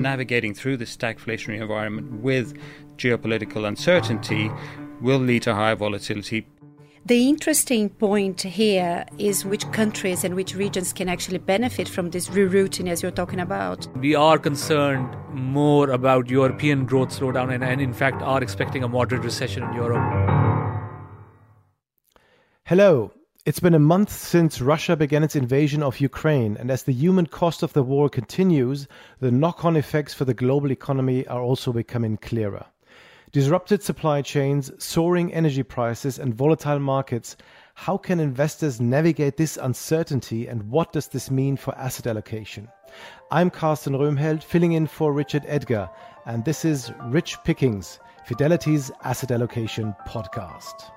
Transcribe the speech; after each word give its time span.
Mm. 0.00 0.02
navigating 0.02 0.54
through 0.54 0.78
this 0.78 0.96
stagflationary 0.96 1.60
environment 1.60 2.12
with 2.22 2.56
geopolitical 2.96 3.66
uncertainty 3.66 4.50
will 5.00 5.18
lead 5.18 5.42
to 5.42 5.54
higher 5.54 5.76
volatility. 5.76 6.46
The 7.06 7.28
interesting 7.28 7.88
point 7.88 8.42
here 8.42 9.06
is 9.16 9.44
which 9.44 9.70
countries 9.72 10.22
and 10.22 10.34
which 10.34 10.54
regions 10.54 10.92
can 10.92 11.08
actually 11.08 11.38
benefit 11.38 11.88
from 11.88 12.10
this 12.10 12.28
rerouting 12.28 12.90
as 12.90 13.02
you're 13.02 13.10
talking 13.10 13.40
about. 13.40 13.86
We 13.96 14.14
are 14.14 14.38
concerned 14.38 15.16
more 15.32 15.90
about 15.90 16.28
European 16.28 16.84
growth 16.84 17.08
slowdown 17.08 17.54
and, 17.54 17.64
and 17.64 17.80
in 17.80 17.94
fact 17.94 18.20
are 18.22 18.42
expecting 18.42 18.84
a 18.84 18.88
moderate 18.88 19.24
recession 19.24 19.62
in 19.62 19.72
Europe. 19.72 20.04
Hello. 22.64 23.12
It's 23.46 23.58
been 23.58 23.72
a 23.72 23.78
month 23.78 24.12
since 24.12 24.60
Russia 24.60 24.96
began 24.96 25.24
its 25.24 25.34
invasion 25.34 25.82
of 25.82 25.98
Ukraine, 25.98 26.58
and 26.58 26.70
as 26.70 26.82
the 26.82 26.92
human 26.92 27.24
cost 27.24 27.62
of 27.62 27.72
the 27.72 27.82
war 27.82 28.10
continues, 28.10 28.86
the 29.18 29.30
knock 29.30 29.64
on 29.64 29.76
effects 29.76 30.12
for 30.12 30.26
the 30.26 30.34
global 30.34 30.70
economy 30.70 31.26
are 31.26 31.40
also 31.40 31.72
becoming 31.72 32.18
clearer. 32.18 32.66
Disrupted 33.32 33.82
supply 33.82 34.20
chains, 34.20 34.70
soaring 34.76 35.32
energy 35.32 35.62
prices, 35.62 36.18
and 36.18 36.34
volatile 36.34 36.80
markets. 36.80 37.38
How 37.72 37.96
can 37.96 38.20
investors 38.20 38.78
navigate 38.78 39.38
this 39.38 39.56
uncertainty, 39.56 40.46
and 40.46 40.70
what 40.70 40.92
does 40.92 41.08
this 41.08 41.30
mean 41.30 41.56
for 41.56 41.74
asset 41.78 42.08
allocation? 42.08 42.68
I'm 43.30 43.48
Carsten 43.48 43.94
Roemheld, 43.94 44.42
filling 44.42 44.72
in 44.72 44.86
for 44.86 45.14
Richard 45.14 45.44
Edgar, 45.46 45.88
and 46.26 46.44
this 46.44 46.66
is 46.66 46.92
Rich 47.04 47.38
Pickings, 47.44 48.00
Fidelity's 48.26 48.90
Asset 49.02 49.30
Allocation 49.30 49.94
Podcast. 50.06 50.90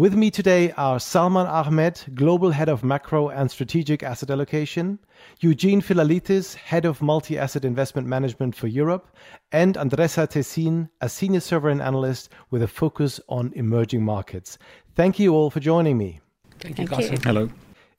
With 0.00 0.14
me 0.14 0.30
today 0.30 0.72
are 0.78 0.98
Salman 0.98 1.46
Ahmed, 1.46 2.00
Global 2.14 2.52
Head 2.52 2.70
of 2.70 2.82
Macro 2.82 3.28
and 3.28 3.50
Strategic 3.50 4.02
Asset 4.02 4.30
Allocation, 4.30 4.98
Eugene 5.40 5.82
Philalithis, 5.82 6.54
Head 6.54 6.86
of 6.86 7.02
Multi 7.02 7.36
Asset 7.36 7.66
Investment 7.66 8.08
Management 8.08 8.56
for 8.56 8.66
Europe, 8.66 9.14
and 9.52 9.74
Andressa 9.74 10.26
Tessin, 10.26 10.88
a 11.02 11.08
Senior 11.10 11.40
Sovereign 11.40 11.82
Analyst 11.82 12.30
with 12.50 12.62
a 12.62 12.66
focus 12.66 13.20
on 13.28 13.52
emerging 13.56 14.02
markets. 14.02 14.56
Thank 14.94 15.18
you 15.18 15.34
all 15.34 15.50
for 15.50 15.60
joining 15.60 15.98
me. 15.98 16.20
Thank 16.60 16.78
you, 16.78 16.86
Thank 16.86 17.12
you. 17.12 17.18
Hello. 17.22 17.50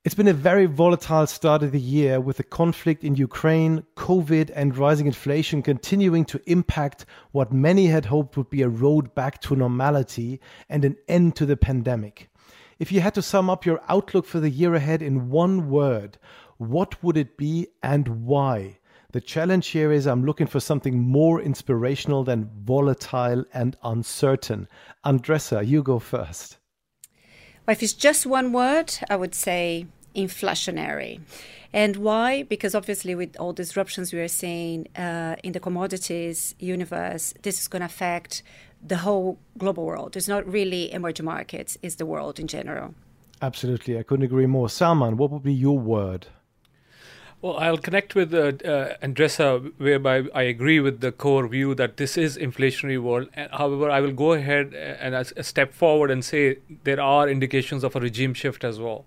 It's 0.04 0.16
been 0.16 0.28
a 0.28 0.34
very 0.34 0.66
volatile 0.66 1.28
start 1.28 1.62
of 1.62 1.72
the 1.72 1.80
year 1.80 2.20
with 2.20 2.38
the 2.38 2.44
conflict 2.44 3.04
in 3.04 3.14
Ukraine, 3.14 3.84
COVID, 3.96 4.50
and 4.56 4.76
rising 4.76 5.06
inflation 5.06 5.62
continuing 5.62 6.26
to 6.26 6.42
impact 6.48 7.06
what 7.34 7.54
many 7.54 7.86
had 7.86 8.06
hoped 8.06 8.36
would 8.36 8.50
be 8.50 8.64
a 8.64 8.68
road 8.68 9.14
back 9.14 9.40
to 9.42 9.56
normality 9.56 10.42
and 10.70 10.84
an 10.84 10.98
end 11.08 11.36
to 11.36 11.46
the 11.46 11.56
pandemic. 11.56 12.32
If 12.80 12.92
you 12.92 13.00
had 13.00 13.14
to 13.14 13.22
sum 13.22 13.48
up 13.48 13.64
your 13.64 13.80
outlook 13.90 14.26
for 14.26 14.40
the 14.40 14.50
year 14.50 14.74
ahead 14.74 15.04
in 15.04 15.30
one 15.30 15.70
word, 15.70 16.18
what 16.58 17.04
would 17.04 17.16
it 17.16 17.38
be 17.38 17.68
and 17.84 18.26
why? 18.26 18.80
The 19.12 19.22
challenge 19.22 19.68
here 19.68 19.92
is 19.92 20.08
I'm 20.08 20.26
looking 20.26 20.48
for 20.48 20.60
something 20.60 20.98
more 20.98 21.40
inspirational 21.40 22.24
than 22.24 22.50
volatile 22.64 23.46
and 23.54 23.78
uncertain. 23.84 24.68
Andressa, 25.06 25.64
you 25.64 25.84
go 25.84 26.00
first. 26.00 26.58
Well, 27.66 27.74
if 27.74 27.84
it's 27.84 27.94
just 27.94 28.26
one 28.26 28.54
word, 28.54 28.94
I 29.10 29.16
would 29.16 29.36
say 29.36 29.86
inflationary. 30.16 31.22
And 31.74 31.98
why? 31.98 32.44
Because 32.44 32.76
obviously, 32.76 33.16
with 33.16 33.40
all 33.40 33.54
disruptions 33.54 34.12
we 34.12 34.20
are 34.20 34.28
seeing 34.28 34.88
uh, 34.98 35.36
in 35.44 35.54
the 35.54 35.60
commodities 35.60 36.54
universe, 36.60 37.34
this 37.44 37.62
is 37.62 37.68
going 37.68 37.80
to 37.82 37.86
affect 37.86 38.44
the 38.86 38.98
whole 38.98 39.38
global 39.58 39.86
world. 39.86 40.18
It's 40.18 40.28
not 40.28 40.46
really 40.46 40.92
emerging 40.92 41.26
markets, 41.26 41.78
it's 41.82 41.96
the 41.96 42.06
world 42.06 42.40
in 42.40 42.48
general. 42.48 42.94
Absolutely, 43.42 43.98
I 43.98 44.04
couldn't 44.04 44.26
agree 44.26 44.48
more. 44.48 44.70
Salman, 44.70 45.18
what 45.18 45.32
would 45.32 45.44
be 45.44 45.54
your 45.54 45.80
word? 45.80 46.28
Well, 47.42 47.58
I'll 47.58 47.80
connect 47.80 48.14
with 48.14 48.36
uh, 48.36 48.38
uh, 48.40 48.98
Andressa, 49.02 49.74
whereby 49.78 50.26
I 50.36 50.44
agree 50.44 50.80
with 50.80 51.00
the 51.02 51.12
core 51.12 51.48
view 51.48 51.74
that 51.74 51.98
this 51.98 52.16
is 52.16 52.38
inflationary 52.38 53.02
world. 53.02 53.30
However, 53.54 53.90
I 53.90 54.00
will 54.00 54.12
go 54.12 54.34
ahead 54.34 54.76
and 54.76 55.16
a, 55.16 55.44
step 55.44 55.74
forward 55.74 56.12
and 56.12 56.24
say 56.24 56.58
there 56.84 57.02
are 57.02 57.28
indications 57.28 57.84
of 57.84 57.96
a 57.96 58.00
regime 58.00 58.36
shift 58.36 58.64
as 58.64 58.80
well, 58.80 59.06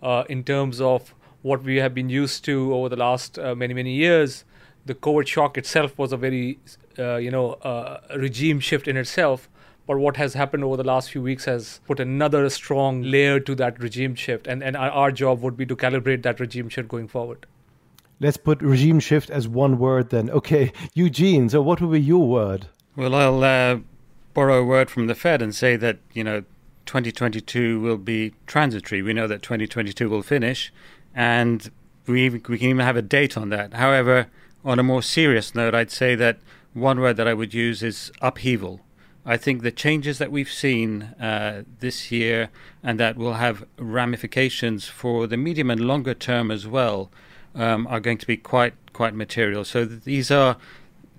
uh, 0.00 0.22
in 0.28 0.44
terms 0.44 0.80
of 0.80 1.12
what 1.42 1.64
we 1.64 1.78
have 1.78 1.92
been 1.92 2.08
used 2.08 2.44
to 2.44 2.72
over 2.72 2.88
the 2.88 2.94
last 2.94 3.36
uh, 3.36 3.56
many 3.56 3.74
many 3.74 3.94
years. 3.94 4.44
The 4.86 4.94
COVID 4.94 5.26
shock 5.26 5.58
itself 5.58 5.98
was 5.98 6.12
a 6.12 6.16
very, 6.16 6.60
uh, 6.96 7.16
you 7.16 7.32
know, 7.32 7.54
uh, 7.54 8.00
regime 8.16 8.60
shift 8.60 8.86
in 8.86 8.96
itself. 8.96 9.48
But 9.88 9.98
what 9.98 10.16
has 10.18 10.34
happened 10.34 10.62
over 10.62 10.76
the 10.76 10.84
last 10.84 11.10
few 11.10 11.22
weeks 11.22 11.46
has 11.46 11.80
put 11.84 11.98
another 11.98 12.48
strong 12.48 13.02
layer 13.02 13.40
to 13.40 13.56
that 13.56 13.80
regime 13.80 14.14
shift, 14.14 14.46
and 14.46 14.62
and 14.62 14.76
our, 14.76 14.90
our 14.90 15.10
job 15.10 15.42
would 15.42 15.56
be 15.56 15.66
to 15.66 15.74
calibrate 15.74 16.22
that 16.22 16.38
regime 16.38 16.68
shift 16.68 16.86
going 16.86 17.08
forward. 17.08 17.46
Let's 18.22 18.36
put 18.36 18.62
regime 18.62 19.00
shift 19.00 19.30
as 19.30 19.48
one 19.48 19.80
word 19.80 20.10
then. 20.10 20.30
Okay, 20.30 20.72
Eugene, 20.94 21.48
so 21.48 21.60
what 21.60 21.80
would 21.80 21.90
be 21.90 22.00
your 22.00 22.24
word? 22.24 22.68
Well, 22.94 23.16
I'll 23.16 23.42
uh, 23.42 23.80
borrow 24.32 24.60
a 24.60 24.64
word 24.64 24.90
from 24.90 25.08
the 25.08 25.16
Fed 25.16 25.42
and 25.42 25.52
say 25.52 25.74
that, 25.74 25.98
you 26.12 26.22
know, 26.22 26.44
2022 26.86 27.80
will 27.80 27.96
be 27.96 28.32
transitory. 28.46 29.02
We 29.02 29.12
know 29.12 29.26
that 29.26 29.42
2022 29.42 30.08
will 30.08 30.22
finish, 30.22 30.72
and 31.12 31.68
we, 32.06 32.28
we 32.28 32.38
can 32.38 32.68
even 32.68 32.78
have 32.78 32.96
a 32.96 33.02
date 33.02 33.36
on 33.36 33.48
that. 33.48 33.74
However, 33.74 34.28
on 34.64 34.78
a 34.78 34.84
more 34.84 35.02
serious 35.02 35.52
note, 35.52 35.74
I'd 35.74 35.90
say 35.90 36.14
that 36.14 36.38
one 36.74 37.00
word 37.00 37.16
that 37.16 37.26
I 37.26 37.34
would 37.34 37.52
use 37.52 37.82
is 37.82 38.12
upheaval. 38.20 38.82
I 39.26 39.36
think 39.36 39.62
the 39.62 39.72
changes 39.72 40.18
that 40.18 40.30
we've 40.30 40.50
seen 40.50 41.02
uh, 41.20 41.64
this 41.80 42.12
year 42.12 42.50
and 42.84 43.00
that 43.00 43.16
will 43.16 43.34
have 43.34 43.66
ramifications 43.78 44.86
for 44.86 45.26
the 45.26 45.36
medium 45.36 45.72
and 45.72 45.80
longer 45.80 46.14
term 46.14 46.52
as 46.52 46.68
well 46.68 47.10
um, 47.54 47.86
are 47.86 48.00
going 48.00 48.18
to 48.18 48.26
be 48.26 48.36
quite 48.36 48.74
quite 48.92 49.14
material. 49.14 49.64
So 49.64 49.86
th- 49.86 50.02
these 50.02 50.30
are 50.30 50.56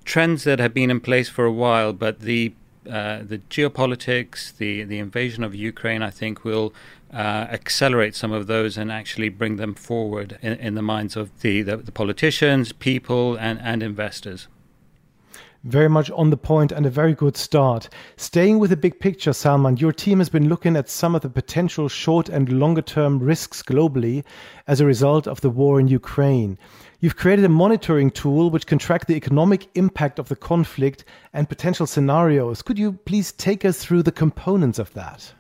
trends 0.06 0.44
that 0.44 0.60
have 0.60 0.74
been 0.74 0.92
in 0.92 1.00
place 1.00 1.30
for 1.30 1.46
a 1.46 1.52
while, 1.52 1.94
but 1.94 2.20
the 2.20 2.54
uh, 2.90 3.20
the 3.24 3.40
geopolitics, 3.50 4.56
the 4.58 4.84
the 4.84 5.00
invasion 5.00 5.44
of 5.44 5.56
Ukraine, 5.56 6.02
I 6.02 6.10
think 6.10 6.44
will 6.44 6.74
uh, 7.14 7.48
accelerate 7.52 8.16
some 8.16 8.32
of 8.32 8.48
those 8.48 8.78
and 8.78 8.92
actually 8.92 9.30
bring 9.30 9.58
them 9.58 9.76
forward 9.76 10.38
in, 10.42 10.54
in 10.54 10.76
the 10.76 10.82
minds 10.82 11.16
of 11.16 11.42
the, 11.42 11.62
the, 11.62 11.78
the 11.78 11.92
politicians, 11.92 12.74
people, 12.74 13.36
and, 13.36 13.60
and 13.62 13.84
investors. 13.84 14.48
Very 15.66 15.88
much 15.88 16.12
on 16.12 16.30
the 16.30 16.36
point 16.36 16.74
and 16.74 16.86
a 16.86 16.90
very 16.90 17.14
good 17.14 17.38
start. 17.38 17.88
Staying 18.18 18.60
with 18.60 18.70
the 18.70 18.76
big 18.76 19.00
picture, 19.00 19.32
Salman, 19.32 19.78
your 19.78 19.94
team 19.94 20.18
has 20.18 20.28
been 20.28 20.50
looking 20.50 20.76
at 20.76 20.90
some 20.90 21.16
of 21.16 21.22
the 21.22 21.30
potential 21.30 21.88
short 21.88 22.28
and 22.28 22.60
longer 22.60 22.82
term 22.82 23.18
risks 23.20 23.64
globally 23.64 24.26
as 24.68 24.82
a 24.82 24.86
result 24.86 25.26
of 25.26 25.40
the 25.40 25.50
war 25.50 25.80
in 25.80 25.88
Ukraine. 25.88 26.58
You've 27.00 27.16
created 27.16 27.46
a 27.46 27.50
monitoring 27.50 28.12
tool 28.12 28.50
which 28.50 28.68
can 28.68 28.78
track 28.78 29.06
the 29.06 29.16
economic 29.16 29.70
impact 29.76 30.20
of 30.20 30.28
the 30.28 30.36
conflict 30.36 31.06
and 31.32 31.48
potential 31.48 31.88
scenarios. 31.88 32.62
Could 32.62 32.78
you 32.78 32.92
please 32.92 33.32
take 33.32 33.64
us 33.64 33.78
through 33.78 34.04
the 34.04 34.12
components 34.12 34.80
of 34.80 34.94
that? 34.96 35.34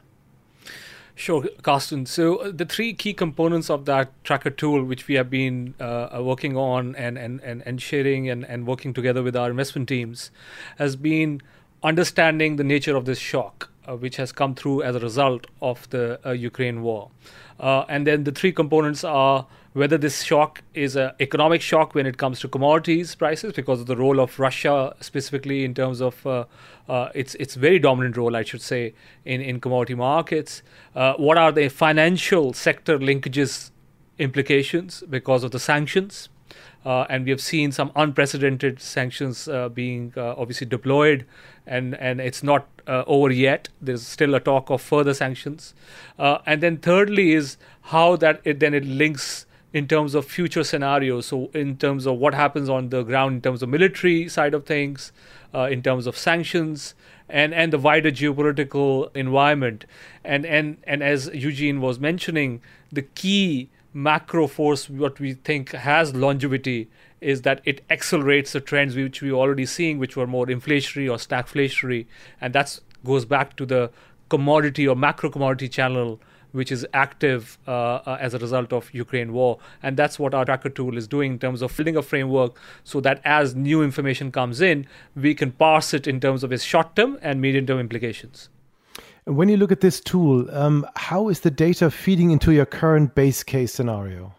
Sure, 1.15 1.45
Carsten. 1.61 2.05
So 2.05 2.37
uh, 2.37 2.51
the 2.51 2.65
three 2.65 2.93
key 2.93 3.13
components 3.13 3.69
of 3.69 3.85
that 3.85 4.11
tracker 4.23 4.49
tool, 4.49 4.83
which 4.83 5.07
we 5.07 5.15
have 5.15 5.29
been 5.29 5.75
uh, 5.79 6.09
uh, 6.15 6.23
working 6.23 6.57
on 6.57 6.95
and, 6.95 7.17
and, 7.17 7.39
and, 7.41 7.61
and 7.65 7.81
sharing 7.81 8.29
and, 8.29 8.43
and 8.45 8.65
working 8.65 8.93
together 8.93 9.21
with 9.21 9.35
our 9.35 9.51
investment 9.51 9.89
teams, 9.89 10.31
has 10.77 10.95
been 10.95 11.41
understanding 11.83 12.55
the 12.55 12.63
nature 12.63 12.95
of 12.95 13.05
this 13.05 13.19
shock, 13.19 13.69
uh, 13.87 13.95
which 13.95 14.15
has 14.15 14.31
come 14.31 14.55
through 14.55 14.81
as 14.81 14.95
a 14.95 14.99
result 14.99 15.45
of 15.61 15.87
the 15.91 16.19
uh, 16.25 16.31
Ukraine 16.31 16.81
war. 16.81 17.11
Uh, 17.59 17.85
and 17.87 18.07
then 18.07 18.23
the 18.23 18.31
three 18.31 18.51
components 18.51 19.03
are 19.03 19.45
whether 19.73 19.97
this 19.97 20.21
shock 20.21 20.61
is 20.73 20.95
an 20.95 21.11
economic 21.19 21.61
shock 21.61 21.95
when 21.95 22.05
it 22.05 22.17
comes 22.17 22.39
to 22.39 22.47
commodities 22.47 23.15
prices 23.15 23.53
because 23.53 23.81
of 23.81 23.87
the 23.87 23.97
role 23.97 24.19
of 24.19 24.39
Russia 24.39 24.95
specifically 24.99 25.65
in 25.65 25.73
terms 25.73 26.01
of 26.01 26.25
uh, 26.25 26.45
uh, 26.87 27.09
its 27.15 27.35
its 27.35 27.55
very 27.55 27.79
dominant 27.79 28.15
role, 28.15 28.35
I 28.35 28.43
should 28.43 28.61
say, 28.61 28.93
in 29.25 29.41
in 29.41 29.59
commodity 29.59 29.95
markets. 29.95 30.61
Uh, 30.95 31.13
what 31.13 31.37
are 31.37 31.51
the 31.51 31.69
financial 31.69 32.53
sector 32.53 32.99
linkages 32.99 33.71
implications 34.19 35.03
because 35.09 35.43
of 35.43 35.51
the 35.51 35.59
sanctions? 35.59 36.29
Uh, 36.85 37.05
and 37.09 37.23
we 37.23 37.31
have 37.31 37.39
seen 37.39 37.71
some 37.71 37.91
unprecedented 37.95 38.79
sanctions 38.81 39.47
uh, 39.47 39.69
being 39.69 40.13
uh, 40.17 40.35
obviously 40.37 40.67
deployed, 40.67 41.25
and 41.65 41.95
and 41.95 42.21
it's 42.21 42.43
not 42.43 42.67
over 42.85 43.31
yet. 43.31 43.69
There's 43.81 44.05
still 44.05 44.35
a 44.35 44.41
talk 44.41 44.69
of 44.69 44.81
further 44.81 45.13
sanctions, 45.13 45.73
and 46.19 46.61
then 46.61 46.77
thirdly 46.77 47.31
is 47.31 47.57
how 47.93 48.17
that 48.17 48.41
it 48.43 48.59
then 48.59 48.73
it 48.73 48.85
links 48.85 49.45
in 49.73 49.87
terms 49.87 50.13
of 50.13 50.25
future 50.25 50.63
scenarios. 50.63 51.25
So 51.25 51.49
in 51.53 51.77
terms 51.77 52.05
of 52.05 52.17
what 52.17 52.35
happens 52.35 52.69
on 52.69 52.89
the 52.89 53.03
ground, 53.03 53.35
in 53.35 53.41
terms 53.41 53.63
of 53.63 53.69
military 53.69 54.29
side 54.29 54.53
of 54.53 54.65
things, 54.65 55.11
uh, 55.53 55.67
in 55.71 55.81
terms 55.81 56.07
of 56.07 56.17
sanctions, 56.17 56.93
and 57.27 57.53
and 57.53 57.73
the 57.73 57.79
wider 57.79 58.11
geopolitical 58.11 59.13
environment, 59.15 59.85
and 60.23 60.45
and 60.45 60.77
and 60.83 61.01
as 61.01 61.29
Eugene 61.33 61.81
was 61.81 61.99
mentioning, 61.99 62.61
the 62.91 63.01
key 63.01 63.69
macro 63.93 64.47
force 64.47 64.89
what 64.89 65.19
we 65.19 65.33
think 65.33 65.71
has 65.71 66.15
longevity 66.15 66.89
is 67.21 67.43
that 67.43 67.61
it 67.63 67.83
accelerates 67.89 68.51
the 68.51 68.59
trends 68.59 68.95
which 68.95 69.21
we 69.21 69.31
were 69.31 69.37
already 69.37 69.67
seeing 69.67 69.99
which 69.99 70.17
were 70.17 70.25
more 70.25 70.47
inflationary 70.47 71.07
or 71.07 71.17
stagflationary 71.17 72.07
and 72.41 72.53
that 72.53 72.79
goes 73.05 73.23
back 73.23 73.55
to 73.55 73.67
the 73.67 73.91
commodity 74.29 74.87
or 74.87 74.95
macro 74.95 75.29
commodity 75.29 75.69
channel 75.69 76.19
which 76.53 76.71
is 76.71 76.87
active 76.93 77.57
uh, 77.67 77.71
uh, 77.71 78.17
as 78.21 78.33
a 78.33 78.39
result 78.39 78.71
of 78.71 78.93
Ukraine 78.93 79.33
war. 79.33 79.59
And 79.81 79.97
that's 79.97 80.17
what 80.17 80.33
our 80.33 80.45
tracker 80.45 80.69
tool 80.69 80.97
is 80.97 81.07
doing 81.07 81.33
in 81.33 81.39
terms 81.39 81.61
of 81.61 81.71
filling 81.71 81.97
a 81.97 82.01
framework 82.01 82.57
so 82.83 83.01
that 83.01 83.21
as 83.25 83.53
new 83.55 83.83
information 83.83 84.31
comes 84.31 84.61
in, 84.61 84.87
we 85.15 85.35
can 85.35 85.51
parse 85.51 85.93
it 85.93 86.07
in 86.07 86.19
terms 86.19 86.43
of 86.43 86.53
its 86.53 86.63
short 86.63 86.95
term 86.95 87.19
and 87.21 87.41
medium 87.41 87.65
term 87.65 87.79
implications. 87.79 88.49
When 89.25 89.49
you 89.49 89.57
look 89.57 89.71
at 89.71 89.81
this 89.81 89.99
tool, 90.01 90.49
um, 90.51 90.85
how 90.95 91.29
is 91.29 91.41
the 91.41 91.51
data 91.51 91.89
feeding 91.89 92.31
into 92.31 92.51
your 92.51 92.65
current 92.65 93.15
base 93.15 93.41
case 93.43 93.73
scenario? 93.73 94.35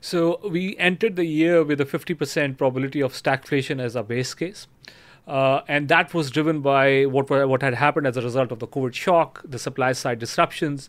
So 0.00 0.40
we 0.48 0.76
entered 0.78 1.16
the 1.16 1.24
year 1.24 1.62
with 1.64 1.80
a 1.80 1.84
50% 1.84 2.56
probability 2.56 3.00
of 3.00 3.12
stagflation 3.12 3.80
as 3.80 3.96
our 3.96 4.04
base 4.04 4.32
case. 4.34 4.66
Uh, 5.26 5.60
and 5.68 5.88
that 5.88 6.14
was 6.14 6.30
driven 6.30 6.62
by 6.62 7.04
what 7.04 7.28
what 7.28 7.60
had 7.60 7.74
happened 7.74 8.06
as 8.06 8.16
a 8.16 8.22
result 8.22 8.50
of 8.50 8.60
the 8.60 8.66
COVID 8.66 8.94
shock, 8.94 9.42
the 9.44 9.58
supply 9.58 9.92
side 9.92 10.18
disruptions. 10.18 10.88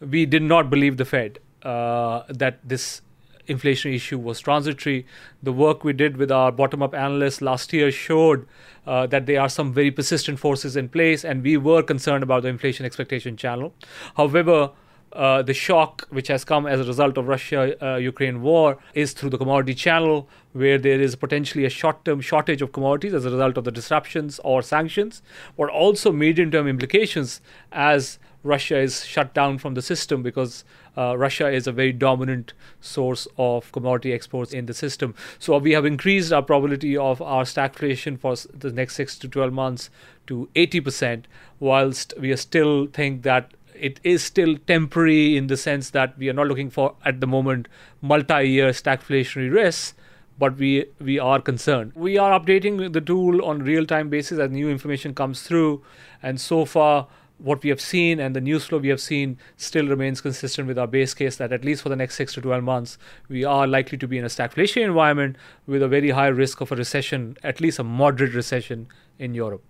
We 0.00 0.26
did 0.26 0.42
not 0.42 0.70
believe 0.70 0.96
the 0.96 1.04
Fed 1.04 1.38
uh, 1.62 2.22
that 2.28 2.58
this 2.64 3.02
inflation 3.46 3.92
issue 3.92 4.18
was 4.18 4.40
transitory. 4.40 5.06
The 5.42 5.52
work 5.52 5.84
we 5.84 5.92
did 5.92 6.16
with 6.16 6.30
our 6.30 6.52
bottom 6.52 6.82
up 6.82 6.94
analysts 6.94 7.42
last 7.42 7.72
year 7.72 7.90
showed 7.90 8.46
uh, 8.86 9.06
that 9.08 9.26
there 9.26 9.40
are 9.40 9.48
some 9.48 9.72
very 9.72 9.90
persistent 9.90 10.38
forces 10.38 10.76
in 10.76 10.88
place, 10.88 11.24
and 11.24 11.42
we 11.42 11.56
were 11.56 11.82
concerned 11.82 12.22
about 12.22 12.42
the 12.42 12.48
inflation 12.48 12.86
expectation 12.86 13.36
channel. 13.36 13.74
However, 14.16 14.70
uh, 15.12 15.42
the 15.42 15.52
shock 15.52 16.06
which 16.10 16.28
has 16.28 16.44
come 16.44 16.66
as 16.66 16.80
a 16.80 16.84
result 16.84 17.18
of 17.18 17.26
Russia 17.26 17.76
uh, 17.84 17.96
Ukraine 17.96 18.42
war 18.42 18.78
is 18.94 19.12
through 19.12 19.30
the 19.30 19.38
commodity 19.38 19.74
channel, 19.74 20.28
where 20.52 20.78
there 20.78 21.00
is 21.00 21.16
potentially 21.16 21.64
a 21.64 21.70
short 21.70 22.04
term 22.04 22.20
shortage 22.20 22.62
of 22.62 22.72
commodities 22.72 23.12
as 23.12 23.24
a 23.24 23.30
result 23.30 23.58
of 23.58 23.64
the 23.64 23.72
disruptions 23.72 24.38
or 24.44 24.62
sanctions, 24.62 25.20
but 25.56 25.68
also 25.68 26.12
medium 26.12 26.50
term 26.52 26.68
implications 26.68 27.40
as 27.72 28.20
Russia 28.42 28.78
is 28.78 29.04
shut 29.04 29.34
down 29.34 29.58
from 29.58 29.74
the 29.74 29.82
system 29.82 30.22
because 30.22 30.64
uh, 30.96 31.16
Russia 31.16 31.48
is 31.48 31.66
a 31.66 31.72
very 31.72 31.92
dominant 31.92 32.52
source 32.80 33.28
of 33.36 33.70
commodity 33.72 34.12
exports 34.12 34.52
in 34.52 34.66
the 34.66 34.74
system. 34.74 35.14
So 35.38 35.56
we 35.58 35.72
have 35.72 35.84
increased 35.84 36.32
our 36.32 36.42
probability 36.42 36.96
of 36.96 37.20
our 37.20 37.44
stagflation 37.44 38.18
for 38.18 38.34
the 38.56 38.72
next 38.72 38.94
six 38.96 39.18
to 39.18 39.28
12 39.28 39.52
months 39.52 39.90
to 40.26 40.48
80%, 40.54 41.24
whilst 41.58 42.14
we 42.18 42.34
still 42.36 42.86
think 42.86 43.22
that 43.22 43.52
it 43.74 43.98
is 44.04 44.22
still 44.22 44.56
temporary 44.66 45.36
in 45.36 45.46
the 45.46 45.56
sense 45.56 45.90
that 45.90 46.16
we 46.18 46.28
are 46.28 46.34
not 46.34 46.46
looking 46.46 46.70
for 46.70 46.94
at 47.04 47.20
the 47.20 47.26
moment 47.26 47.66
multi-year 48.02 48.70
stagflationary 48.70 49.50
risks 49.50 49.94
but 50.38 50.56
we 50.56 50.84
we 51.00 51.18
are 51.18 51.40
concerned 51.40 51.92
we 51.94 52.18
are 52.18 52.38
updating 52.38 52.92
the 52.92 53.00
tool 53.00 53.42
on 53.44 53.62
real 53.62 53.86
time 53.86 54.10
basis 54.10 54.38
as 54.38 54.50
new 54.50 54.68
information 54.68 55.14
comes 55.14 55.42
through 55.42 55.82
and 56.22 56.40
so 56.40 56.64
far 56.64 57.06
what 57.42 57.62
we 57.62 57.70
have 57.70 57.80
seen 57.80 58.20
and 58.20 58.36
the 58.36 58.40
news 58.40 58.66
flow 58.66 58.78
we 58.78 58.88
have 58.88 59.00
seen 59.00 59.38
still 59.56 59.86
remains 59.86 60.20
consistent 60.20 60.68
with 60.68 60.78
our 60.78 60.86
base 60.86 61.14
case 61.14 61.36
that 61.36 61.52
at 61.52 61.64
least 61.64 61.82
for 61.82 61.88
the 61.88 61.96
next 61.96 62.16
6 62.16 62.34
to 62.34 62.40
12 62.40 62.62
months 62.62 62.98
we 63.28 63.44
are 63.44 63.66
likely 63.66 63.96
to 63.98 64.06
be 64.06 64.18
in 64.18 64.24
a 64.24 64.28
stagflation 64.28 64.82
environment 64.82 65.36
with 65.66 65.82
a 65.82 65.88
very 65.88 66.10
high 66.10 66.28
risk 66.28 66.60
of 66.60 66.70
a 66.72 66.76
recession 66.76 67.36
at 67.42 67.60
least 67.60 67.78
a 67.78 67.84
moderate 67.84 68.34
recession 68.34 68.86
in 69.18 69.34
Europe 69.34 69.62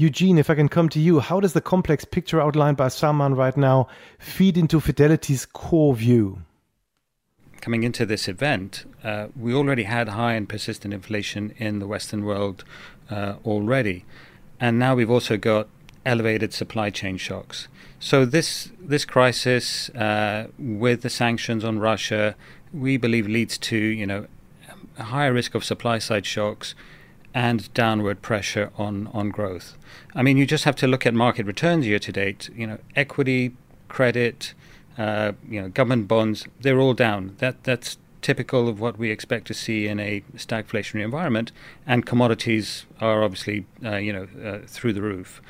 Eugene, 0.00 0.38
if 0.38 0.48
I 0.48 0.54
can 0.54 0.68
come 0.68 0.88
to 0.90 1.00
you, 1.00 1.18
how 1.18 1.40
does 1.40 1.54
the 1.54 1.60
complex 1.60 2.04
picture 2.04 2.40
outlined 2.40 2.76
by 2.76 2.86
Salman 2.86 3.34
right 3.34 3.56
now 3.56 3.88
feed 4.20 4.56
into 4.56 4.78
Fidelity's 4.78 5.44
core 5.44 5.92
view? 5.92 6.42
Coming 7.60 7.82
into 7.82 8.06
this 8.06 8.28
event, 8.28 8.84
uh, 9.02 9.26
we 9.34 9.52
already 9.52 9.82
had 9.82 10.10
high 10.10 10.34
and 10.34 10.48
persistent 10.48 10.94
inflation 10.94 11.52
in 11.56 11.80
the 11.80 11.88
Western 11.88 12.24
world 12.24 12.62
uh, 13.10 13.34
already. 13.44 14.04
And 14.60 14.78
now 14.78 14.94
we've 14.94 15.10
also 15.10 15.36
got 15.36 15.66
elevated 16.08 16.52
supply 16.52 16.90
chain 16.90 17.16
shocks. 17.16 17.68
So 18.00 18.24
this 18.24 18.70
this 18.80 19.04
crisis, 19.04 19.90
uh, 19.90 20.48
with 20.58 21.02
the 21.02 21.10
sanctions 21.10 21.64
on 21.64 21.78
Russia, 21.78 22.34
we 22.72 22.96
believe 22.96 23.26
leads 23.28 23.58
to 23.58 23.76
you 23.76 24.06
know 24.06 24.26
a 24.98 25.04
higher 25.04 25.32
risk 25.32 25.54
of 25.54 25.64
supply 25.64 25.98
side 25.98 26.26
shocks, 26.26 26.74
and 27.34 27.72
downward 27.74 28.22
pressure 28.22 28.70
on, 28.76 29.08
on 29.12 29.28
growth. 29.28 29.76
I 30.14 30.22
mean, 30.22 30.36
you 30.36 30.46
just 30.46 30.64
have 30.64 30.76
to 30.76 30.86
look 30.86 31.06
at 31.06 31.14
market 31.14 31.46
returns 31.46 31.86
year 31.86 31.98
to 32.00 32.12
date. 32.12 32.50
You 32.54 32.66
know, 32.66 32.78
equity, 32.96 33.52
credit, 33.88 34.54
uh, 34.96 35.32
you 35.48 35.60
know, 35.62 35.68
government 35.68 36.08
bonds, 36.08 36.46
they're 36.60 36.80
all 36.80 36.94
down. 36.94 37.36
That 37.38 37.62
that's 37.64 37.98
typical 38.20 38.68
of 38.68 38.80
what 38.80 38.98
we 38.98 39.10
expect 39.10 39.46
to 39.46 39.54
see 39.54 39.86
in 39.86 40.00
a 40.00 40.22
stagflationary 40.34 41.04
environment. 41.04 41.52
And 41.86 42.04
commodities 42.04 42.86
are 43.00 43.22
obviously, 43.22 43.64
uh, 43.84 43.96
you 43.96 44.12
know, 44.12 44.26
uh, 44.44 44.66
through 44.66 44.94
the 44.94 45.02
roof. 45.02 45.40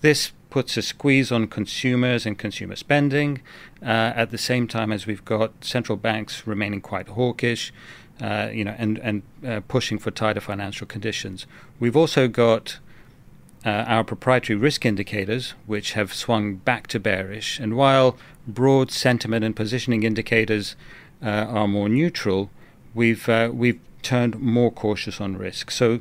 This 0.00 0.32
puts 0.50 0.76
a 0.76 0.82
squeeze 0.82 1.30
on 1.30 1.46
consumers 1.46 2.24
and 2.24 2.38
consumer 2.38 2.76
spending 2.76 3.42
uh, 3.82 4.12
at 4.14 4.30
the 4.30 4.38
same 4.38 4.66
time 4.66 4.92
as 4.92 5.06
we've 5.06 5.24
got 5.24 5.64
central 5.64 5.96
banks 5.96 6.46
remaining 6.46 6.80
quite 6.80 7.08
hawkish 7.08 7.72
uh, 8.20 8.48
you 8.52 8.64
know, 8.64 8.74
and 8.78 8.98
and 8.98 9.22
uh, 9.46 9.60
pushing 9.68 9.98
for 9.98 10.10
tighter 10.10 10.40
financial 10.40 10.86
conditions. 10.86 11.46
We've 11.78 11.96
also 11.96 12.28
got 12.28 12.78
uh, 13.64 13.70
our 13.70 14.04
proprietary 14.04 14.58
risk 14.58 14.84
indicators, 14.84 15.54
which 15.66 15.92
have 15.92 16.12
swung 16.12 16.56
back 16.56 16.86
to 16.88 17.00
bearish. 17.00 17.58
And 17.60 17.76
while 17.76 18.16
broad 18.46 18.90
sentiment 18.90 19.44
and 19.44 19.54
positioning 19.54 20.02
indicators 20.02 20.74
uh, 21.22 21.28
are 21.28 21.68
more 21.68 21.88
neutral, 21.88 22.50
we've 22.94 23.28
uh, 23.28 23.50
we've 23.52 23.80
turned 24.02 24.38
more 24.40 24.70
cautious 24.70 25.20
on 25.20 25.36
risk. 25.36 25.70
So 25.70 26.00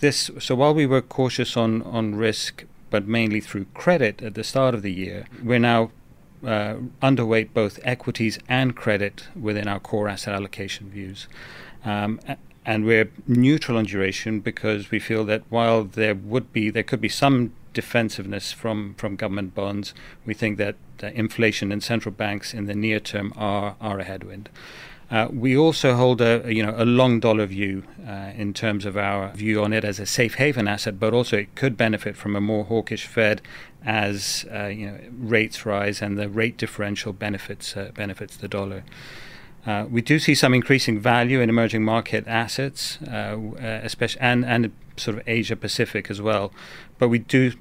this 0.00 0.30
so 0.38 0.54
while 0.54 0.74
we 0.74 0.86
were 0.86 1.02
cautious 1.02 1.56
on 1.56 1.82
on 1.82 2.14
risk, 2.14 2.64
but 2.90 3.06
mainly 3.06 3.40
through 3.40 3.66
credit 3.74 4.22
at 4.22 4.34
the 4.34 4.44
start 4.44 4.74
of 4.74 4.82
the 4.82 4.92
year, 4.92 5.26
we're 5.42 5.58
now 5.58 5.90
uh, 6.44 6.76
underweight 7.02 7.52
both 7.52 7.80
equities 7.82 8.38
and 8.48 8.76
credit 8.76 9.24
within 9.38 9.68
our 9.68 9.80
core 9.80 10.08
asset 10.08 10.34
allocation 10.34 10.88
views. 10.90 11.26
Um, 11.84 12.20
and 12.64 12.84
we're 12.84 13.10
neutral 13.26 13.78
on 13.78 13.86
duration 13.86 14.40
because 14.40 14.90
we 14.90 14.98
feel 14.98 15.24
that 15.24 15.42
while 15.48 15.84
there 15.84 16.14
would 16.14 16.52
be 16.52 16.70
there 16.70 16.82
could 16.82 17.00
be 17.00 17.08
some 17.08 17.52
defensiveness 17.72 18.52
from, 18.52 18.94
from 18.94 19.16
government 19.16 19.54
bonds, 19.54 19.94
we 20.26 20.34
think 20.34 20.58
that 20.58 20.76
uh, 21.02 21.06
inflation 21.08 21.72
and 21.72 21.82
central 21.82 22.12
banks 22.12 22.52
in 22.52 22.66
the 22.66 22.74
near 22.74 23.00
term 23.00 23.32
are 23.36 23.76
are 23.80 23.98
a 24.00 24.04
headwind. 24.04 24.50
Uh, 25.10 25.26
we 25.32 25.56
also 25.56 25.94
hold 25.94 26.20
a, 26.20 26.42
you 26.52 26.62
know 26.62 26.74
a 26.76 26.84
long 26.84 27.18
dollar 27.18 27.46
view 27.46 27.82
uh, 28.06 28.32
in 28.36 28.52
terms 28.52 28.84
of 28.84 28.96
our 28.96 29.32
view 29.32 29.62
on 29.62 29.72
it 29.72 29.84
as 29.84 29.98
a 29.98 30.06
safe 30.06 30.34
haven 30.34 30.68
asset, 30.68 31.00
but 31.00 31.14
also 31.14 31.38
it 31.38 31.54
could 31.54 31.76
benefit 31.76 32.16
from 32.16 32.36
a 32.36 32.40
more 32.40 32.64
hawkish 32.64 33.06
Fed 33.06 33.40
as 33.84 34.44
uh, 34.52 34.66
you 34.66 34.86
know 34.86 34.98
rates 35.10 35.64
rise 35.64 36.02
and 36.02 36.18
the 36.18 36.28
rate 36.28 36.58
differential 36.58 37.12
benefits 37.12 37.76
uh, 37.76 37.90
benefits 37.94 38.36
the 38.36 38.48
dollar. 38.48 38.84
Uh, 39.66 39.86
we 39.90 40.02
do 40.02 40.18
see 40.18 40.34
some 40.34 40.54
increasing 40.54 40.98
value 41.00 41.40
in 41.40 41.48
emerging 41.48 41.84
market 41.84 42.26
assets, 42.26 42.98
especially 43.02 44.20
and 44.20 44.44
and 44.44 44.72
sort 44.96 45.16
of 45.16 45.22
Asia 45.26 45.56
Pacific 45.56 46.10
as 46.10 46.20
well, 46.20 46.52
but 46.98 47.08
we 47.08 47.18
do 47.18 47.52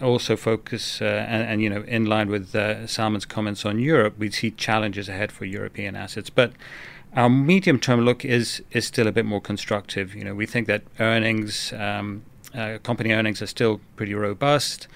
also 0.00 0.36
focus 0.36 1.02
uh, 1.02 1.04
and, 1.04 1.42
and, 1.42 1.62
you 1.62 1.68
know 1.68 1.82
in 1.82 2.06
line 2.06 2.28
with 2.28 2.54
uh, 2.54 2.86
Salman's 2.86 3.24
comments 3.26 3.64
on 3.66 3.78
Europe, 3.78 4.14
we 4.18 4.30
see 4.30 4.50
challenges 4.50 5.08
ahead 5.08 5.32
for 5.32 5.44
European 5.44 5.96
assets, 5.96 6.30
but 6.30 6.52
our 7.14 7.28
medium 7.28 7.78
term 7.78 8.00
look 8.00 8.24
is 8.24 8.62
is 8.70 8.86
still 8.86 9.06
a 9.06 9.12
bit 9.12 9.24
more 9.24 9.40
constructive. 9.40 10.14
You 10.14 10.24
know, 10.24 10.34
we 10.34 10.46
think 10.46 10.66
that 10.66 10.82
earnings, 10.98 11.72
um, 11.74 12.22
uh, 12.54 12.78
company 12.82 13.12
earnings, 13.12 13.42
are 13.42 13.46
still 13.46 13.80
pretty 13.96 14.14
robust, 14.14 14.88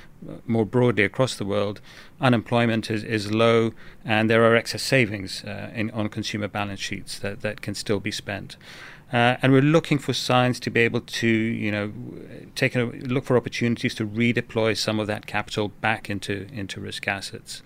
more 0.47 0.65
broadly 0.65 1.05
across 1.05 1.37
the 1.37 1.45
world. 1.45 1.81
Unemployment 2.21 2.91
is, 2.91 3.05
is 3.05 3.33
low, 3.33 3.73
and 4.05 4.31
there 4.31 4.45
are 4.45 4.57
excess 4.57 4.83
savings 4.83 5.45
uh, 5.45 5.71
in, 5.75 5.91
on 5.91 6.09
consumer 6.09 6.49
balance 6.49 6.81
sheets 6.81 7.19
that, 7.19 7.43
that 7.43 7.61
can 7.61 7.75
still 7.75 8.01
be 8.01 8.11
spent. 8.11 8.57
Uh, 9.13 9.37
and 9.41 9.53
we're 9.53 9.63
looking 9.63 9.99
for 9.99 10.13
signs 10.13 10.59
to 10.59 10.71
be 10.71 10.81
able 10.81 11.01
to, 11.01 11.29
you 11.29 11.71
know, 11.71 11.93
take 12.57 12.75
a 12.75 12.85
look 12.85 13.25
for 13.25 13.37
opportunities 13.37 13.95
to 13.95 14.07
redeploy 14.07 14.77
some 14.77 14.99
of 14.99 15.07
that 15.07 15.27
capital 15.27 15.69
back 15.69 16.11
into 16.11 16.49
into 16.53 16.81
risk 16.81 17.07
assets. 17.07 17.63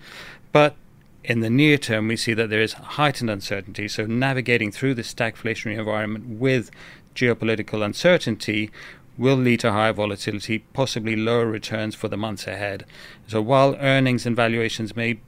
But 0.51 0.75
in 1.23 1.39
the 1.39 1.49
near 1.49 1.77
term, 1.77 2.07
we 2.07 2.15
see 2.15 2.33
that 2.33 2.49
there 2.49 2.61
is 2.61 2.73
heightened 2.73 3.29
uncertainty. 3.29 3.87
So, 3.87 4.05
navigating 4.05 4.71
through 4.71 4.95
this 4.95 5.13
stagflationary 5.13 5.77
environment 5.77 6.39
with 6.39 6.69
geopolitical 7.15 7.83
uncertainty 7.83 8.71
will 9.17 9.35
lead 9.35 9.59
to 9.59 9.71
higher 9.71 9.93
volatility, 9.93 10.59
possibly 10.73 11.15
lower 11.15 11.45
returns 11.45 11.95
for 11.95 12.07
the 12.07 12.17
months 12.17 12.47
ahead. 12.47 12.85
So, 13.27 13.41
while 13.41 13.75
earnings 13.79 14.25
and 14.25 14.35
valuations 14.35 14.95
may 14.95 15.19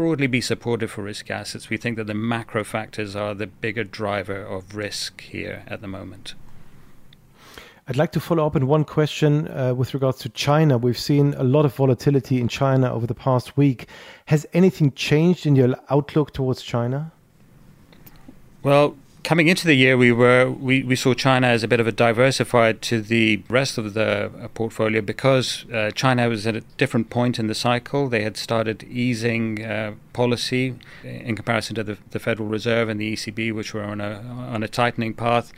broadly 0.00 0.26
be 0.26 0.40
supportive 0.40 0.90
for 0.90 1.02
risk 1.02 1.30
assets, 1.30 1.68
we 1.68 1.76
think 1.76 1.98
that 1.98 2.06
the 2.06 2.14
macro 2.14 2.64
factors 2.64 3.14
are 3.14 3.34
the 3.34 3.46
bigger 3.46 3.84
driver 3.84 4.42
of 4.42 4.74
risk 4.74 5.20
here 5.20 5.62
at 5.66 5.82
the 5.82 5.86
moment. 5.86 6.32
I'd 7.86 7.98
like 7.98 8.10
to 8.12 8.20
follow 8.20 8.46
up 8.46 8.56
on 8.56 8.66
one 8.66 8.84
question 8.84 9.46
uh, 9.48 9.74
with 9.74 9.92
regards 9.92 10.16
to 10.20 10.30
China. 10.30 10.78
We've 10.78 10.96
seen 10.98 11.34
a 11.34 11.44
lot 11.44 11.66
of 11.66 11.74
volatility 11.74 12.40
in 12.40 12.48
China 12.48 12.90
over 12.90 13.06
the 13.06 13.14
past 13.14 13.58
week. 13.58 13.88
Has 14.24 14.46
anything 14.54 14.92
changed 14.92 15.44
in 15.44 15.54
your 15.54 15.74
outlook 15.90 16.32
towards 16.32 16.62
China? 16.62 17.12
Well, 18.62 18.96
coming 19.22 19.48
into 19.48 19.66
the 19.66 19.74
year, 19.74 19.96
we 19.96 20.12
were 20.12 20.50
we, 20.50 20.82
we 20.82 20.96
saw 20.96 21.14
China 21.14 21.46
as 21.46 21.62
a 21.62 21.68
bit 21.68 21.80
of 21.80 21.86
a 21.86 21.92
diversified 21.92 22.82
to 22.82 23.00
the 23.00 23.42
rest 23.48 23.78
of 23.78 23.94
the 23.94 24.30
uh, 24.40 24.48
portfolio 24.48 25.00
because 25.00 25.64
uh, 25.72 25.90
China 25.92 26.28
was 26.28 26.46
at 26.46 26.56
a 26.56 26.60
different 26.76 27.10
point 27.10 27.38
in 27.38 27.46
the 27.46 27.54
cycle. 27.54 28.08
They 28.08 28.22
had 28.22 28.36
started 28.36 28.84
easing 28.84 29.64
uh, 29.64 29.94
policy 30.12 30.76
in 31.04 31.36
comparison 31.36 31.74
to 31.76 31.84
the, 31.84 31.98
the 32.10 32.18
Federal 32.18 32.48
Reserve 32.48 32.88
and 32.88 33.00
the 33.00 33.12
ECB, 33.14 33.54
which 33.54 33.74
were 33.74 33.84
on 33.84 34.00
a 34.00 34.20
on 34.54 34.62
a 34.62 34.68
tightening 34.68 35.14
path, 35.14 35.52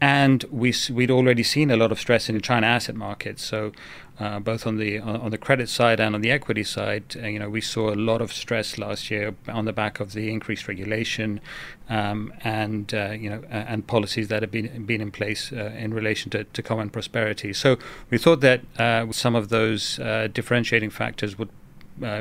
and 0.00 0.44
we 0.50 0.74
we'd 0.90 1.10
already 1.10 1.42
seen 1.42 1.70
a 1.70 1.76
lot 1.76 1.90
of 1.90 1.98
stress 1.98 2.28
in 2.28 2.34
the 2.34 2.40
China 2.40 2.66
asset 2.66 2.94
markets. 2.94 3.42
So 3.42 3.72
uh, 4.18 4.38
both 4.38 4.66
on 4.66 4.76
the 4.76 4.98
on 4.98 5.30
the 5.30 5.38
credit 5.38 5.68
side 5.68 6.00
and 6.00 6.14
on 6.14 6.20
the 6.20 6.30
equity 6.30 6.64
side. 6.64 7.16
Uh, 7.16 7.26
you 7.26 7.38
know, 7.38 7.50
we 7.50 7.60
saw 7.60 7.92
a 7.92 7.94
lot 7.94 8.20
of 8.20 8.32
stress 8.32 8.78
last 8.78 9.10
year 9.10 9.34
on 9.48 9.64
the 9.64 9.72
back 9.72 10.00
of 10.00 10.12
the 10.12 10.30
increased 10.30 10.68
regulation 10.68 11.40
um, 11.88 12.32
and 12.42 12.94
uh, 12.94 13.10
you 13.10 13.28
know 13.28 13.42
and 13.50 13.86
policies 13.86 14.28
that 14.28 14.42
have 14.42 14.50
been 14.50 14.86
been 14.86 15.00
in 15.00 15.10
place 15.10 15.52
uh, 15.52 15.72
in 15.76 15.92
relation 15.92 16.30
to, 16.30 16.44
to 16.44 16.62
common 16.62 16.90
prosperity. 16.90 17.52
So 17.52 17.76
we 18.10 18.18
thought 18.18 18.40
that 18.40 18.62
uh, 18.78 19.12
some 19.12 19.34
of 19.34 19.48
those 19.48 19.98
uh, 19.98 20.28
differentiating 20.32 20.90
factors 20.90 21.38
would. 21.38 21.50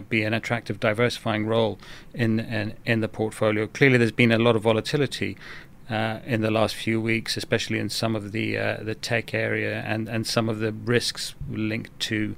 be 0.10 0.24
an 0.24 0.34
attractive 0.34 0.78
diversifying 0.80 1.46
role 1.46 1.78
in, 2.14 2.40
in 2.40 2.74
in 2.86 3.02
the 3.02 3.10
portfolio. 3.10 3.68
Clearly, 3.68 3.98
there's 3.98 4.20
been 4.24 4.32
a 4.32 4.40
lot 4.48 4.56
of 4.56 4.62
volatility 4.62 5.36
uh, 5.90 6.20
in 6.26 6.42
the 6.42 6.52
last 6.52 6.76
few 6.76 7.00
weeks, 7.00 7.38
especially 7.38 7.80
in 7.80 7.90
some 7.90 8.16
of 8.16 8.32
the 8.32 8.58
uh, 8.58 8.78
the 8.82 8.96
tech 8.96 9.34
area 9.34 9.82
and, 9.82 10.08
and 10.08 10.26
some 10.26 10.50
of 10.50 10.60
the 10.60 10.72
risks 10.72 11.36
linked 11.50 12.00
to 12.00 12.36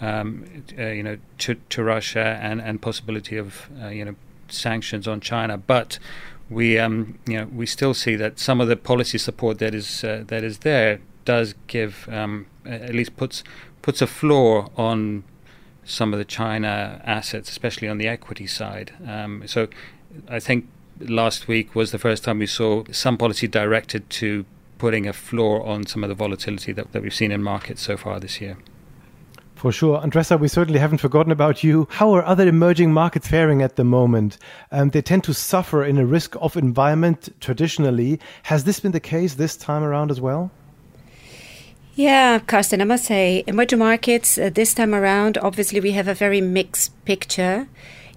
um, 0.00 0.44
uh, 0.78 0.86
you 0.86 1.02
know 1.02 1.18
to, 1.38 1.56
to 1.70 1.82
Russia 1.82 2.38
and, 2.40 2.60
and 2.60 2.80
possibility 2.80 3.36
of 3.36 3.68
uh, 3.82 3.88
you 3.88 4.04
know 4.04 4.14
sanctions 4.48 5.08
on 5.08 5.20
China. 5.20 5.56
But 5.58 5.98
we 6.48 6.78
um, 6.78 7.18
you 7.26 7.38
know 7.38 7.46
we 7.46 7.66
still 7.66 7.94
see 7.94 8.16
that 8.16 8.38
some 8.38 8.60
of 8.60 8.68
the 8.68 8.76
policy 8.76 9.18
support 9.18 9.58
that 9.58 9.74
is 9.74 10.04
uh, 10.04 10.24
that 10.28 10.44
is 10.44 10.58
there 10.58 11.00
does 11.24 11.54
give 11.66 12.08
um, 12.12 12.46
at 12.64 12.94
least 12.94 13.16
puts 13.16 13.42
puts 13.82 14.00
a 14.00 14.06
floor 14.06 14.70
on 14.76 15.24
some 15.84 16.12
of 16.12 16.18
the 16.18 16.24
China 16.24 17.02
assets, 17.04 17.50
especially 17.50 17.88
on 17.88 17.98
the 17.98 18.08
equity 18.08 18.46
side. 18.46 18.92
Um, 19.06 19.42
so 19.46 19.68
I 20.28 20.40
think 20.40 20.66
last 21.00 21.48
week 21.48 21.74
was 21.74 21.90
the 21.90 21.98
first 21.98 22.24
time 22.24 22.38
we 22.38 22.46
saw 22.46 22.84
some 22.90 23.16
policy 23.16 23.48
directed 23.48 24.08
to 24.10 24.44
putting 24.78 25.06
a 25.06 25.12
floor 25.12 25.64
on 25.64 25.86
some 25.86 26.02
of 26.02 26.08
the 26.08 26.14
volatility 26.14 26.72
that, 26.72 26.92
that 26.92 27.02
we've 27.02 27.14
seen 27.14 27.32
in 27.32 27.42
markets 27.42 27.82
so 27.82 27.96
far 27.96 28.20
this 28.20 28.40
year. 28.40 28.56
For 29.54 29.72
sure. 29.72 29.98
Andressa, 30.00 30.38
we 30.38 30.48
certainly 30.48 30.78
haven't 30.78 30.98
forgotten 30.98 31.32
about 31.32 31.64
you. 31.64 31.88
How 31.90 32.12
are 32.12 32.24
other 32.24 32.46
emerging 32.46 32.92
markets 32.92 33.28
faring 33.28 33.62
at 33.62 33.76
the 33.76 33.84
moment? 33.84 34.36
Um, 34.70 34.90
they 34.90 35.00
tend 35.00 35.24
to 35.24 35.32
suffer 35.32 35.82
in 35.84 35.96
a 35.96 36.04
risk 36.04 36.36
off 36.36 36.56
environment 36.56 37.32
traditionally. 37.40 38.20
Has 38.42 38.64
this 38.64 38.80
been 38.80 38.92
the 38.92 39.00
case 39.00 39.34
this 39.34 39.56
time 39.56 39.82
around 39.82 40.10
as 40.10 40.20
well? 40.20 40.50
Yeah, 41.94 42.40
Carsten, 42.40 42.82
I 42.82 42.84
must 42.84 43.04
say, 43.04 43.44
emerging 43.46 43.78
markets 43.78 44.36
uh, 44.36 44.50
this 44.52 44.74
time 44.74 44.94
around, 44.94 45.38
obviously, 45.38 45.78
we 45.80 45.92
have 45.92 46.08
a 46.08 46.14
very 46.14 46.40
mixed 46.40 46.92
picture 47.04 47.68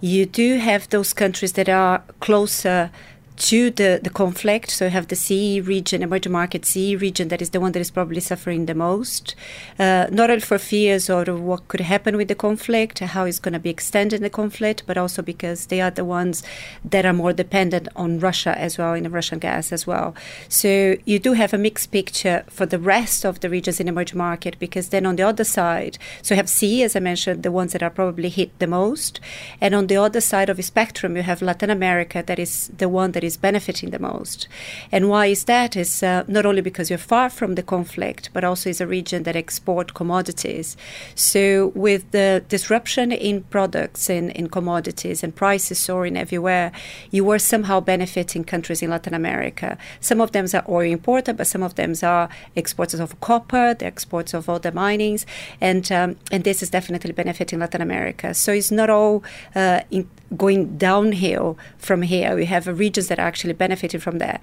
you 0.01 0.25
do 0.25 0.57
have 0.57 0.89
those 0.89 1.13
countries 1.13 1.53
that 1.53 1.69
are 1.69 2.03
closer 2.19 2.91
to 3.37 3.69
the, 3.69 3.99
the 4.01 4.09
conflict. 4.09 4.71
So 4.71 4.85
you 4.85 4.91
have 4.91 5.07
the 5.07 5.15
CE 5.15 5.65
region, 5.65 6.01
emerging 6.01 6.31
market 6.31 6.65
CE 6.65 6.95
region, 6.95 7.27
that 7.27 7.41
is 7.41 7.51
the 7.51 7.59
one 7.59 7.71
that 7.73 7.79
is 7.79 7.91
probably 7.91 8.19
suffering 8.19 8.65
the 8.65 8.73
most. 8.73 9.35
Uh, 9.77 10.07
not 10.11 10.29
only 10.29 10.41
for 10.41 10.57
fears 10.57 11.09
of 11.09 11.39
what 11.39 11.67
could 11.67 11.81
happen 11.81 12.17
with 12.17 12.27
the 12.27 12.35
conflict, 12.35 12.99
how 12.99 13.25
it's 13.25 13.39
going 13.39 13.53
to 13.53 13.59
be 13.59 13.69
extended 13.69 14.21
the 14.21 14.29
conflict, 14.29 14.83
but 14.87 14.97
also 14.97 15.21
because 15.21 15.67
they 15.67 15.81
are 15.81 15.91
the 15.91 16.05
ones 16.05 16.43
that 16.83 17.05
are 17.05 17.13
more 17.13 17.33
dependent 17.33 17.87
on 17.95 18.19
Russia 18.19 18.57
as 18.57 18.77
well, 18.77 18.93
in 18.93 19.03
the 19.03 19.09
Russian 19.09 19.39
gas 19.39 19.71
as 19.71 19.85
well. 19.85 20.15
So 20.49 20.95
you 21.05 21.19
do 21.19 21.33
have 21.33 21.53
a 21.53 21.57
mixed 21.57 21.91
picture 21.91 22.43
for 22.49 22.65
the 22.65 22.79
rest 22.79 23.23
of 23.23 23.41
the 23.41 23.49
regions 23.49 23.79
in 23.79 23.87
emerging 23.87 24.17
market, 24.17 24.57
because 24.57 24.89
then 24.89 25.05
on 25.05 25.15
the 25.15 25.23
other 25.23 25.43
side, 25.43 25.97
so 26.21 26.33
you 26.33 26.37
have 26.37 26.49
CE, 26.49 26.81
as 26.81 26.95
I 26.95 26.99
mentioned, 26.99 27.43
the 27.43 27.51
ones 27.51 27.73
that 27.73 27.83
are 27.83 27.89
probably 27.89 28.29
hit 28.29 28.57
the 28.59 28.67
most. 28.67 29.19
And 29.61 29.75
on 29.75 29.87
the 29.87 29.97
other 29.97 30.21
side 30.21 30.49
of 30.49 30.57
the 30.57 30.63
spectrum, 30.63 31.15
you 31.15 31.21
have 31.21 31.41
Latin 31.41 31.69
America, 31.69 32.23
that 32.25 32.39
is 32.39 32.71
the 32.77 32.89
one 32.89 33.11
that 33.11 33.23
is 33.23 33.26
benefiting 33.35 33.89
the 33.89 33.99
most. 33.99 34.47
And 34.91 35.09
why 35.09 35.25
is 35.25 35.43
that? 35.45 35.75
Is 35.75 36.01
uh, 36.01 36.23
not 36.27 36.45
only 36.45 36.61
because 36.61 36.89
you're 36.89 36.97
far 36.97 37.29
from 37.29 37.55
the 37.55 37.63
conflict, 37.63 38.29
but 38.31 38.45
also 38.45 38.69
is 38.69 38.79
a 38.79 38.87
region 38.87 39.23
that 39.23 39.35
export 39.35 39.93
commodities. 39.93 40.77
So 41.15 41.73
with 41.75 42.11
the 42.11 42.45
disruption 42.47 43.11
in 43.11 43.43
products 43.43 44.09
and 44.09 44.31
in 44.31 44.49
commodities 44.49 45.23
and 45.23 45.35
prices 45.35 45.79
soaring 45.79 46.15
everywhere, 46.15 46.71
you 47.11 47.29
are 47.31 47.39
somehow 47.39 47.79
benefiting 47.79 48.43
countries 48.43 48.81
in 48.81 48.91
Latin 48.91 49.13
America. 49.13 49.77
Some 49.99 50.21
of 50.21 50.31
them 50.31 50.45
are 50.53 50.63
oil 50.69 50.91
importer, 50.91 51.33
but 51.33 51.47
some 51.47 51.63
of 51.63 51.75
them 51.75 51.93
are 52.03 52.29
exporters 52.55 52.99
of 52.99 53.19
copper, 53.19 53.73
the 53.73 53.85
exports 53.85 54.33
of 54.33 54.47
other 54.49 54.71
minings, 54.71 55.25
and 55.59 55.91
um, 55.91 56.15
and 56.31 56.43
this 56.43 56.61
is 56.61 56.69
definitely 56.69 57.11
benefiting 57.11 57.59
Latin 57.59 57.81
America. 57.81 58.33
So 58.33 58.51
it's 58.51 58.71
not 58.71 58.89
all 58.89 59.23
uh, 59.55 59.81
in 59.89 60.07
going 60.35 60.77
downhill 60.77 61.57
from 61.77 62.01
here. 62.01 62.35
We 62.35 62.45
have 62.45 62.67
regions 62.67 63.07
that 63.07 63.16
are 63.19 63.27
actually 63.27 63.53
benefiting 63.53 63.99
from 63.99 64.17
there. 64.19 64.39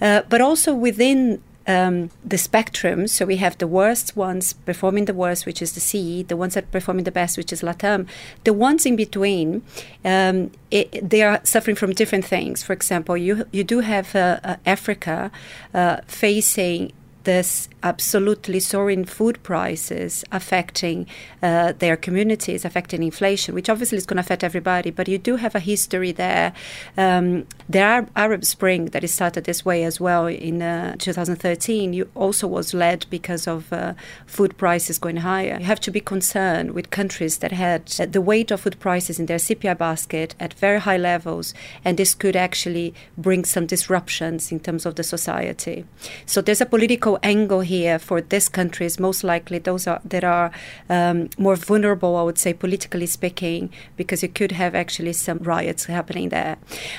Uh, 0.00 0.22
but 0.28 0.40
also 0.40 0.74
within 0.74 1.42
um, 1.68 2.10
the 2.24 2.38
spectrum. 2.38 3.06
So 3.06 3.26
we 3.26 3.36
have 3.36 3.58
the 3.58 3.66
worst 3.66 4.16
ones 4.16 4.54
performing 4.54 5.04
the 5.04 5.14
worst, 5.14 5.44
which 5.44 5.60
is 5.60 5.72
the 5.74 5.80
CE, 5.80 6.26
the 6.26 6.36
ones 6.36 6.54
that 6.54 6.64
are 6.64 6.68
performing 6.68 7.04
the 7.04 7.12
best, 7.12 7.36
which 7.36 7.52
is 7.52 7.60
LATAM. 7.60 8.08
The 8.44 8.54
ones 8.54 8.86
in 8.86 8.96
between, 8.96 9.62
um, 10.04 10.50
it, 10.70 11.08
they 11.08 11.22
are 11.22 11.40
suffering 11.44 11.76
from 11.76 11.92
different 11.92 12.24
things. 12.24 12.62
For 12.62 12.72
example, 12.72 13.16
you 13.16 13.44
you 13.52 13.64
do 13.64 13.80
have 13.80 14.16
uh, 14.16 14.40
uh, 14.42 14.56
Africa 14.64 15.30
uh, 15.74 15.98
facing 16.06 16.92
this 17.24 17.68
absolutely 17.82 18.60
soaring 18.60 19.04
food 19.04 19.42
prices 19.42 20.24
affecting 20.32 21.06
uh, 21.42 21.72
their 21.78 21.96
communities, 21.96 22.64
affecting 22.64 23.02
inflation, 23.02 23.54
which 23.54 23.68
obviously 23.68 23.98
is 23.98 24.06
going 24.06 24.16
to 24.16 24.20
affect 24.20 24.44
everybody. 24.44 24.90
But 24.90 25.08
you 25.08 25.18
do 25.18 25.36
have 25.36 25.54
a 25.54 25.60
history 25.60 26.12
there. 26.12 26.52
Um, 26.96 27.46
the 27.68 27.80
Arab, 27.80 28.10
Arab 28.16 28.44
Spring 28.44 28.86
that 28.86 29.04
is 29.04 29.12
started 29.12 29.44
this 29.44 29.64
way 29.64 29.84
as 29.84 30.00
well 30.00 30.26
in 30.26 30.62
uh, 30.62 30.96
2013, 30.98 31.92
you 31.92 32.08
also 32.14 32.46
was 32.46 32.74
led 32.74 33.06
because 33.10 33.46
of 33.46 33.72
uh, 33.72 33.94
food 34.26 34.56
prices 34.56 34.98
going 34.98 35.18
higher. 35.18 35.56
You 35.58 35.66
have 35.66 35.80
to 35.80 35.90
be 35.90 36.00
concerned 36.00 36.72
with 36.72 36.90
countries 36.90 37.38
that 37.38 37.52
had 37.52 37.86
the 37.86 38.20
weight 38.20 38.50
of 38.50 38.60
food 38.62 38.78
prices 38.80 39.18
in 39.18 39.26
their 39.26 39.38
CPI 39.38 39.76
basket 39.78 40.34
at 40.40 40.54
very 40.54 40.80
high 40.80 40.96
levels, 40.96 41.54
and 41.84 41.96
this 41.96 42.14
could 42.14 42.36
actually 42.36 42.94
bring 43.16 43.44
some 43.44 43.66
disruptions 43.66 44.50
in 44.50 44.60
terms 44.60 44.86
of 44.86 44.94
the 44.94 45.04
society. 45.04 45.84
So 46.26 46.40
there's 46.40 46.60
a 46.60 46.66
political 46.66 47.18
angle 47.22 47.60
here 47.68 47.98
for 47.98 48.20
these 48.20 48.48
countries, 48.48 48.98
most 48.98 49.22
likely 49.22 49.58
those 49.58 49.86
are, 49.86 50.00
that 50.04 50.24
are 50.24 50.50
um, 50.88 51.28
more 51.38 51.56
vulnerable, 51.56 52.16
I 52.16 52.22
would 52.22 52.38
say, 52.38 52.52
politically 52.52 53.06
speaking, 53.06 53.70
because 53.96 54.22
you 54.22 54.28
could 54.28 54.52
have 54.52 54.74
actually 54.74 55.12
some 55.12 55.38
riots 55.38 55.86
happening 55.86 56.30
there. 56.30 56.56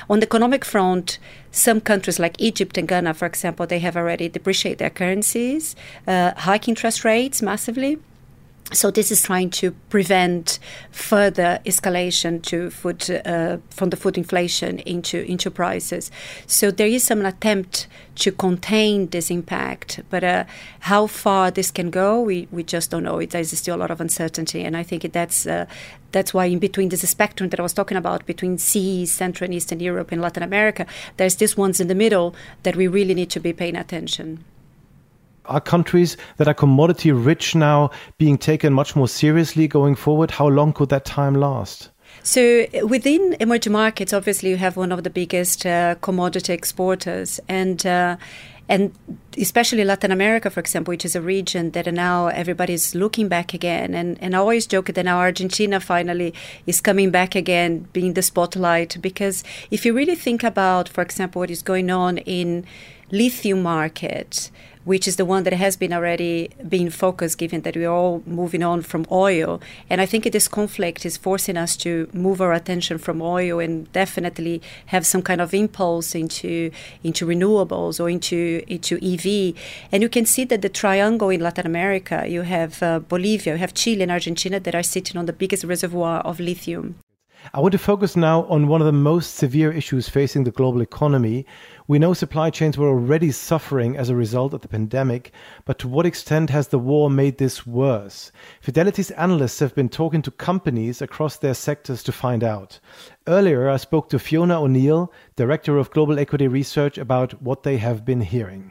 On 0.08 0.20
the 0.20 0.26
economic 0.26 0.64
front, 0.64 1.18
some 1.50 1.80
countries 1.80 2.18
like 2.18 2.40
Egypt 2.40 2.78
and 2.78 2.88
Ghana, 2.88 3.14
for 3.14 3.26
example, 3.26 3.66
they 3.66 3.80
have 3.80 3.96
already 3.96 4.28
depreciated 4.28 4.78
their 4.78 4.90
currencies, 4.90 5.76
uh, 6.06 6.32
hike 6.36 6.68
interest 6.68 7.04
rates 7.04 7.42
massively. 7.42 7.98
So 8.72 8.92
this 8.92 9.10
is 9.10 9.22
trying 9.22 9.50
to 9.50 9.72
prevent 9.88 10.60
further 10.92 11.58
escalation 11.66 12.40
to 12.44 12.70
food 12.70 13.10
uh, 13.26 13.56
from 13.70 13.90
the 13.90 13.96
food 13.96 14.16
inflation 14.16 14.78
into 14.80 15.22
into 15.24 15.50
prices. 15.50 16.10
So 16.46 16.70
there 16.70 16.86
is 16.86 17.02
some 17.02 17.26
attempt 17.26 17.88
to 18.16 18.30
contain 18.30 19.08
this 19.08 19.30
impact, 19.30 20.00
but 20.08 20.22
uh, 20.22 20.44
how 20.80 21.08
far 21.08 21.50
this 21.50 21.70
can 21.70 21.90
go, 21.90 22.20
we, 22.20 22.46
we 22.52 22.62
just 22.62 22.90
don't 22.90 23.02
know. 23.02 23.24
There's 23.24 23.50
still 23.58 23.76
a 23.76 23.78
lot 23.78 23.90
of 23.90 24.00
uncertainty, 24.00 24.62
and 24.62 24.76
I 24.76 24.84
think 24.84 25.10
that's 25.12 25.46
uh, 25.46 25.66
that's 26.12 26.32
why 26.32 26.44
in 26.44 26.60
between 26.60 26.90
this 26.90 27.08
spectrum 27.08 27.50
that 27.50 27.58
I 27.58 27.62
was 27.64 27.72
talking 27.72 27.96
about 27.96 28.24
between 28.26 28.56
CE, 28.58 29.10
Central 29.10 29.46
and 29.46 29.54
Eastern 29.54 29.80
Europe, 29.80 30.12
and 30.12 30.22
Latin 30.22 30.44
America, 30.44 30.86
there's 31.16 31.36
this 31.36 31.56
ones 31.56 31.80
in 31.80 31.88
the 31.88 31.94
middle 31.94 32.36
that 32.62 32.76
we 32.76 32.86
really 32.86 33.14
need 33.14 33.30
to 33.30 33.40
be 33.40 33.52
paying 33.52 33.76
attention 33.76 34.44
are 35.46 35.60
countries 35.60 36.16
that 36.36 36.48
are 36.48 36.54
commodity 36.54 37.12
rich 37.12 37.54
now 37.54 37.90
being 38.18 38.38
taken 38.38 38.72
much 38.72 38.96
more 38.96 39.08
seriously 39.08 39.68
going 39.68 39.94
forward? 39.94 40.30
How 40.30 40.48
long 40.48 40.72
could 40.72 40.88
that 40.90 41.04
time 41.04 41.34
last? 41.34 41.90
So 42.22 42.66
within 42.84 43.36
emerging 43.40 43.72
markets, 43.72 44.12
obviously 44.12 44.50
you 44.50 44.56
have 44.56 44.76
one 44.76 44.92
of 44.92 45.04
the 45.04 45.10
biggest 45.10 45.64
uh, 45.64 45.94
commodity 46.00 46.52
exporters, 46.52 47.40
and 47.48 47.84
uh, 47.86 48.16
and 48.70 48.94
especially 49.36 49.84
Latin 49.84 50.12
America, 50.12 50.48
for 50.48 50.60
example, 50.60 50.92
which 50.92 51.04
is 51.04 51.16
a 51.16 51.20
region 51.20 51.72
that 51.72 51.92
now 51.92 52.28
everybody's 52.28 52.94
looking 52.94 53.26
back 53.26 53.52
again. 53.52 53.94
And, 53.94 54.16
and 54.22 54.32
I 54.36 54.38
always 54.38 54.64
joke 54.64 54.86
that 54.86 55.04
now 55.04 55.18
Argentina 55.18 55.80
finally 55.80 56.32
is 56.68 56.80
coming 56.80 57.10
back 57.10 57.34
again, 57.34 57.88
being 57.92 58.14
the 58.14 58.22
spotlight. 58.22 58.96
Because 59.02 59.42
if 59.72 59.84
you 59.84 59.92
really 59.92 60.14
think 60.14 60.44
about, 60.44 60.88
for 60.88 61.02
example, 61.02 61.40
what 61.40 61.50
is 61.50 61.62
going 61.62 61.90
on 61.90 62.18
in 62.18 62.64
lithium 63.10 63.60
market, 63.60 64.52
which 64.84 65.06
is 65.06 65.16
the 65.16 65.24
one 65.24 65.42
that 65.44 65.52
has 65.52 65.76
been 65.76 65.92
already 65.92 66.50
being 66.68 66.90
focused, 66.90 67.38
given 67.38 67.62
that 67.62 67.76
we're 67.76 67.90
all 67.90 68.22
moving 68.26 68.62
on 68.62 68.82
from 68.82 69.06
oil. 69.10 69.60
And 69.88 70.00
I 70.00 70.06
think 70.06 70.24
this 70.24 70.48
conflict 70.48 71.04
is 71.04 71.16
forcing 71.16 71.56
us 71.56 71.76
to 71.78 72.08
move 72.12 72.40
our 72.40 72.52
attention 72.52 72.98
from 72.98 73.20
oil 73.20 73.58
and 73.58 73.90
definitely 73.92 74.62
have 74.86 75.06
some 75.06 75.22
kind 75.22 75.40
of 75.40 75.52
impulse 75.52 76.14
into 76.14 76.70
into 77.04 77.26
renewables 77.26 78.00
or 78.00 78.08
into 78.08 78.62
into 78.66 78.96
EV. 78.96 79.54
And 79.92 80.02
you 80.02 80.08
can 80.08 80.24
see 80.24 80.44
that 80.44 80.62
the 80.62 80.68
triangle 80.68 81.28
in 81.28 81.40
Latin 81.40 81.66
America, 81.66 82.24
you 82.26 82.42
have 82.42 82.82
uh, 82.82 83.00
Bolivia, 83.00 83.54
you 83.54 83.58
have 83.58 83.74
Chile 83.74 84.02
and 84.02 84.12
Argentina 84.12 84.58
that 84.60 84.74
are 84.74 84.82
sitting 84.82 85.16
on 85.16 85.26
the 85.26 85.32
biggest 85.32 85.64
reservoir 85.64 86.20
of 86.20 86.40
lithium. 86.40 86.96
I 87.54 87.60
want 87.60 87.72
to 87.72 87.78
focus 87.78 88.16
now 88.16 88.44
on 88.44 88.68
one 88.68 88.80
of 88.80 88.86
the 88.86 88.92
most 88.92 89.36
severe 89.36 89.72
issues 89.72 90.08
facing 90.08 90.44
the 90.44 90.50
global 90.50 90.82
economy. 90.82 91.46
We 91.90 91.98
know 91.98 92.14
supply 92.14 92.50
chains 92.50 92.78
were 92.78 92.88
already 92.88 93.32
suffering 93.32 93.96
as 93.96 94.08
a 94.10 94.14
result 94.14 94.54
of 94.54 94.60
the 94.60 94.68
pandemic, 94.68 95.32
but 95.64 95.80
to 95.80 95.88
what 95.88 96.06
extent 96.06 96.48
has 96.50 96.68
the 96.68 96.78
war 96.78 97.10
made 97.10 97.38
this 97.38 97.66
worse? 97.66 98.30
Fidelity's 98.60 99.10
analysts 99.10 99.58
have 99.58 99.74
been 99.74 99.88
talking 99.88 100.22
to 100.22 100.30
companies 100.30 101.02
across 101.02 101.36
their 101.36 101.52
sectors 101.52 102.04
to 102.04 102.12
find 102.12 102.44
out. 102.44 102.78
Earlier, 103.26 103.68
I 103.68 103.76
spoke 103.76 104.08
to 104.10 104.20
Fiona 104.20 104.62
O'Neill, 104.62 105.12
Director 105.34 105.78
of 105.78 105.90
Global 105.90 106.20
Equity 106.20 106.46
Research, 106.46 106.96
about 106.96 107.42
what 107.42 107.64
they 107.64 107.78
have 107.78 108.04
been 108.04 108.20
hearing. 108.20 108.70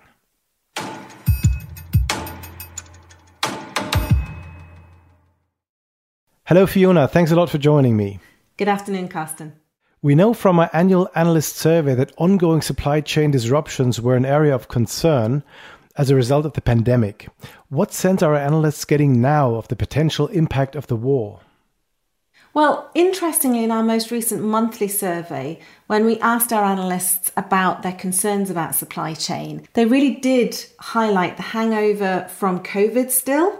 Hello, 6.46 6.66
Fiona. 6.66 7.06
Thanks 7.10 7.32
a 7.32 7.36
lot 7.36 7.50
for 7.50 7.58
joining 7.58 7.98
me. 7.98 8.22
Good 8.56 8.70
afternoon, 8.70 9.10
Carsten. 9.10 9.59
We 10.02 10.16
know 10.16 10.34
from 10.34 10.60
our 10.60 10.70
annual 10.72 11.10
analyst 11.14 11.58
survey 11.58 11.94
that 11.96 12.14
ongoing 12.18 12.62
supply 12.62 13.02
chain 13.02 13.32
disruptions 13.32 14.00
were 14.00 14.16
an 14.16 14.26
area 14.26 14.56
of 14.56 14.70
concern 14.70 15.44
as 15.98 16.10
a 16.10 16.16
result 16.16 16.46
of 16.46 16.54
the 16.54 16.62
pandemic. 16.62 17.28
What 17.68 17.92
sense 17.92 18.24
are 18.24 18.34
our 18.34 18.40
analysts 18.40 18.86
getting 18.86 19.20
now 19.20 19.56
of 19.56 19.68
the 19.68 19.76
potential 19.76 20.28
impact 20.28 20.78
of 20.78 20.88
the 20.88 20.96
war? 20.96 21.42
Well, 22.54 22.90
interestingly, 22.96 23.66
in 23.66 23.72
our 23.72 23.84
most 23.84 24.10
recent 24.10 24.42
monthly 24.42 24.88
survey, 24.88 25.60
when 25.88 26.06
we 26.06 26.18
asked 26.20 26.54
our 26.54 26.64
analysts 26.64 27.30
about 27.36 27.84
their 27.84 27.92
concerns 27.92 28.50
about 28.50 28.76
supply 28.76 29.14
chain, 29.14 29.68
they 29.74 29.86
really 29.86 30.16
did 30.16 30.66
highlight 30.80 31.36
the 31.36 31.44
hangover 31.44 32.26
from 32.30 32.64
COVID 32.64 33.12
still 33.12 33.60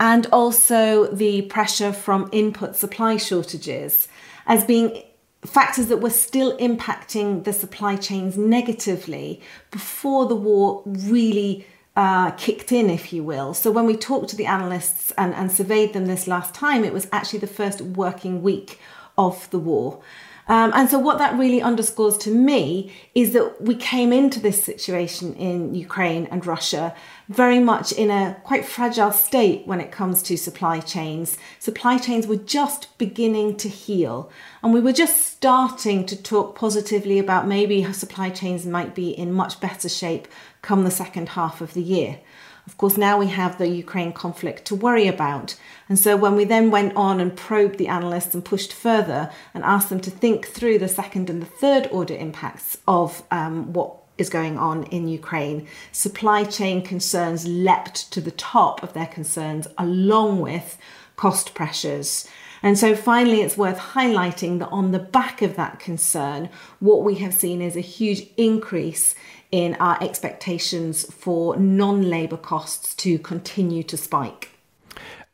and 0.00 0.26
also 0.32 1.06
the 1.14 1.42
pressure 1.42 1.92
from 1.92 2.28
input 2.32 2.74
supply 2.74 3.18
shortages 3.18 4.08
as 4.46 4.64
being 4.64 5.02
factors 5.46 5.86
that 5.86 5.98
were 5.98 6.10
still 6.10 6.56
impacting 6.58 7.44
the 7.44 7.52
supply 7.52 7.96
chains 7.96 8.36
negatively 8.36 9.40
before 9.70 10.26
the 10.26 10.34
war 10.34 10.82
really 10.86 11.66
uh, 11.96 12.30
kicked 12.32 12.72
in, 12.72 12.90
if 12.90 13.12
you 13.12 13.22
will. 13.22 13.54
So 13.54 13.70
when 13.70 13.86
we 13.86 13.96
talked 13.96 14.28
to 14.30 14.36
the 14.36 14.46
analysts 14.46 15.12
and, 15.12 15.34
and 15.34 15.50
surveyed 15.50 15.94
them 15.94 16.06
this 16.06 16.26
last 16.26 16.54
time, 16.54 16.84
it 16.84 16.92
was 16.92 17.08
actually 17.10 17.38
the 17.38 17.46
first 17.46 17.80
working 17.80 18.42
week 18.42 18.78
of 19.16 19.48
the 19.50 19.58
war. 19.58 20.02
Um, 20.48 20.70
and 20.74 20.88
so, 20.88 20.98
what 20.98 21.18
that 21.18 21.36
really 21.36 21.60
underscores 21.60 22.16
to 22.18 22.30
me 22.30 22.92
is 23.14 23.32
that 23.32 23.60
we 23.60 23.74
came 23.74 24.12
into 24.12 24.38
this 24.38 24.62
situation 24.62 25.34
in 25.34 25.74
Ukraine 25.74 26.26
and 26.26 26.46
Russia 26.46 26.94
very 27.28 27.58
much 27.58 27.90
in 27.90 28.10
a 28.12 28.40
quite 28.44 28.64
fragile 28.64 29.10
state 29.10 29.66
when 29.66 29.80
it 29.80 29.90
comes 29.90 30.22
to 30.22 30.36
supply 30.36 30.78
chains. 30.78 31.36
Supply 31.58 31.98
chains 31.98 32.28
were 32.28 32.36
just 32.36 32.96
beginning 32.96 33.56
to 33.56 33.68
heal, 33.68 34.30
and 34.62 34.72
we 34.72 34.80
were 34.80 34.92
just 34.92 35.26
starting 35.26 36.06
to 36.06 36.22
talk 36.22 36.54
positively 36.54 37.18
about 37.18 37.48
maybe 37.48 37.92
supply 37.92 38.30
chains 38.30 38.64
might 38.64 38.94
be 38.94 39.10
in 39.10 39.32
much 39.32 39.60
better 39.60 39.88
shape 39.88 40.28
come 40.62 40.84
the 40.84 40.90
second 40.92 41.30
half 41.30 41.60
of 41.60 41.74
the 41.74 41.82
year. 41.82 42.20
Of 42.66 42.76
course, 42.78 42.96
now 42.96 43.18
we 43.18 43.28
have 43.28 43.58
the 43.58 43.68
Ukraine 43.68 44.12
conflict 44.12 44.64
to 44.66 44.74
worry 44.74 45.06
about. 45.06 45.56
And 45.88 45.98
so, 45.98 46.16
when 46.16 46.34
we 46.34 46.44
then 46.44 46.70
went 46.70 46.96
on 46.96 47.20
and 47.20 47.36
probed 47.36 47.78
the 47.78 47.88
analysts 47.88 48.34
and 48.34 48.44
pushed 48.44 48.72
further 48.72 49.30
and 49.54 49.62
asked 49.62 49.88
them 49.88 50.00
to 50.00 50.10
think 50.10 50.46
through 50.46 50.78
the 50.78 50.88
second 50.88 51.30
and 51.30 51.40
the 51.40 51.46
third 51.46 51.88
order 51.92 52.14
impacts 52.14 52.78
of 52.88 53.22
um, 53.30 53.72
what 53.72 53.94
is 54.18 54.28
going 54.28 54.58
on 54.58 54.84
in 54.84 55.08
Ukraine, 55.08 55.66
supply 55.92 56.44
chain 56.44 56.82
concerns 56.82 57.46
leapt 57.46 58.10
to 58.12 58.20
the 58.20 58.30
top 58.32 58.82
of 58.82 58.94
their 58.94 59.06
concerns, 59.06 59.68
along 59.78 60.40
with 60.40 60.78
cost 61.16 61.54
pressures. 61.54 62.28
And 62.62 62.78
so 62.78 62.96
finally, 62.96 63.42
it's 63.42 63.56
worth 63.56 63.78
highlighting 63.78 64.58
that 64.58 64.68
on 64.68 64.90
the 64.90 64.98
back 64.98 65.42
of 65.42 65.56
that 65.56 65.78
concern, 65.78 66.48
what 66.80 67.04
we 67.04 67.16
have 67.16 67.34
seen 67.34 67.60
is 67.60 67.76
a 67.76 67.80
huge 67.80 68.26
increase 68.36 69.14
in 69.52 69.74
our 69.76 70.02
expectations 70.02 71.04
for 71.12 71.56
non 71.56 72.02
labour 72.02 72.36
costs 72.36 72.94
to 72.96 73.18
continue 73.18 73.82
to 73.84 73.96
spike. 73.96 74.50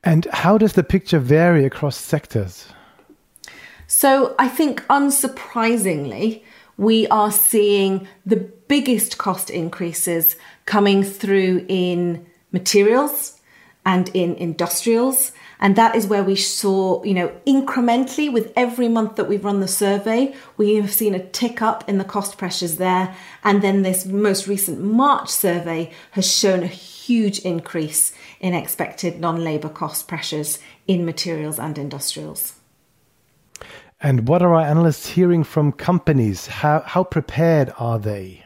And 0.05 0.27
how 0.33 0.59
does 0.59 0.73
the 0.73 0.83
picture 0.83 1.19
vary 1.19 1.65
across 1.65 1.97
sectors? 1.97 2.67
So 3.87 4.35
I 4.39 4.49
think 4.49 4.83
unsurprisingly, 4.89 6.43
we 6.77 7.07
are 7.09 7.31
seeing 7.31 8.09
the 8.25 8.37
biggest 8.37 9.19
cost 9.19 9.51
increases 9.51 10.37
coming 10.65 11.03
through 11.03 11.67
in 11.69 12.27
materials 12.51 13.41
and 13.85 14.09
in 14.15 14.35
industrials 14.37 15.33
and 15.63 15.77
that 15.77 15.95
is 15.95 16.09
where 16.09 16.25
we 16.25 16.35
saw, 16.35 17.05
you 17.05 17.15
know, 17.15 17.29
incrementally 17.47 18.31
with 18.31 18.53
every 18.57 18.89
month 18.89 19.15
that 19.15 19.29
we've 19.29 19.45
run 19.45 19.61
the 19.61 19.69
survey, 19.69 20.35
we 20.57 20.75
have 20.75 20.93
seen 20.93 21.15
a 21.15 21.25
tick 21.25 21.63
up 21.63 21.89
in 21.89 21.99
the 21.99 22.05
cost 22.05 22.37
pressures 22.37 22.79
there. 22.79 23.15
And 23.45 23.63
then 23.63 23.83
this 23.83 24.05
most 24.05 24.49
recent 24.49 24.81
March 24.81 25.29
survey 25.29 25.93
has 26.11 26.29
shown 26.29 26.65
a 26.65 26.67
huge 26.67 27.39
increase 27.39 28.13
in 28.41 28.55
expected 28.55 29.21
non 29.21 29.45
labour 29.45 29.69
cost 29.69 30.09
pressures 30.09 30.59
in 30.89 31.05
materials 31.05 31.61
and 31.61 31.79
industrials. 31.79 32.55
And 34.01 34.27
what 34.27 34.43
are 34.43 34.55
our 34.55 34.67
analysts 34.67 35.07
hearing 35.07 35.45
from 35.45 35.71
companies? 35.71 36.49
How, 36.49 36.81
how 36.81 37.05
prepared 37.05 37.73
are 37.79 38.01
they? 38.01 38.45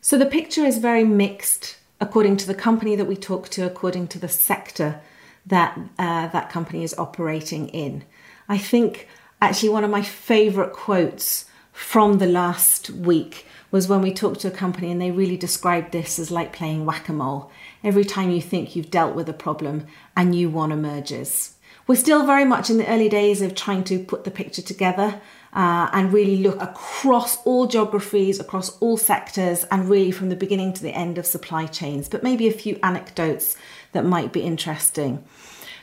So 0.00 0.16
the 0.16 0.26
picture 0.26 0.64
is 0.64 0.78
very 0.78 1.02
mixed 1.02 1.76
according 2.00 2.36
to 2.36 2.46
the 2.46 2.54
company 2.54 2.94
that 2.94 3.06
we 3.06 3.16
talk 3.16 3.48
to, 3.48 3.66
according 3.66 4.06
to 4.08 4.20
the 4.20 4.28
sector 4.28 5.00
that 5.48 5.78
uh, 5.98 6.28
that 6.28 6.50
company 6.50 6.82
is 6.84 6.94
operating 6.98 7.68
in. 7.68 8.04
I 8.48 8.58
think 8.58 9.08
actually 9.42 9.70
one 9.70 9.84
of 9.84 9.90
my 9.90 10.02
favorite 10.02 10.72
quotes 10.72 11.44
from 11.72 12.18
the 12.18 12.26
last 12.26 12.90
week 12.90 13.46
was 13.70 13.86
when 13.86 14.00
we 14.00 14.12
talked 14.12 14.40
to 14.40 14.48
a 14.48 14.52
company 14.52 14.90
and 14.90 15.00
they 15.00 15.10
really 15.10 15.36
described 15.36 15.92
this 15.92 16.18
as 16.18 16.30
like 16.30 16.52
playing 16.52 16.86
whack-a-mole. 16.86 17.50
Every 17.84 18.04
time 18.04 18.30
you 18.30 18.40
think 18.40 18.74
you've 18.74 18.90
dealt 18.90 19.14
with 19.14 19.28
a 19.28 19.34
problem, 19.34 19.86
a 20.16 20.24
new 20.24 20.48
one 20.48 20.72
emerges. 20.72 21.54
We're 21.86 21.96
still 21.96 22.26
very 22.26 22.44
much 22.44 22.68
in 22.68 22.78
the 22.78 22.88
early 22.88 23.08
days 23.08 23.40
of 23.40 23.54
trying 23.54 23.84
to 23.84 23.98
put 23.98 24.24
the 24.24 24.30
picture 24.30 24.62
together 24.62 25.20
uh, 25.54 25.88
and 25.92 26.12
really 26.12 26.36
look 26.36 26.60
across 26.60 27.42
all 27.44 27.66
geographies, 27.66 28.38
across 28.38 28.76
all 28.78 28.96
sectors, 28.96 29.64
and 29.70 29.88
really 29.88 30.10
from 30.10 30.28
the 30.28 30.36
beginning 30.36 30.74
to 30.74 30.82
the 30.82 30.94
end 30.94 31.16
of 31.16 31.24
supply 31.24 31.66
chains. 31.66 32.08
But 32.08 32.22
maybe 32.22 32.46
a 32.46 32.52
few 32.52 32.78
anecdotes 32.82 33.56
that 33.92 34.04
might 34.04 34.32
be 34.32 34.40
interesting. 34.40 35.24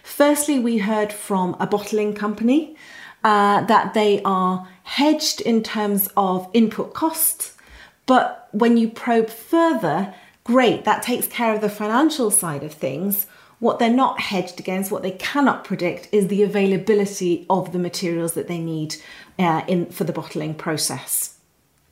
Firstly, 0.04 0.60
we 0.60 0.78
heard 0.78 1.12
from 1.12 1.56
a 1.60 1.68
bottling 1.68 2.14
company 2.14 2.76
uh, 3.24 3.66
that 3.66 3.94
they 3.94 4.22
are 4.24 4.68
hedged 4.84 5.42
in 5.42 5.64
terms 5.64 6.10
of 6.16 6.48
input 6.54 6.94
costs, 6.94 7.58
but 8.06 8.48
when 8.52 8.78
you 8.78 8.88
probe 8.88 9.30
further, 9.30 10.14
great, 10.44 10.86
that 10.86 11.02
takes 11.02 11.28
care 11.28 11.56
of 11.56 11.62
the 11.62 11.70
financial 11.70 12.30
side 12.30 12.64
of 12.64 12.72
things. 12.72 13.26
What 13.60 13.80
they're 13.80 13.90
not 13.90 14.20
hedged 14.20 14.60
against, 14.60 14.92
what 14.92 15.02
they 15.02 15.12
cannot 15.12 15.64
predict, 15.64 16.08
is 16.12 16.28
the 16.28 16.44
availability 16.44 17.46
of 17.50 17.72
the 17.72 17.80
materials 17.80 18.34
that 18.34 18.48
they 18.48 18.60
need 18.60 18.96
uh, 19.40 19.64
in, 19.68 19.88
for 19.88 20.04
the 20.04 20.14
bottling 20.14 20.54
process. 20.54 21.36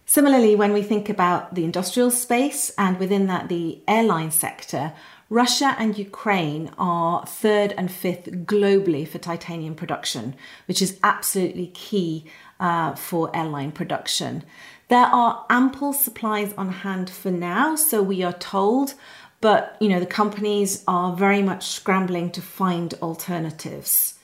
Similarly, 0.06 0.56
when 0.56 0.73
we 0.73 0.84
think 0.84 1.10
about 1.10 1.56
the 1.56 1.63
industrial 1.63 2.12
space 2.12 2.71
and 2.78 2.99
within 2.99 3.26
that 3.28 3.49
the 3.49 3.82
airline 3.88 4.30
sector, 4.30 4.93
Russia 5.30 5.76
and 5.80 5.98
Ukraine 5.98 6.70
are 6.78 7.26
third 7.26 7.74
and 7.78 7.92
fifth 7.92 8.26
globally 8.46 9.08
for 9.08 9.18
titanium 9.18 9.76
production, 9.76 10.36
which 10.68 10.82
is 10.82 11.00
absolutely 11.04 11.68
key 11.68 12.26
uh, 12.60 12.96
for 12.96 13.36
airline 13.36 13.72
production. 13.72 14.44
There 14.90 15.06
are 15.06 15.46
ample 15.50 15.94
supplies 15.94 16.54
on 16.58 16.70
hand 16.70 17.10
for 17.10 17.32
now, 17.32 17.76
so 17.76 18.04
we 18.04 18.22
are 18.24 18.34
told, 18.34 18.94
but 19.42 19.76
you 19.80 19.90
know 19.90 20.00
the 20.00 20.06
companies 20.06 20.84
are 20.88 21.16
very 21.16 21.42
much 21.42 21.68
scrambling 21.68 22.30
to 22.32 22.42
find 22.42 22.94
alternatives. 23.02 24.20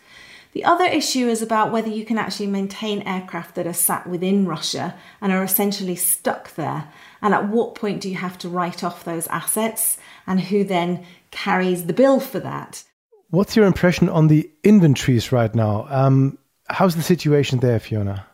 The 0.51 0.65
other 0.65 0.85
issue 0.85 1.27
is 1.27 1.41
about 1.41 1.71
whether 1.71 1.89
you 1.89 2.03
can 2.05 2.17
actually 2.17 2.47
maintain 2.47 3.03
aircraft 3.03 3.55
that 3.55 3.67
are 3.67 3.73
sat 3.73 4.07
within 4.07 4.47
Russia 4.47 4.95
and 5.21 5.31
are 5.31 5.43
essentially 5.43 5.95
stuck 5.95 6.55
there. 6.55 6.87
And 7.21 7.33
at 7.33 7.49
what 7.49 7.75
point 7.75 8.01
do 8.01 8.09
you 8.09 8.15
have 8.15 8.37
to 8.39 8.49
write 8.49 8.83
off 8.83 9.03
those 9.03 9.27
assets 9.27 9.97
and 10.25 10.39
who 10.39 10.63
then 10.63 11.05
carries 11.31 11.85
the 11.85 11.93
bill 11.93 12.19
for 12.19 12.39
that? 12.39 12.83
What's 13.29 13.55
your 13.55 13.65
impression 13.65 14.09
on 14.09 14.27
the 14.27 14.49
inventories 14.63 15.31
right 15.31 15.53
now? 15.53 15.85
Um, 15.89 16.37
how's 16.67 16.95
the 16.95 17.03
situation 17.03 17.59
there, 17.59 17.79
Fiona? 17.79 18.25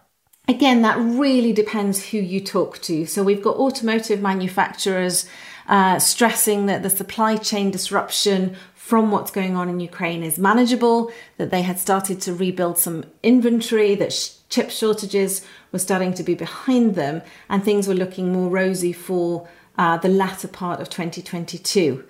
Again, 0.48 0.84
that 0.84 0.98
really 1.00 1.54
depends 1.54 2.10
who 2.10 2.18
you 2.18 2.40
talk 2.40 2.80
to. 2.84 3.06
So 3.06 3.24
we've 3.24 3.42
got 3.42 3.58
automotive 3.58 4.22
manufacturers 4.22 5.28
uh, 5.68 5.98
stressing 5.98 6.68
that 6.68 6.84
the 6.84 6.90
supply 6.90 7.38
chain 7.38 7.72
disruption 7.72 8.56
from 8.76 9.10
what's 9.10 9.32
going 9.32 9.56
on 9.56 9.68
in 9.68 9.80
Ukraine 9.80 10.22
is 10.22 10.38
manageable, 10.38 11.12
that 11.38 11.50
they 11.50 11.64
had 11.64 11.80
started 11.80 12.22
to 12.22 12.36
rebuild 12.36 12.78
some 12.78 13.04
inventory, 13.24 13.96
that 13.96 14.14
sh- 14.14 14.30
chip 14.50 14.70
shortages 14.70 15.44
were 15.76 15.80
starting 15.80 16.14
to 16.14 16.24
be 16.24 16.36
behind 16.36 16.96
them, 16.96 17.22
and 17.50 17.62
things 17.62 17.86
were 17.86 17.94
looking 17.94 18.32
more 18.32 18.50
rosy 18.50 18.94
for 18.94 19.46
uh, 19.78 19.98
the 19.98 20.08
latter 20.08 20.48
part 20.48 20.80
of 20.80 20.90
2022. 20.90 22.02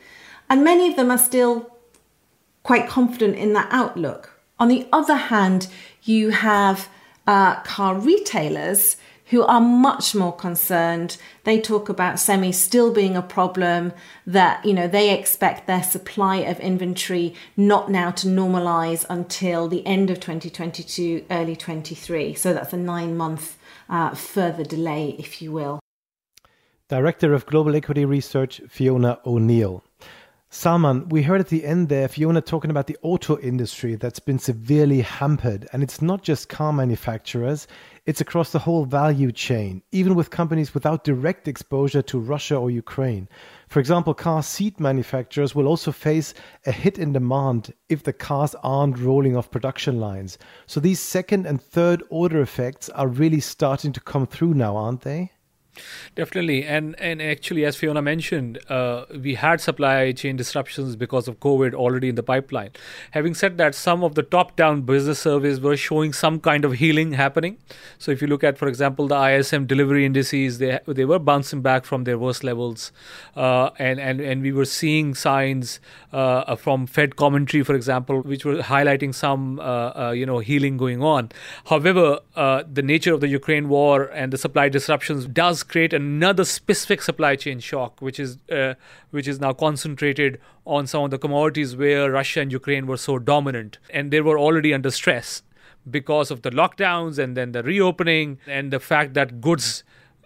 And 0.47 0.63
many 0.63 0.87
of 0.87 0.95
them 0.95 1.09
are 1.09 1.17
still 1.17 1.75
quite 2.61 2.87
confident 2.87 3.35
in 3.35 3.53
that 3.53 3.67
outlook. 3.71 4.39
On 4.59 4.67
the 4.67 4.87
other 4.93 5.15
hand, 5.15 5.67
you 6.03 6.29
have 6.29 6.87
uh, 7.25 7.55
car 7.61 7.95
retailers 7.95 8.97
who 9.35 9.43
are 9.43 9.59
much 9.59 10.15
more 10.15 10.31
concerned. 10.31 11.17
They 11.43 11.59
talk 11.59 11.89
about 11.89 12.21
semi 12.21 12.53
still 12.53 12.93
being 12.93 13.17
a 13.17 13.21
problem, 13.21 13.91
that, 14.25 14.63
you 14.65 14.73
know, 14.73 14.87
they 14.87 15.13
expect 15.13 15.67
their 15.67 15.83
supply 15.83 16.37
of 16.37 16.57
inventory 16.61 17.35
not 17.57 17.91
now 17.91 18.11
to 18.11 18.27
normalize 18.27 19.05
until 19.09 19.67
the 19.67 19.85
end 19.85 20.09
of 20.09 20.21
2022, 20.21 21.25
early 21.29 21.57
23. 21.57 22.33
So 22.35 22.53
that's 22.53 22.71
a 22.71 22.77
nine 22.77 23.17
month 23.17 23.57
uh, 23.89 24.15
further 24.15 24.63
delay, 24.63 25.17
if 25.19 25.41
you 25.41 25.51
will. 25.51 25.81
Director 26.87 27.33
of 27.33 27.45
Global 27.45 27.75
Equity 27.75 28.05
Research, 28.05 28.61
Fiona 28.69 29.19
O'Neill. 29.25 29.83
Salman, 30.49 31.09
we 31.09 31.23
heard 31.23 31.41
at 31.41 31.49
the 31.49 31.65
end 31.65 31.89
there 31.89 32.07
Fiona 32.07 32.39
talking 32.39 32.71
about 32.71 32.87
the 32.87 32.95
auto 33.01 33.37
industry 33.39 33.95
that's 33.95 34.19
been 34.21 34.39
severely 34.39 35.01
hampered. 35.01 35.67
And 35.73 35.83
it's 35.83 36.01
not 36.01 36.23
just 36.23 36.47
car 36.47 36.71
manufacturers, 36.71 37.67
it's 38.05 38.21
across 38.21 38.51
the 38.51 38.59
whole 38.59 38.85
value 38.85 39.31
chain, 39.31 39.81
even 39.91 40.13
with 40.13 40.29
companies 40.29 40.73
without 40.73 41.03
direct 41.03 41.47
exposure 41.47 42.03
to 42.03 42.19
Russia 42.19 42.55
or 42.55 42.69
Ukraine. 42.69 43.27
For 43.67 43.79
example, 43.79 44.13
car 44.13 44.43
seat 44.43 44.79
manufacturers 44.79 45.55
will 45.55 45.67
also 45.67 45.91
face 45.91 46.33
a 46.65 46.71
hit 46.71 46.99
in 46.99 47.13
demand 47.13 47.73
if 47.89 48.03
the 48.03 48.13
cars 48.13 48.55
aren't 48.63 48.99
rolling 48.99 49.35
off 49.35 49.49
production 49.49 49.99
lines. 49.99 50.37
So 50.67 50.79
these 50.79 50.99
second 50.99 51.47
and 51.47 51.59
third 51.61 52.03
order 52.09 52.41
effects 52.41 52.89
are 52.89 53.07
really 53.07 53.39
starting 53.39 53.91
to 53.93 53.99
come 53.99 54.27
through 54.27 54.53
now, 54.53 54.75
aren't 54.77 55.01
they? 55.01 55.31
Definitely, 56.15 56.63
and 56.63 56.95
and 56.99 57.21
actually, 57.21 57.65
as 57.65 57.75
Fiona 57.75 58.01
mentioned, 58.01 58.59
uh, 58.69 59.05
we 59.21 59.35
had 59.35 59.61
supply 59.61 60.11
chain 60.11 60.35
disruptions 60.35 60.95
because 60.95 61.27
of 61.27 61.39
COVID 61.39 61.73
already 61.73 62.09
in 62.09 62.15
the 62.15 62.23
pipeline. 62.23 62.71
Having 63.11 63.33
said 63.35 63.57
that, 63.57 63.75
some 63.75 64.03
of 64.03 64.15
the 64.15 64.23
top-down 64.23 64.83
business 64.83 65.19
surveys 65.19 65.59
were 65.59 65.75
showing 65.75 66.13
some 66.13 66.39
kind 66.39 66.63
of 66.63 66.73
healing 66.73 67.13
happening. 67.13 67.57
So, 67.97 68.11
if 68.11 68.21
you 68.21 68.27
look 68.27 68.43
at, 68.43 68.57
for 68.57 68.67
example, 68.67 69.07
the 69.07 69.15
ISM 69.15 69.65
delivery 69.65 70.05
indices, 70.05 70.57
they 70.59 70.79
they 70.87 71.05
were 71.05 71.19
bouncing 71.19 71.61
back 71.61 71.85
from 71.85 72.05
their 72.05 72.17
worst 72.17 72.43
levels, 72.43 72.91
uh, 73.35 73.71
and 73.77 73.99
and 73.99 74.21
and 74.21 74.41
we 74.41 74.51
were 74.51 74.65
seeing 74.65 75.13
signs 75.15 75.79
uh, 76.13 76.55
from 76.55 76.87
Fed 76.87 77.17
commentary, 77.17 77.63
for 77.63 77.75
example, 77.75 78.21
which 78.21 78.45
were 78.45 78.57
highlighting 78.57 79.13
some 79.13 79.59
uh, 79.59 79.63
uh, 79.63 80.11
you 80.11 80.25
know 80.25 80.39
healing 80.39 80.77
going 80.77 81.03
on. 81.03 81.29
However, 81.65 82.19
uh, 82.35 82.63
the 82.71 82.81
nature 82.81 83.13
of 83.13 83.19
the 83.19 83.27
Ukraine 83.27 83.67
war 83.67 84.03
and 84.13 84.31
the 84.31 84.37
supply 84.37 84.69
disruptions 84.69 85.27
does 85.27 85.63
create 85.67 85.93
another 85.93 86.45
specific 86.45 87.01
supply 87.01 87.35
chain 87.35 87.59
shock, 87.59 88.01
which 88.01 88.19
is 88.19 88.37
uh, 88.51 88.75
which 89.11 89.27
is 89.27 89.39
now 89.39 89.53
concentrated 89.53 90.39
on 90.65 90.87
some 90.87 91.03
of 91.03 91.11
the 91.11 91.17
commodities 91.17 91.75
where 91.75 92.11
Russia 92.11 92.41
and 92.41 92.51
Ukraine 92.51 92.87
were 92.87 92.97
so 92.97 93.19
dominant, 93.19 93.77
and 93.89 94.11
they 94.11 94.21
were 94.21 94.39
already 94.39 94.73
under 94.73 94.91
stress 94.91 95.43
because 95.89 96.31
of 96.31 96.41
the 96.41 96.49
lockdowns 96.49 97.19
and 97.19 97.37
then 97.37 97.51
the 97.51 97.61
reopening 97.63 98.39
and 98.47 98.71
the 98.71 98.79
fact 98.79 99.13
that 99.13 99.39
goods 99.39 99.83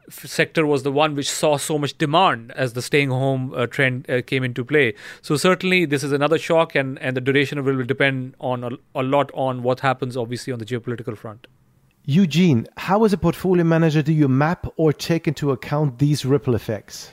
sector 0.09 0.65
was 0.65 0.83
the 0.83 0.91
one 0.91 1.15
which 1.15 1.29
saw 1.29 1.57
so 1.57 1.77
much 1.77 1.97
demand 1.97 2.51
as 2.55 2.73
the 2.73 2.81
staying 2.81 3.09
home 3.09 3.53
uh, 3.53 3.67
trend 3.67 4.09
uh, 4.09 4.21
came 4.21 4.43
into 4.43 4.65
play. 4.65 4.93
So 5.21 5.37
certainly 5.37 5.85
this 5.85 6.03
is 6.03 6.11
another 6.11 6.37
shock, 6.37 6.75
and 6.75 6.97
and 6.99 7.15
the 7.15 7.21
duration 7.21 7.57
of 7.57 7.67
it 7.67 7.73
will 7.73 7.85
depend 7.85 8.35
on 8.39 8.63
a, 8.63 8.71
a 8.95 9.03
lot 9.03 9.31
on 9.33 9.63
what 9.63 9.81
happens, 9.81 10.17
obviously, 10.17 10.53
on 10.53 10.59
the 10.59 10.65
geopolitical 10.65 11.17
front. 11.17 11.47
Eugene, 12.09 12.65
how 12.75 13.03
as 13.03 13.13
a 13.13 13.19
portfolio 13.19 13.63
manager 13.63 14.01
do 14.01 14.11
you 14.11 14.27
map 14.27 14.65
or 14.77 14.91
take 14.91 15.27
into 15.27 15.51
account 15.51 15.99
these 15.99 16.25
ripple 16.25 16.55
effects? 16.55 17.11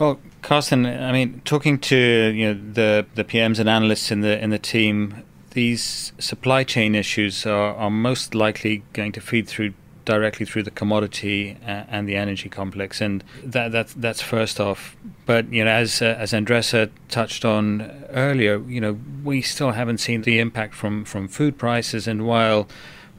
Well, 0.00 0.18
Carsten, 0.42 0.84
I 0.84 1.12
mean, 1.12 1.42
talking 1.44 1.78
to 1.90 1.96
you 1.96 2.46
know 2.54 2.60
the 2.72 3.06
the 3.14 3.22
PMs 3.22 3.60
and 3.60 3.68
analysts 3.68 4.10
in 4.10 4.20
the 4.20 4.42
in 4.42 4.50
the 4.50 4.58
team, 4.58 5.22
these 5.50 6.12
supply 6.18 6.64
chain 6.64 6.96
issues 6.96 7.46
are, 7.46 7.72
are 7.76 7.88
most 7.88 8.34
likely 8.34 8.82
going 8.94 9.12
to 9.12 9.20
feed 9.20 9.46
through 9.46 9.74
directly 10.04 10.44
through 10.44 10.64
the 10.64 10.72
commodity 10.72 11.56
uh, 11.62 11.84
and 11.88 12.08
the 12.08 12.16
energy 12.16 12.48
complex, 12.48 13.00
and 13.00 13.22
that 13.44 13.70
that 13.70 13.94
that's 13.96 14.20
first 14.20 14.58
off. 14.58 14.96
But 15.24 15.52
you 15.52 15.64
know, 15.64 15.70
as 15.70 16.02
uh, 16.02 16.16
as 16.18 16.32
Andressa 16.32 16.90
touched 17.08 17.44
on 17.44 17.82
earlier, 18.10 18.60
you 18.66 18.80
know, 18.80 18.98
we 19.22 19.40
still 19.40 19.70
haven't 19.70 19.98
seen 19.98 20.22
the 20.22 20.40
impact 20.40 20.74
from 20.74 21.04
from 21.04 21.28
food 21.28 21.58
prices, 21.58 22.08
and 22.08 22.26
while 22.26 22.66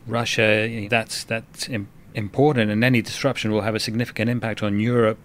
Russia, 0.10 0.88
that's 0.90 1.24
that's 1.24 1.70
important, 2.14 2.72
and 2.72 2.84
any 2.84 3.02
disruption 3.02 3.52
will 3.52 3.62
have 3.62 3.76
a 3.76 3.80
significant 3.80 4.30
impact 4.30 4.64
on 4.64 4.80
Europe 4.80 5.20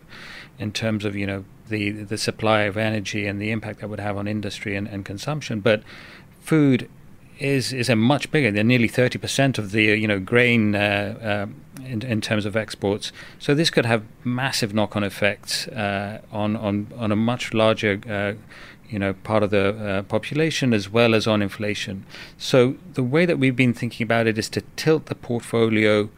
in 0.59 0.73
terms 0.73 1.05
of 1.05 1.16
you 1.16 1.27
know 1.27 1.44
the 1.68 1.90
the 1.90 2.18
supply 2.18 2.62
of 2.62 2.77
energy 2.77 3.27
and 3.27 3.40
the 3.40 3.51
impact 3.51 3.81
that 3.81 3.88
would 3.88 4.01
have 4.01 4.16
on 4.16 4.29
industry 4.29 4.77
and, 4.77 4.87
and 4.88 5.05
consumption. 5.05 5.61
But 5.61 5.83
food 6.40 6.88
is 7.38 7.73
is 7.73 7.88
a 7.88 7.97
much 7.97 8.31
bigger. 8.31 8.51
They're 8.51 8.64
nearly 8.64 8.88
thirty 8.88 9.18
percent 9.18 9.59
of 9.59 9.73
the 9.73 9.83
you 9.83 10.07
know 10.07 10.20
grain 10.20 10.75
uh, 10.75 11.49
uh, 11.51 11.85
in, 11.85 12.03
in 12.03 12.20
terms 12.20 12.47
of 12.47 12.57
exports. 12.57 13.12
So 13.38 13.55
this 13.55 13.70
could 13.70 13.87
have 13.87 14.05
massive 14.23 14.75
knock-on 14.75 15.05
effects 15.05 15.66
uh, 15.68 16.20
on 16.31 16.57
on 16.57 16.92
on 16.97 17.12
a 17.12 17.16
much 17.16 17.53
larger 17.53 18.01
uh, 18.09 18.35
you 18.94 19.00
know, 19.00 19.12
part 19.12 19.42
of 19.42 19.50
the 19.50 19.66
uh, 19.70 20.02
population 20.04 20.72
as 20.72 20.88
well 20.88 21.16
as 21.16 21.26
on 21.26 21.42
inflation. 21.42 22.07
So 22.38 22.76
the 22.92 23.02
way 23.02 23.26
that 23.26 23.40
we've 23.40 23.57
been 23.57 23.74
thinking 23.74 24.04
about 24.04 24.28
it 24.28 24.38
is 24.38 24.48
to 24.50 24.61
tilt 24.76 25.07
the 25.07 25.16
portfolio 25.16 26.09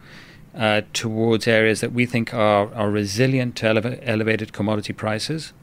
uh, 0.53 0.81
towards 0.93 1.47
areas 1.47 1.81
that 1.81 1.91
we 1.91 2.05
think 2.05 2.35
are, 2.35 2.71
are 2.75 2.91
resilient 2.91 3.55
to 3.57 3.65
eleva- 3.65 3.99
elevated 4.03 4.53
commodity 4.53 4.93
prices. 4.93 5.53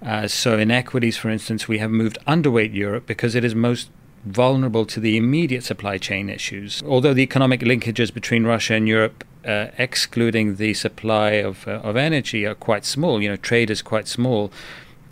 Uh, 0.00 0.28
so 0.28 0.56
in 0.56 0.70
equities, 0.70 1.16
for 1.16 1.28
instance, 1.28 1.66
we 1.66 1.78
have 1.78 1.90
moved 1.90 2.18
underweight 2.28 2.72
Europe 2.72 3.04
because 3.04 3.34
it 3.34 3.44
is 3.44 3.54
most 3.56 3.90
vulnerable 4.24 4.86
to 4.86 5.00
the 5.00 5.16
immediate 5.16 5.64
supply 5.64 5.98
chain 5.98 6.30
issues. 6.30 6.82
Although 6.86 7.14
the 7.14 7.22
economic 7.22 7.60
linkages 7.62 8.14
between 8.14 8.44
Russia 8.44 8.74
and 8.74 8.86
Europe, 8.86 9.24
uh, 9.44 9.66
excluding 9.76 10.56
the 10.56 10.72
supply 10.74 11.30
of, 11.32 11.66
uh, 11.66 11.72
of 11.88 11.96
energy, 11.96 12.46
are 12.46 12.54
quite 12.54 12.84
small, 12.84 13.20
you 13.20 13.28
know, 13.28 13.36
trade 13.36 13.70
is 13.70 13.82
quite 13.82 14.06
small 14.06 14.52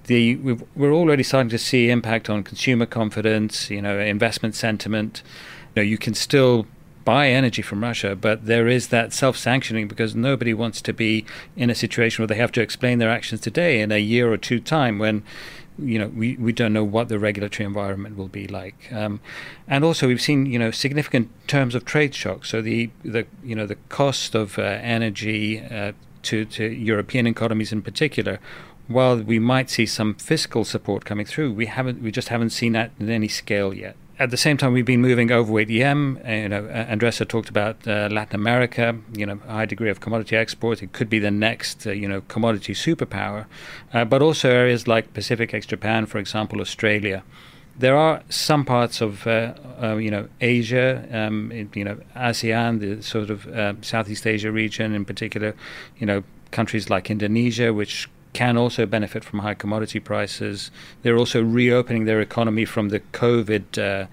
the 0.06 0.36
we're 0.74 0.92
already 0.92 1.22
starting 1.22 1.50
to 1.50 1.58
see 1.58 1.90
impact 1.90 2.28
on 2.28 2.42
consumer 2.42 2.86
confidence, 2.86 3.70
you 3.70 3.82
know, 3.82 3.98
investment 3.98 4.54
sentiment. 4.54 5.22
You 5.74 5.82
know, 5.82 5.86
you 5.86 5.98
can 5.98 6.14
still 6.14 6.66
buy 7.04 7.28
energy 7.28 7.62
from 7.62 7.82
Russia, 7.82 8.14
but 8.14 8.46
there 8.46 8.68
is 8.68 8.88
that 8.88 9.12
self-sanctioning 9.12 9.88
because 9.88 10.14
nobody 10.14 10.54
wants 10.54 10.80
to 10.82 10.92
be 10.92 11.24
in 11.56 11.70
a 11.70 11.74
situation 11.74 12.22
where 12.22 12.28
they 12.28 12.36
have 12.36 12.52
to 12.52 12.60
explain 12.60 12.98
their 12.98 13.10
actions 13.10 13.40
today 13.40 13.80
in 13.80 13.90
a 13.90 13.98
year 13.98 14.32
or 14.32 14.36
two 14.36 14.60
time 14.60 14.98
when 14.98 15.22
you 15.78 15.98
know 15.98 16.08
we, 16.08 16.36
we 16.36 16.52
don't 16.52 16.72
know 16.72 16.84
what 16.84 17.08
the 17.08 17.18
regulatory 17.18 17.66
environment 17.66 18.16
will 18.16 18.28
be 18.28 18.46
like 18.46 18.92
um, 18.92 19.20
and 19.66 19.84
also 19.84 20.06
we've 20.06 20.20
seen 20.20 20.44
you 20.44 20.58
know 20.58 20.70
significant 20.70 21.30
terms 21.48 21.74
of 21.74 21.84
trade 21.86 22.14
shocks 22.14 22.50
so 22.50 22.60
the 22.60 22.90
the 23.02 23.26
you 23.42 23.56
know 23.56 23.66
the 23.66 23.76
cost 23.88 24.34
of 24.34 24.58
uh, 24.58 24.62
energy 24.62 25.60
uh, 25.60 25.92
to 26.22 26.44
to 26.44 26.66
European 26.66 27.26
economies 27.26 27.72
in 27.72 27.80
particular 27.80 28.38
while 28.92 29.16
we 29.16 29.38
might 29.38 29.70
see 29.70 29.86
some 29.86 30.14
fiscal 30.14 30.64
support 30.64 31.04
coming 31.04 31.26
through, 31.26 31.52
we 31.52 31.66
haven't, 31.66 32.02
we 32.02 32.10
just 32.10 32.28
haven't 32.28 32.50
seen 32.50 32.72
that 32.72 32.90
in 32.98 33.10
any 33.10 33.28
scale 33.28 33.72
yet. 33.74 33.96
At 34.18 34.30
the 34.30 34.36
same 34.36 34.56
time, 34.56 34.72
we've 34.72 34.86
been 34.86 35.00
moving 35.00 35.32
overweight 35.32 35.70
EM. 35.70 36.20
Uh, 36.24 36.30
you 36.30 36.48
know, 36.48 36.62
Andressa 36.62 37.26
talked 37.26 37.48
about 37.48 37.76
uh, 37.88 38.08
Latin 38.10 38.36
America. 38.36 38.96
You 39.14 39.26
know, 39.26 39.36
high 39.48 39.66
degree 39.66 39.90
of 39.90 40.00
commodity 40.00 40.36
exports. 40.36 40.82
It 40.82 40.92
could 40.92 41.10
be 41.10 41.18
the 41.18 41.30
next, 41.30 41.86
uh, 41.86 41.90
you 41.90 42.06
know, 42.06 42.20
commodity 42.28 42.74
superpower. 42.74 43.46
Uh, 43.92 44.04
but 44.04 44.22
also 44.22 44.48
areas 44.48 44.86
like 44.86 45.12
Pacific 45.12 45.52
ex 45.54 45.66
Japan, 45.66 46.06
for 46.06 46.18
example, 46.18 46.60
Australia. 46.60 47.24
There 47.76 47.96
are 47.96 48.22
some 48.28 48.64
parts 48.64 49.00
of, 49.00 49.26
uh, 49.26 49.54
uh, 49.82 49.96
you 49.96 50.10
know, 50.10 50.28
Asia, 50.40 51.08
um, 51.10 51.50
you 51.74 51.84
know, 51.84 51.98
ASEAN, 52.14 52.80
the 52.80 53.02
sort 53.02 53.30
of 53.30 53.48
Southeast 53.84 54.26
Asia 54.26 54.52
region 54.52 54.94
in 54.94 55.04
particular. 55.04 55.56
You 55.98 56.06
know, 56.06 56.22
countries 56.52 56.90
like 56.90 57.10
Indonesia, 57.10 57.72
which 57.72 58.08
can 58.32 58.56
also 58.56 58.86
benefit 58.86 59.24
from 59.24 59.40
high 59.40 59.54
commodity 59.54 60.00
prices. 60.00 60.70
They're 61.02 61.18
also 61.18 61.42
reopening 61.42 62.04
their 62.04 62.20
economy 62.20 62.64
from 62.64 62.88
the 62.88 63.00
COVID 63.00 63.78
uh, 63.78 64.06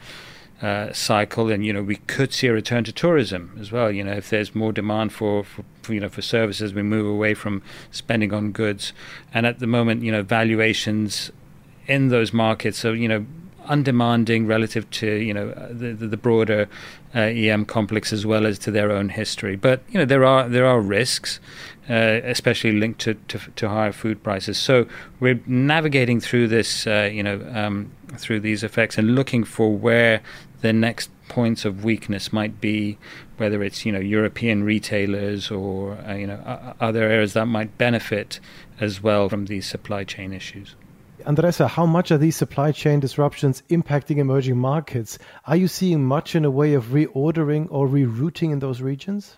uh, 0.66 0.92
cycle, 0.92 1.50
and 1.50 1.66
you 1.66 1.72
know 1.72 1.82
we 1.82 1.96
could 1.96 2.34
see 2.34 2.48
a 2.48 2.54
return 2.54 2.84
to 2.84 2.92
tourism 2.92 3.58
as 3.60 3.72
well. 3.72 3.92
You 3.92 4.04
know, 4.04 4.12
if 4.12 4.30
there's 4.30 4.54
more 4.54 4.74
demand 4.74 5.14
for, 5.14 5.44
for, 5.44 5.64
for, 5.82 5.94
you 5.94 6.00
know 6.00 6.10
for 6.10 6.22
services, 6.22 6.74
we 6.74 6.84
move 6.84 7.08
away 7.08 7.34
from 7.34 7.62
spending 7.92 8.34
on 8.34 8.52
goods. 8.52 8.92
And 9.34 9.46
at 9.46 9.60
the 9.60 9.68
moment, 9.68 10.04
you 10.04 10.12
know, 10.12 10.24
valuations 10.24 11.32
in 11.88 12.10
those 12.10 12.34
markets 12.34 12.84
are 12.84 12.96
you 12.96 13.08
know 13.08 13.26
undemanding 13.70 14.48
relative 14.48 14.90
to 14.90 15.08
you 15.08 15.34
know 15.34 15.52
the 15.70 15.94
the, 15.94 16.08
the 16.08 16.18
broader 16.18 16.68
uh, 17.16 17.20
EM 17.20 17.66
complex 17.66 18.12
as 18.12 18.26
well 18.26 18.46
as 18.46 18.60
to 18.60 18.72
their 18.72 18.92
own 18.92 19.10
history. 19.10 19.56
But 19.56 19.82
you 19.90 20.00
know 20.00 20.06
there 20.06 20.26
are 20.26 20.50
there 20.50 20.66
are 20.66 20.82
risks, 20.82 21.40
uh, 21.90 22.22
especially 22.24 22.74
linked 22.74 23.02
to, 23.02 23.16
to, 23.28 23.40
to 23.56 23.70
higher 23.70 23.92
food 23.92 24.22
prices. 24.24 24.58
So 24.58 24.88
we're 25.20 25.40
navigating 25.46 26.20
through 26.20 26.48
this 26.48 26.86
uh, 26.86 27.10
you 27.12 27.24
know 27.24 27.42
um, 27.54 27.92
through 28.18 28.42
these 28.42 28.64
effects 28.64 28.98
and 28.98 29.16
looking 29.16 29.44
for 29.44 29.76
where 29.76 30.22
the 30.62 30.74
next 30.74 31.10
points 31.30 31.64
of 31.64 31.84
weakness 31.84 32.34
might 32.34 32.60
be, 32.60 32.98
whether 33.38 33.64
it's 33.64 33.86
you 33.86 33.92
know 33.92 34.00
European 34.00 34.64
retailers 34.64 35.50
or 35.50 35.98
uh, 36.08 36.14
you 36.14 36.28
know 36.28 36.76
other 36.80 37.04
areas 37.04 37.34
that 37.34 37.46
might 37.46 37.78
benefit 37.78 38.40
as 38.80 39.02
well 39.02 39.30
from 39.30 39.46
these 39.46 39.66
supply 39.66 40.04
chain 40.04 40.34
issues. 40.34 40.76
Andressa, 41.26 41.68
how 41.68 41.86
much 41.86 42.12
are 42.12 42.18
these 42.18 42.38
supply 42.38 42.72
chain 42.72 43.00
disruptions 43.02 43.62
impacting 43.70 44.18
emerging 44.18 44.58
markets? 44.58 45.20
Are 45.46 45.58
you 45.58 45.68
seeing 45.68 46.06
much 46.06 46.34
in 46.34 46.46
a 46.46 46.52
way 46.52 46.74
of 46.74 46.86
reordering 46.86 47.68
or 47.70 47.88
rerouting 47.88 48.52
in 48.52 48.60
those 48.60 48.82
regions? 48.82 49.38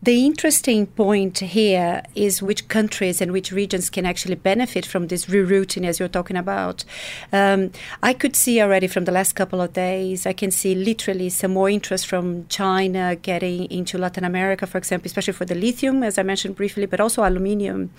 The 0.00 0.24
interesting 0.24 0.86
point 0.86 1.40
here 1.40 2.04
is 2.14 2.40
which 2.40 2.68
countries 2.68 3.20
and 3.20 3.32
which 3.32 3.50
regions 3.50 3.90
can 3.90 4.06
actually 4.06 4.36
benefit 4.36 4.86
from 4.86 5.08
this 5.08 5.26
rerouting, 5.26 5.84
as 5.84 5.98
you're 5.98 6.08
talking 6.08 6.36
about. 6.36 6.84
Um, 7.32 7.72
I 8.00 8.12
could 8.12 8.36
see 8.36 8.62
already 8.62 8.86
from 8.86 9.06
the 9.06 9.12
last 9.12 9.32
couple 9.32 9.60
of 9.60 9.72
days, 9.72 10.24
I 10.24 10.34
can 10.34 10.52
see 10.52 10.76
literally 10.76 11.30
some 11.30 11.52
more 11.52 11.68
interest 11.68 12.06
from 12.06 12.46
China 12.46 13.16
getting 13.16 13.64
into 13.72 13.98
Latin 13.98 14.22
America, 14.22 14.68
for 14.68 14.78
example, 14.78 15.06
especially 15.06 15.32
for 15.32 15.44
the 15.44 15.56
lithium, 15.56 16.04
as 16.04 16.16
I 16.16 16.22
mentioned 16.22 16.54
briefly, 16.54 16.86
but 16.86 17.00
also 17.00 17.24
aluminium. 17.24 17.90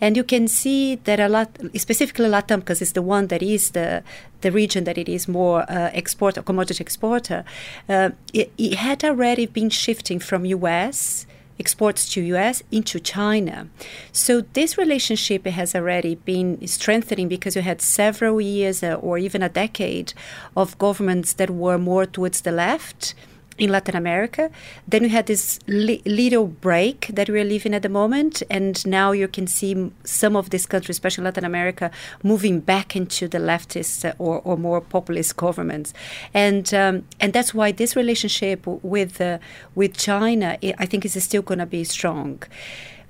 And 0.00 0.16
you 0.16 0.22
can 0.22 0.46
see 0.46 0.94
that 1.02 1.18
a 1.18 1.28
lot, 1.28 1.58
specifically 1.74 2.28
Latam, 2.28 2.60
because 2.60 2.80
it's 2.80 2.92
the 2.92 3.02
one 3.02 3.26
that 3.26 3.42
is 3.42 3.72
the 3.72 4.04
the 4.42 4.52
region 4.52 4.84
that 4.84 4.96
it 4.96 5.06
is 5.06 5.28
more 5.28 5.70
uh, 5.70 5.90
export 5.92 6.42
commodity 6.46 6.80
exporter, 6.80 7.44
uh, 7.90 8.08
it, 8.32 8.50
it 8.56 8.76
had 8.76 9.04
already 9.04 9.44
been 9.44 9.68
shifting 9.68 10.18
from 10.18 10.46
U.S 10.46 11.26
exports 11.60 12.08
to 12.12 12.20
US 12.34 12.62
into 12.72 12.98
China. 12.98 13.68
So 14.10 14.40
this 14.40 14.76
relationship 14.76 15.46
has 15.46 15.74
already 15.74 16.14
been 16.16 16.66
strengthening 16.66 17.28
because 17.28 17.54
you 17.54 17.62
had 17.62 17.80
several 17.80 18.40
years 18.40 18.82
uh, 18.82 18.94
or 18.94 19.18
even 19.18 19.42
a 19.42 19.48
decade 19.48 20.12
of 20.56 20.78
governments 20.78 21.34
that 21.34 21.50
were 21.50 21.78
more 21.78 22.06
towards 22.06 22.40
the 22.40 22.52
left 22.52 23.14
in 23.60 23.70
Latin 23.70 23.94
America. 23.94 24.50
Then 24.88 25.02
we 25.02 25.10
had 25.10 25.26
this 25.26 25.60
li- 25.68 26.02
little 26.04 26.46
break 26.46 27.10
that 27.12 27.28
we're 27.28 27.44
living 27.44 27.74
at 27.74 27.82
the 27.82 27.88
moment, 27.88 28.42
and 28.50 28.84
now 28.86 29.12
you 29.12 29.28
can 29.28 29.46
see 29.46 29.92
some 30.02 30.34
of 30.34 30.50
these 30.50 30.66
countries, 30.66 30.96
especially 30.96 31.24
Latin 31.24 31.44
America, 31.44 31.90
moving 32.22 32.58
back 32.60 32.96
into 32.96 33.28
the 33.28 33.38
leftist 33.38 34.04
uh, 34.04 34.14
or, 34.18 34.40
or 34.44 34.56
more 34.56 34.80
populist 34.80 35.36
governments, 35.36 35.92
and 36.34 36.72
um, 36.74 37.04
and 37.20 37.32
that's 37.32 37.54
why 37.54 37.70
this 37.70 37.94
relationship 37.94 38.66
with 38.66 39.20
uh, 39.20 39.38
with 39.74 39.96
China, 39.96 40.58
I 40.78 40.86
think, 40.86 41.04
is 41.04 41.22
still 41.22 41.42
going 41.42 41.58
to 41.58 41.66
be 41.66 41.84
strong. 41.84 42.42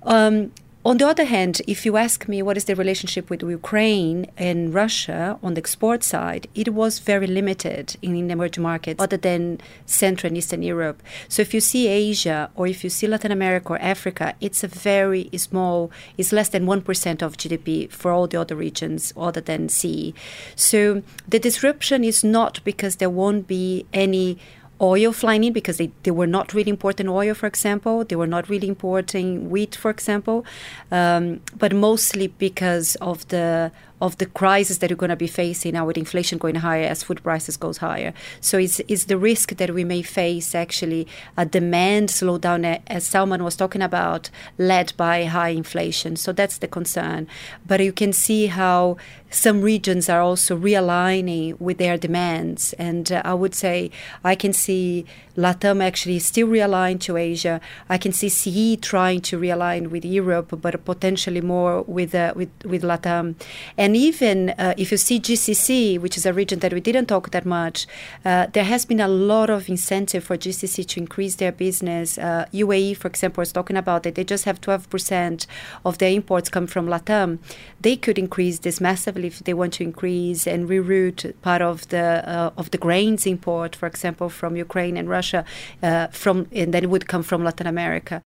Um, 0.03 0.51
on 0.83 0.97
the 0.97 1.07
other 1.07 1.25
hand, 1.25 1.61
if 1.67 1.85
you 1.85 1.99
ask 1.99 2.27
me 2.27 2.41
what 2.41 2.57
is 2.57 2.65
the 2.65 2.75
relationship 2.75 3.29
with 3.29 3.43
Ukraine 3.43 4.27
and 4.39 4.73
Russia 4.73 5.39
on 5.43 5.53
the 5.53 5.59
export 5.59 6.03
side, 6.03 6.47
it 6.55 6.73
was 6.73 7.01
very 7.01 7.27
limited 7.27 7.97
in 8.01 8.31
emerging 8.31 8.63
markets 8.63 9.03
other 9.03 9.19
than 9.19 9.61
Central 9.85 10.29
and 10.29 10.39
Eastern 10.39 10.63
Europe. 10.63 11.03
So 11.29 11.43
if 11.43 11.53
you 11.53 11.61
see 11.61 11.87
Asia 11.87 12.51
or 12.55 12.67
if 12.67 12.83
you 12.83 12.89
see 12.89 13.07
Latin 13.07 13.31
America 13.31 13.75
or 13.75 13.79
Africa, 13.83 14.35
it's 14.41 14.65
a 14.65 14.69
very 14.69 15.29
small, 15.37 15.91
it's 16.17 16.33
less 16.33 16.49
than 16.49 16.65
1% 16.65 17.23
of 17.23 17.37
GDP 17.37 17.91
for 17.91 18.11
all 18.11 18.27
the 18.27 18.41
other 18.41 18.57
regions 18.57 19.13
other 19.19 19.43
than 19.43 19.69
CE. 19.69 20.15
So 20.57 21.03
the 21.29 21.39
disruption 21.39 22.05
is 22.05 22.25
not 22.25 22.65
because 22.65 22.97
there 22.97 23.11
won't 23.11 23.47
be 23.47 23.85
any 23.93 24.39
oil 24.81 25.13
flying 25.13 25.45
in 25.45 25.53
because 25.53 25.77
they, 25.77 25.91
they 26.03 26.11
were 26.11 26.27
not 26.27 26.55
really 26.55 26.71
importing 26.71 27.09
oil, 27.09 27.35
for 27.35 27.47
example. 27.47 28.05
They 28.05 28.17
were 28.17 28.27
not 28.27 28.49
really 28.49 28.69
importing 28.69 29.51
wheat, 29.51 29.75
for 29.75 29.91
example, 29.91 30.45
um, 30.91 31.41
but 31.59 31.75
mostly 31.75 32.29
because 32.29 32.97
of 32.97 33.27
the 33.29 33.73
of 34.01 34.19
the 34.19 34.27
crisis 34.27 34.79
that 34.79 34.91
we're 34.91 34.97
going 34.97 35.11
to 35.11 35.17
be 35.17 35.27
facing 35.27 35.75
now 35.75 35.87
with 35.87 35.99
inflation 35.99 36.39
going 36.39 36.57
higher 36.57 36.85
as 36.85 37.03
food 37.03 37.23
prices 37.23 37.57
goes 37.57 37.79
higher. 37.79 38.13
So 38.41 38.59
it's, 38.59 38.81
it's 38.89 39.05
the 39.05 39.19
risk 39.19 39.57
that 39.57 39.75
we 39.75 39.85
may 39.85 40.03
face 40.03 40.55
actually 40.55 41.07
a 41.37 41.45
demand 41.45 42.09
slowdown, 42.09 42.81
as 42.87 43.07
Salman 43.07 43.45
was 43.45 43.57
talking 43.57 43.83
about, 43.83 44.31
led 44.59 44.93
by 44.97 45.25
high 45.25 45.51
inflation. 45.51 46.17
So 46.17 46.33
that's 46.33 46.59
the 46.59 46.69
concern. 46.69 47.29
But 47.67 47.81
you 47.81 47.93
can 47.93 48.13
see 48.13 48.47
how 48.47 48.97
some 49.31 49.63
regions 49.63 50.09
are 50.09 50.21
also 50.21 50.57
realigning 50.57 51.61
with 51.61 51.79
their 51.79 51.97
demands. 51.97 52.73
And 52.75 53.11
uh, 53.13 53.23
I 53.25 53.35
would 53.35 53.55
say 53.55 53.91
I 54.25 54.35
can 54.35 54.53
see 54.53 55.07
LATAM 55.37 55.83
actually 55.83 56.17
is 56.17 56.27
still 56.27 56.49
realigned 56.49 57.01
to 57.01 57.17
Asia. 57.17 57.61
I 57.89 57.99
can 57.99 58.13
see 58.13 58.29
CE 58.29 58.81
trying 58.81 59.21
to 59.23 59.39
realign 59.39 59.89
with 59.89 60.05
Europe, 60.05 60.61
but 60.61 60.85
potentially 60.85 61.41
more 61.41 61.83
with 61.83 62.15
uh, 62.15 62.33
with 62.35 62.51
with 62.65 62.83
LATAM. 62.83 63.37
And 63.79 63.97
even 63.97 64.51
uh, 64.51 64.75
if 64.77 64.91
you 64.91 64.97
see 64.97 65.21
GCC, 65.21 66.01
which 66.01 66.17
is 66.17 66.27
a 66.27 66.33
region 66.33 66.59
that 66.61 66.73
we 66.73 66.81
didn't 66.81 67.07
talk 67.07 67.31
that 67.31 67.47
much, 67.47 67.87
uh, 68.25 68.47
there 68.53 68.65
has 68.65 68.85
been 68.85 69.01
a 69.01 69.09
lot 69.09 69.51
of 69.51 69.69
incentive 69.69 70.25
for 70.25 70.37
GCC 70.37 70.87
to 70.87 71.01
increase 71.01 71.37
their 71.37 71.53
business. 71.53 72.19
UAE, 72.19 72.93
uh, 72.93 72.95
for 72.95 73.09
example, 73.09 73.43
is 73.43 73.53
talking 73.53 73.77
about 73.77 74.03
that 74.03 74.15
they 74.17 74.25
just 74.25 74.45
have 74.45 74.61
12% 74.61 75.47
of 75.85 75.99
their 75.99 76.11
imports 76.11 76.49
come 76.49 76.67
from 76.67 76.87
LATAM. 76.87 77.39
They 77.81 77.97
could 77.97 78.19
increase 78.19 78.61
this 78.61 78.81
massively 78.81 79.29
if 79.29 79.39
they 79.41 79.55
want 79.55 79.75
to 79.75 79.85
increase 79.85 80.47
and 80.47 80.69
reroute 80.69 81.35
part 81.43 81.63
of 81.63 81.89
the 81.89 82.29
uh, 82.29 82.51
of 82.57 82.71
the 82.73 82.79
grains 82.79 83.27
import, 83.27 83.77
for 83.77 83.87
example, 83.87 84.29
from 84.29 84.57
Ukraine 84.57 84.97
and 84.97 85.09
Russia 85.09 85.20
Russia, 85.21 85.45
uh, 85.83 86.07
from 86.23 86.37
and 86.61 86.73
then 86.73 86.83
it 86.83 86.91
would 86.91 87.07
come 87.13 87.23
from 87.23 87.45
Latin 87.45 87.67
America. 87.67 88.23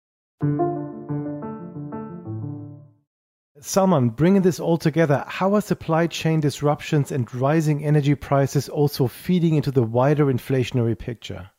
Salman, 3.60 4.10
bringing 4.10 4.44
this 4.44 4.60
all 4.60 4.78
together, 4.78 5.24
how 5.40 5.56
are 5.56 5.62
supply 5.62 6.06
chain 6.06 6.42
disruptions 6.42 7.12
and 7.12 7.34
rising 7.34 7.84
energy 7.92 8.14
prices 8.14 8.68
also 8.68 9.08
feeding 9.08 9.56
into 9.56 9.72
the 9.72 9.84
wider 9.84 10.26
inflationary 10.26 10.98
picture? 10.98 11.50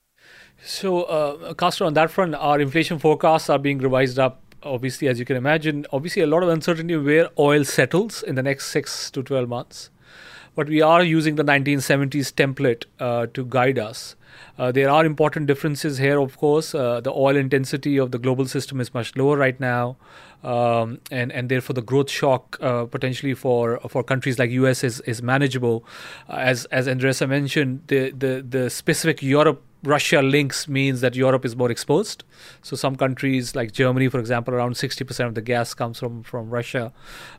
So, 0.62 1.04
uh, 1.04 1.54
Castor, 1.54 1.86
on 1.86 1.94
that 1.94 2.10
front, 2.10 2.34
our 2.34 2.60
inflation 2.60 2.98
forecasts 2.98 3.48
are 3.48 3.58
being 3.58 3.78
revised 3.78 4.18
up. 4.18 4.42
Obviously, 4.62 5.08
as 5.08 5.18
you 5.18 5.24
can 5.24 5.36
imagine, 5.36 5.86
obviously 5.92 6.22
a 6.22 6.26
lot 6.26 6.42
of 6.42 6.48
uncertainty 6.48 6.96
where 6.96 7.28
oil 7.38 7.64
settles 7.64 8.22
in 8.22 8.34
the 8.34 8.42
next 8.42 8.68
six 8.68 9.10
to 9.10 9.22
twelve 9.22 9.48
months. 9.48 9.90
But 10.54 10.68
we 10.68 10.80
are 10.82 11.02
using 11.02 11.34
the 11.34 11.44
1970s 11.44 12.32
template 12.32 12.84
uh, 13.00 13.26
to 13.34 13.44
guide 13.44 13.78
us. 13.78 14.16
Uh, 14.58 14.70
there 14.70 14.88
are 14.88 15.04
important 15.04 15.46
differences 15.46 15.98
here, 15.98 16.20
of 16.20 16.36
course. 16.36 16.74
Uh, 16.74 17.00
the 17.00 17.12
oil 17.12 17.36
intensity 17.36 17.98
of 17.98 18.12
the 18.12 18.18
global 18.18 18.46
system 18.46 18.80
is 18.80 18.94
much 18.94 19.16
lower 19.16 19.36
right 19.36 19.58
now, 19.58 19.96
um, 20.44 21.00
and 21.10 21.32
and 21.32 21.48
therefore 21.48 21.74
the 21.74 21.82
growth 21.82 22.10
shock 22.10 22.58
uh, 22.60 22.84
potentially 22.84 23.34
for 23.34 23.80
for 23.88 24.04
countries 24.04 24.38
like 24.38 24.50
US 24.50 24.84
is 24.84 25.00
is 25.02 25.22
manageable. 25.22 25.84
As 26.28 26.66
as 26.66 26.86
Andressa 26.86 27.28
mentioned, 27.28 27.82
the 27.88 28.10
the 28.10 28.44
the 28.48 28.70
specific 28.70 29.22
Europe 29.22 29.62
Russia 29.84 30.22
links 30.22 30.66
means 30.66 31.00
that 31.00 31.14
Europe 31.14 31.44
is 31.44 31.54
more 31.54 31.70
exposed. 31.70 32.24
So 32.62 32.76
some 32.76 32.96
countries 32.96 33.54
like 33.54 33.72
Germany, 33.72 34.08
for 34.08 34.18
example, 34.18 34.54
around 34.54 34.74
60% 34.74 35.26
of 35.26 35.34
the 35.34 35.42
gas 35.42 35.74
comes 35.74 35.98
from 35.98 36.22
from 36.22 36.50
Russia. 36.50 36.92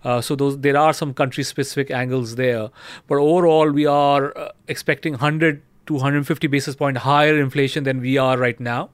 Uh, 0.03 0.21
so 0.21 0.35
those 0.35 0.59
there 0.59 0.77
are 0.77 0.93
some 0.93 1.13
country 1.13 1.43
specific 1.43 1.91
angles 1.91 2.35
there. 2.35 2.69
But 3.07 3.17
overall, 3.17 3.71
we 3.71 3.85
are 3.85 4.37
uh, 4.37 4.51
expecting 4.67 5.13
100 5.13 5.61
to 5.87 5.93
150 5.93 6.47
basis 6.47 6.75
point 6.75 6.97
higher 6.97 7.39
inflation 7.39 7.83
than 7.83 8.01
we 8.01 8.17
are 8.17 8.37
right 8.37 8.59
now. 8.59 8.89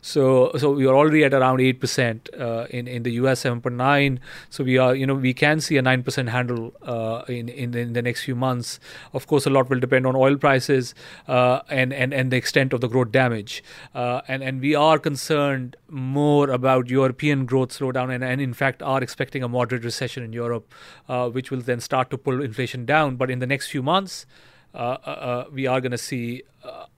So, 0.00 0.52
so 0.56 0.72
we 0.72 0.86
are 0.86 0.94
already 0.94 1.24
at 1.24 1.34
around 1.34 1.60
eight 1.60 1.80
percent 1.80 2.28
uh, 2.38 2.66
in 2.70 2.88
in 2.88 3.02
the 3.02 3.12
U.S. 3.12 3.40
seven 3.40 3.60
point 3.60 3.76
nine. 3.76 4.20
So 4.50 4.64
we 4.64 4.78
are, 4.78 4.94
you 4.94 5.06
know, 5.06 5.14
we 5.14 5.34
can 5.34 5.60
see 5.60 5.76
a 5.76 5.82
nine 5.82 6.02
percent 6.02 6.28
handle 6.28 6.72
uh, 6.82 7.22
in, 7.28 7.48
in 7.48 7.74
in 7.74 7.92
the 7.92 8.02
next 8.02 8.24
few 8.24 8.34
months. 8.34 8.80
Of 9.12 9.26
course, 9.26 9.46
a 9.46 9.50
lot 9.50 9.70
will 9.70 9.80
depend 9.80 10.06
on 10.06 10.16
oil 10.16 10.36
prices 10.36 10.94
uh, 11.28 11.60
and 11.68 11.92
and 11.92 12.12
and 12.12 12.30
the 12.30 12.36
extent 12.36 12.72
of 12.72 12.80
the 12.80 12.88
growth 12.88 13.12
damage. 13.12 13.62
And 13.94 14.42
and 14.42 14.60
we 14.60 14.74
are 14.74 14.98
concerned 14.98 15.76
more 15.88 16.50
about 16.50 16.88
European 16.88 17.44
growth 17.46 17.70
slowdown, 17.70 18.14
and 18.14 18.24
and 18.24 18.40
in 18.40 18.54
fact 18.54 18.82
are 18.82 19.02
expecting 19.02 19.42
a 19.42 19.48
moderate 19.48 19.84
recession 19.84 20.22
in 20.22 20.32
Europe, 20.32 20.72
uh, 21.08 21.28
which 21.28 21.50
will 21.50 21.60
then 21.60 21.80
start 21.80 22.10
to 22.10 22.18
pull 22.18 22.42
inflation 22.42 22.84
down. 22.84 23.16
But 23.16 23.30
in 23.30 23.38
the 23.38 23.46
next 23.46 23.68
few 23.68 23.82
months. 23.82 24.26
Uh, 24.74 24.96
uh, 25.04 25.44
we 25.52 25.66
are 25.66 25.82
going 25.82 25.92
to 25.92 25.98
see 25.98 26.42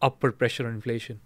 upward 0.00 0.38
pressure 0.38 0.66
on 0.66 0.74
inflation. 0.74 1.20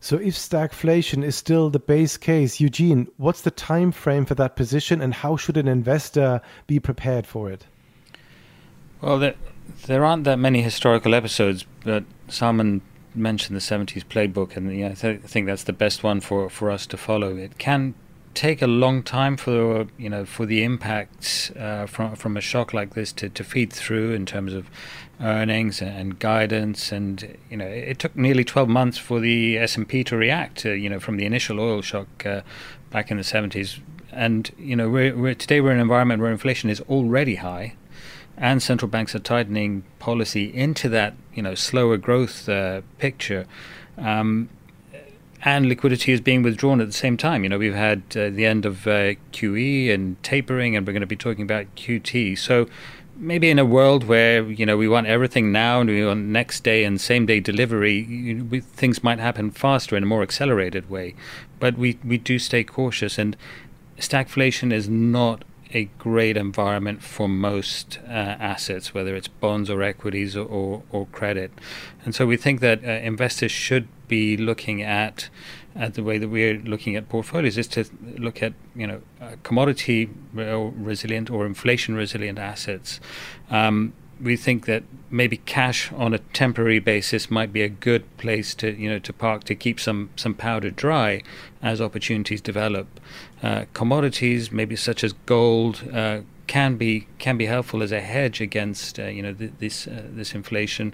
So 0.00 0.16
if 0.16 0.34
stagflation 0.34 1.24
is 1.24 1.34
still 1.34 1.70
the 1.70 1.80
base 1.80 2.16
case, 2.16 2.60
Eugene, 2.60 3.08
what's 3.16 3.42
the 3.42 3.50
time 3.50 3.90
frame 3.90 4.24
for 4.24 4.34
that 4.36 4.54
position 4.54 5.00
and 5.00 5.12
how 5.12 5.36
should 5.36 5.56
an 5.56 5.66
investor 5.66 6.40
be 6.66 6.78
prepared 6.78 7.26
for 7.26 7.50
it? 7.50 7.66
Well, 9.00 9.18
there, 9.18 9.34
there 9.86 10.04
aren't 10.04 10.24
that 10.24 10.38
many 10.38 10.62
historical 10.62 11.14
episodes, 11.14 11.64
but 11.84 12.04
Salman 12.28 12.80
mentioned 13.14 13.56
the 13.56 13.60
70s 13.60 14.04
playbook, 14.04 14.56
and 14.56 14.70
I, 14.70 14.94
th- 14.94 15.20
think 15.22 15.46
that's 15.46 15.64
the 15.64 15.72
best 15.72 16.02
one 16.02 16.20
for, 16.20 16.48
for 16.48 16.70
us 16.70 16.86
to 16.86 16.96
follow. 16.96 17.36
It 17.36 17.58
can 17.58 17.94
take 18.34 18.62
a 18.62 18.66
long 18.66 19.02
time 19.02 19.36
for 19.36 19.86
you 19.98 20.08
know 20.08 20.24
for 20.24 20.46
the 20.46 20.62
impacts 20.64 21.50
uh, 21.52 21.86
from 21.86 22.14
from 22.16 22.36
a 22.36 22.40
shock 22.40 22.72
like 22.72 22.94
this 22.94 23.12
to, 23.12 23.28
to 23.28 23.44
feed 23.44 23.72
through 23.72 24.12
in 24.12 24.26
terms 24.26 24.54
of 24.54 24.70
earnings 25.20 25.82
and 25.82 26.18
guidance. 26.18 26.92
And 26.92 27.36
you 27.50 27.56
know 27.56 27.66
it 27.66 27.98
took 27.98 28.16
nearly 28.16 28.44
12 28.44 28.68
months 28.68 28.98
for 28.98 29.20
the 29.20 29.58
S&P 29.58 30.04
to 30.04 30.16
react 30.16 30.58
to, 30.58 30.72
you 30.72 30.88
know 30.88 31.00
from 31.00 31.16
the 31.16 31.26
initial 31.26 31.60
oil 31.60 31.82
shock 31.82 32.26
uh, 32.26 32.42
back 32.90 33.10
in 33.10 33.16
the 33.16 33.22
70s 33.22 33.80
and 34.10 34.50
you 34.58 34.74
know 34.74 34.88
we're, 34.88 35.14
we're, 35.14 35.34
today 35.34 35.60
we're 35.60 35.70
in 35.70 35.76
an 35.76 35.82
environment 35.82 36.22
where 36.22 36.30
inflation 36.30 36.70
is 36.70 36.80
already 36.82 37.36
high 37.36 37.74
and 38.38 38.62
central 38.62 38.88
banks 38.88 39.14
are 39.14 39.18
tightening 39.18 39.84
policy 39.98 40.54
into 40.54 40.88
that 40.88 41.14
you 41.34 41.42
know 41.42 41.54
slower 41.54 41.96
growth 41.96 42.48
uh, 42.48 42.80
picture. 42.98 43.46
Um, 43.98 44.48
and 45.42 45.66
liquidity 45.66 46.12
is 46.12 46.20
being 46.20 46.42
withdrawn 46.42 46.80
at 46.80 46.86
the 46.86 46.92
same 46.92 47.16
time. 47.16 47.42
You 47.42 47.48
know, 47.48 47.58
we've 47.58 47.74
had 47.74 48.02
uh, 48.16 48.30
the 48.30 48.44
end 48.44 48.66
of 48.66 48.86
uh, 48.86 49.14
QE 49.32 49.92
and 49.92 50.20
tapering, 50.22 50.76
and 50.76 50.86
we're 50.86 50.92
going 50.92 51.00
to 51.00 51.06
be 51.06 51.16
talking 51.16 51.42
about 51.42 51.66
QT. 51.76 52.36
So 52.38 52.66
maybe 53.16 53.50
in 53.50 53.58
a 53.58 53.64
world 53.64 54.04
where 54.04 54.42
you 54.44 54.64
know 54.64 54.76
we 54.76 54.88
want 54.88 55.06
everything 55.06 55.50
now 55.50 55.80
and 55.80 55.90
we 55.90 56.04
want 56.04 56.24
next 56.26 56.62
day 56.64 56.84
and 56.84 57.00
same 57.00 57.26
day 57.26 57.40
delivery, 57.40 58.00
you, 58.00 58.44
we, 58.44 58.60
things 58.60 59.02
might 59.02 59.18
happen 59.18 59.50
faster 59.50 59.96
in 59.96 60.02
a 60.02 60.06
more 60.06 60.22
accelerated 60.22 60.90
way. 60.90 61.14
But 61.60 61.78
we 61.78 61.98
we 62.04 62.18
do 62.18 62.38
stay 62.38 62.64
cautious, 62.64 63.18
and 63.18 63.36
stagflation 63.98 64.72
is 64.72 64.88
not 64.88 65.44
a 65.72 65.84
great 65.98 66.36
environment 66.36 67.02
for 67.02 67.28
most 67.28 67.98
uh, 68.06 68.10
assets, 68.10 68.94
whether 68.94 69.14
it's 69.14 69.28
bonds 69.28 69.68
or 69.68 69.82
equities 69.82 70.36
or, 70.36 70.82
or, 70.90 71.06
credit. 71.06 71.50
And 72.04 72.14
so 72.14 72.26
we 72.26 72.36
think 72.36 72.60
that 72.60 72.82
uh, 72.84 72.88
investors 72.88 73.52
should 73.52 73.88
be 74.08 74.36
looking 74.36 74.82
at 74.82 75.28
at 75.76 75.94
the 75.94 76.02
way 76.02 76.18
that 76.18 76.28
we're 76.28 76.58
looking 76.60 76.96
at 76.96 77.08
portfolios 77.08 77.56
is 77.56 77.68
to 77.68 77.84
look 78.16 78.42
at 78.42 78.52
you 78.74 78.86
know 78.86 79.00
uh, 79.20 79.36
commodity 79.42 80.10
resilient 80.34 81.30
or 81.30 81.46
inflation 81.46 81.94
resilient 81.94 82.38
assets. 82.38 83.00
Um, 83.50 83.92
we 84.20 84.36
think 84.36 84.66
that 84.66 84.82
maybe 85.10 85.38
cash 85.38 85.92
on 85.92 86.12
a 86.12 86.18
temporary 86.18 86.78
basis 86.78 87.30
might 87.30 87.52
be 87.52 87.62
a 87.62 87.68
good 87.68 88.04
place 88.18 88.54
to 88.54 88.78
you 88.78 88.88
know 88.88 88.98
to 88.98 89.12
park 89.12 89.44
to 89.44 89.54
keep 89.54 89.80
some 89.80 90.10
some 90.16 90.34
powder 90.34 90.70
dry 90.70 91.22
as 91.62 91.80
opportunities 91.80 92.40
develop. 92.40 93.00
Uh, 93.42 93.64
commodities, 93.72 94.50
maybe 94.50 94.76
such 94.76 95.02
as 95.04 95.12
gold, 95.26 95.88
uh, 95.92 96.20
can 96.46 96.76
be 96.76 97.06
can 97.18 97.36
be 97.36 97.46
helpful 97.46 97.82
as 97.82 97.92
a 97.92 98.00
hedge 98.00 98.40
against 98.40 98.98
uh, 98.98 99.04
you 99.04 99.22
know 99.22 99.32
th- 99.32 99.52
this 99.58 99.86
uh, 99.86 100.02
this 100.10 100.34
inflation, 100.34 100.92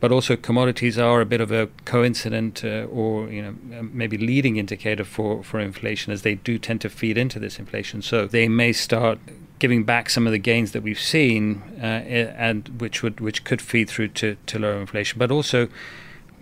but 0.00 0.12
also 0.12 0.36
commodities 0.36 0.98
are 0.98 1.20
a 1.20 1.26
bit 1.26 1.40
of 1.40 1.50
a 1.50 1.68
coincident 1.84 2.64
uh, 2.64 2.86
or 2.90 3.28
you 3.28 3.42
know 3.42 3.54
maybe 3.92 4.18
leading 4.18 4.56
indicator 4.56 5.04
for 5.04 5.42
for 5.42 5.58
inflation 5.58 6.12
as 6.12 6.22
they 6.22 6.34
do 6.34 6.58
tend 6.58 6.80
to 6.82 6.90
feed 6.90 7.16
into 7.16 7.38
this 7.38 7.58
inflation. 7.58 8.02
So 8.02 8.26
they 8.26 8.48
may 8.48 8.72
start 8.72 9.18
giving 9.58 9.84
back 9.84 10.10
some 10.10 10.26
of 10.26 10.32
the 10.32 10.38
gains 10.38 10.72
that 10.72 10.82
we've 10.82 11.00
seen, 11.00 11.62
uh, 11.80 11.84
and 11.84 12.80
which 12.80 13.02
would 13.02 13.20
which 13.20 13.44
could 13.44 13.62
feed 13.62 13.88
through 13.88 14.08
to, 14.08 14.36
to 14.46 14.58
lower 14.58 14.80
inflation. 14.80 15.18
But 15.18 15.30
also, 15.30 15.68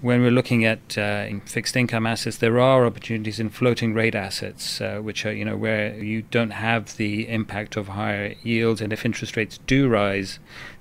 when 0.00 0.20
we're 0.20 0.30
looking 0.30 0.64
at 0.64 0.98
uh, 0.98 1.28
fixed 1.46 1.76
income 1.76 2.06
assets, 2.06 2.38
there 2.38 2.58
are 2.58 2.84
opportunities 2.84 3.38
in 3.38 3.50
floating 3.50 3.94
rate 3.94 4.14
assets, 4.14 4.80
uh, 4.80 4.98
which 4.98 5.24
are 5.24 5.32
you 5.32 5.44
know 5.44 5.56
where 5.56 5.94
you 5.96 6.22
don't 6.22 6.50
have 6.50 6.96
the 6.96 7.28
impact 7.28 7.76
of 7.76 7.88
higher 7.88 8.34
yields, 8.42 8.80
and 8.80 8.92
if 8.92 9.04
interest 9.04 9.36
rates 9.36 9.58
do 9.66 9.88
rise, 9.88 10.38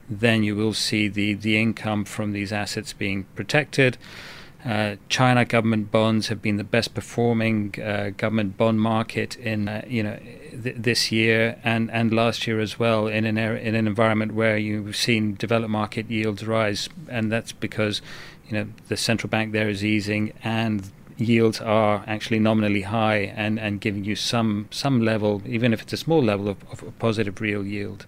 then 0.09 0.43
you 0.43 0.55
will 0.55 0.73
see 0.73 1.07
the 1.07 1.33
the 1.33 1.57
income 1.59 2.05
from 2.05 2.31
these 2.31 2.51
assets 2.51 2.93
being 2.93 3.25
protected. 3.35 3.97
Uh, 4.65 4.95
China 5.09 5.43
government 5.43 5.91
bonds 5.91 6.29
have 6.29 6.41
been 6.41 6.55
the 6.55 6.63
best 6.63 6.93
performing 6.93 7.75
uh, 7.83 8.11
government 8.15 8.55
bond 8.55 8.79
market 8.79 9.35
in 9.35 9.67
uh, 9.67 9.83
you 9.85 10.01
know 10.01 10.17
th- 10.63 10.77
this 10.77 11.11
year 11.11 11.59
and, 11.65 11.91
and 11.91 12.13
last 12.13 12.47
year 12.47 12.61
as 12.61 12.79
well 12.79 13.07
in 13.07 13.25
an 13.25 13.37
er- 13.37 13.57
in 13.57 13.75
an 13.75 13.85
environment 13.87 14.33
where 14.33 14.57
you've 14.57 14.95
seen 14.95 15.35
developed 15.35 15.69
market 15.69 16.09
yields 16.09 16.47
rise 16.47 16.87
and 17.09 17.29
that's 17.29 17.51
because 17.51 18.01
you 18.47 18.53
know 18.53 18.67
the 18.87 18.95
central 18.95 19.29
bank 19.29 19.51
there 19.51 19.67
is 19.67 19.83
easing 19.83 20.31
and 20.45 20.91
yields 21.17 21.59
are 21.59 22.03
actually 22.07 22.39
nominally 22.39 22.83
high 22.83 23.33
and, 23.35 23.59
and 23.59 23.81
giving 23.81 24.05
you 24.05 24.15
some 24.15 24.67
some 24.71 25.01
level 25.01 25.41
even 25.45 25.73
if 25.73 25.81
it's 25.81 25.93
a 25.93 25.97
small 25.97 26.23
level 26.23 26.47
of, 26.47 26.57
of 26.71 26.97
positive 26.99 27.41
real 27.41 27.65
yield 27.65 28.05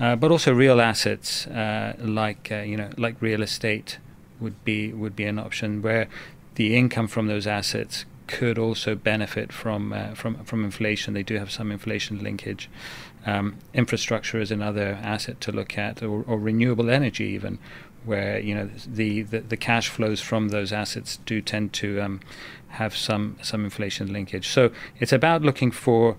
uh, 0.00 0.16
but 0.16 0.30
also 0.30 0.52
real 0.52 0.80
assets 0.80 1.46
uh, 1.46 1.94
like 1.98 2.50
you 2.50 2.76
know 2.76 2.90
like 2.96 3.20
real 3.20 3.42
estate 3.42 3.98
would 4.40 4.64
be 4.64 4.92
would 4.92 5.14
be 5.14 5.24
an 5.24 5.38
option 5.38 5.82
where 5.82 6.08
the 6.54 6.76
income 6.76 7.06
from 7.06 7.26
those 7.26 7.46
assets 7.46 8.04
could 8.30 8.58
also 8.58 8.94
benefit 8.94 9.52
from 9.52 9.92
uh, 9.92 10.14
from 10.14 10.44
from 10.44 10.64
inflation. 10.64 11.14
They 11.14 11.22
do 11.22 11.36
have 11.36 11.50
some 11.50 11.72
inflation 11.72 12.22
linkage. 12.22 12.70
Um, 13.26 13.56
infrastructure 13.74 14.40
is 14.40 14.50
another 14.50 14.98
asset 15.02 15.40
to 15.42 15.52
look 15.52 15.76
at, 15.76 16.02
or, 16.02 16.22
or, 16.26 16.38
renewable 16.38 16.88
energy 16.88 17.24
even, 17.24 17.58
where 18.04 18.38
you 18.38 18.54
know 18.54 18.70
the, 18.86 19.22
the, 19.22 19.40
the 19.40 19.56
cash 19.58 19.88
flows 19.90 20.22
from 20.22 20.48
those 20.48 20.72
assets 20.72 21.18
do 21.26 21.42
tend 21.42 21.74
to 21.74 22.00
um, 22.00 22.20
have 22.68 22.96
some 22.96 23.36
some 23.42 23.64
inflation 23.64 24.12
linkage. 24.12 24.48
So 24.48 24.70
it's 25.00 25.12
about 25.12 25.42
looking 25.42 25.70
for 25.70 26.16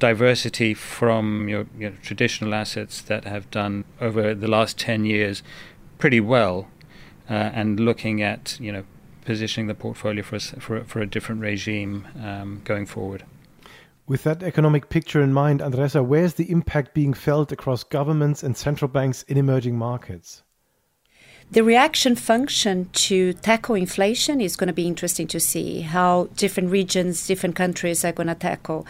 diversity 0.00 0.74
from 0.74 1.48
your, 1.48 1.66
your 1.78 1.92
traditional 2.02 2.52
assets 2.54 3.00
that 3.02 3.24
have 3.24 3.48
done 3.52 3.84
over 4.00 4.34
the 4.34 4.48
last 4.48 4.76
ten 4.78 5.04
years 5.04 5.44
pretty 5.98 6.18
well 6.20 6.66
uh, 7.28 7.34
and 7.34 7.78
looking 7.78 8.20
at 8.20 8.58
you 8.58 8.72
know 8.72 8.84
positioning 9.24 9.68
the 9.68 9.74
portfolio 9.74 10.24
for 10.24 10.36
a, 10.36 10.40
for, 10.40 10.84
for 10.84 11.00
a 11.00 11.06
different 11.06 11.40
regime 11.40 12.08
um, 12.20 12.60
going 12.64 12.86
forward. 12.86 13.24
With 14.08 14.24
that 14.24 14.42
economic 14.42 14.88
picture 14.88 15.22
in 15.22 15.32
mind, 15.32 15.60
Andressa, 15.60 16.04
where's 16.04 16.34
the 16.34 16.50
impact 16.50 16.94
being 16.94 17.14
felt 17.14 17.52
across 17.52 17.84
governments 17.84 18.42
and 18.42 18.56
central 18.56 18.88
banks 18.88 19.22
in 19.24 19.36
emerging 19.36 19.78
markets? 19.78 20.42
The 21.52 21.62
reaction 21.64 22.14
function 22.14 22.88
to 22.92 23.32
tackle 23.32 23.74
inflation 23.74 24.40
is 24.40 24.56
going 24.56 24.68
to 24.68 24.72
be 24.72 24.86
interesting 24.86 25.26
to 25.28 25.40
see 25.40 25.80
how 25.80 26.28
different 26.36 26.70
regions, 26.70 27.26
different 27.26 27.56
countries 27.56 28.04
are 28.04 28.12
going 28.12 28.28
to 28.28 28.36
tackle. 28.36 28.86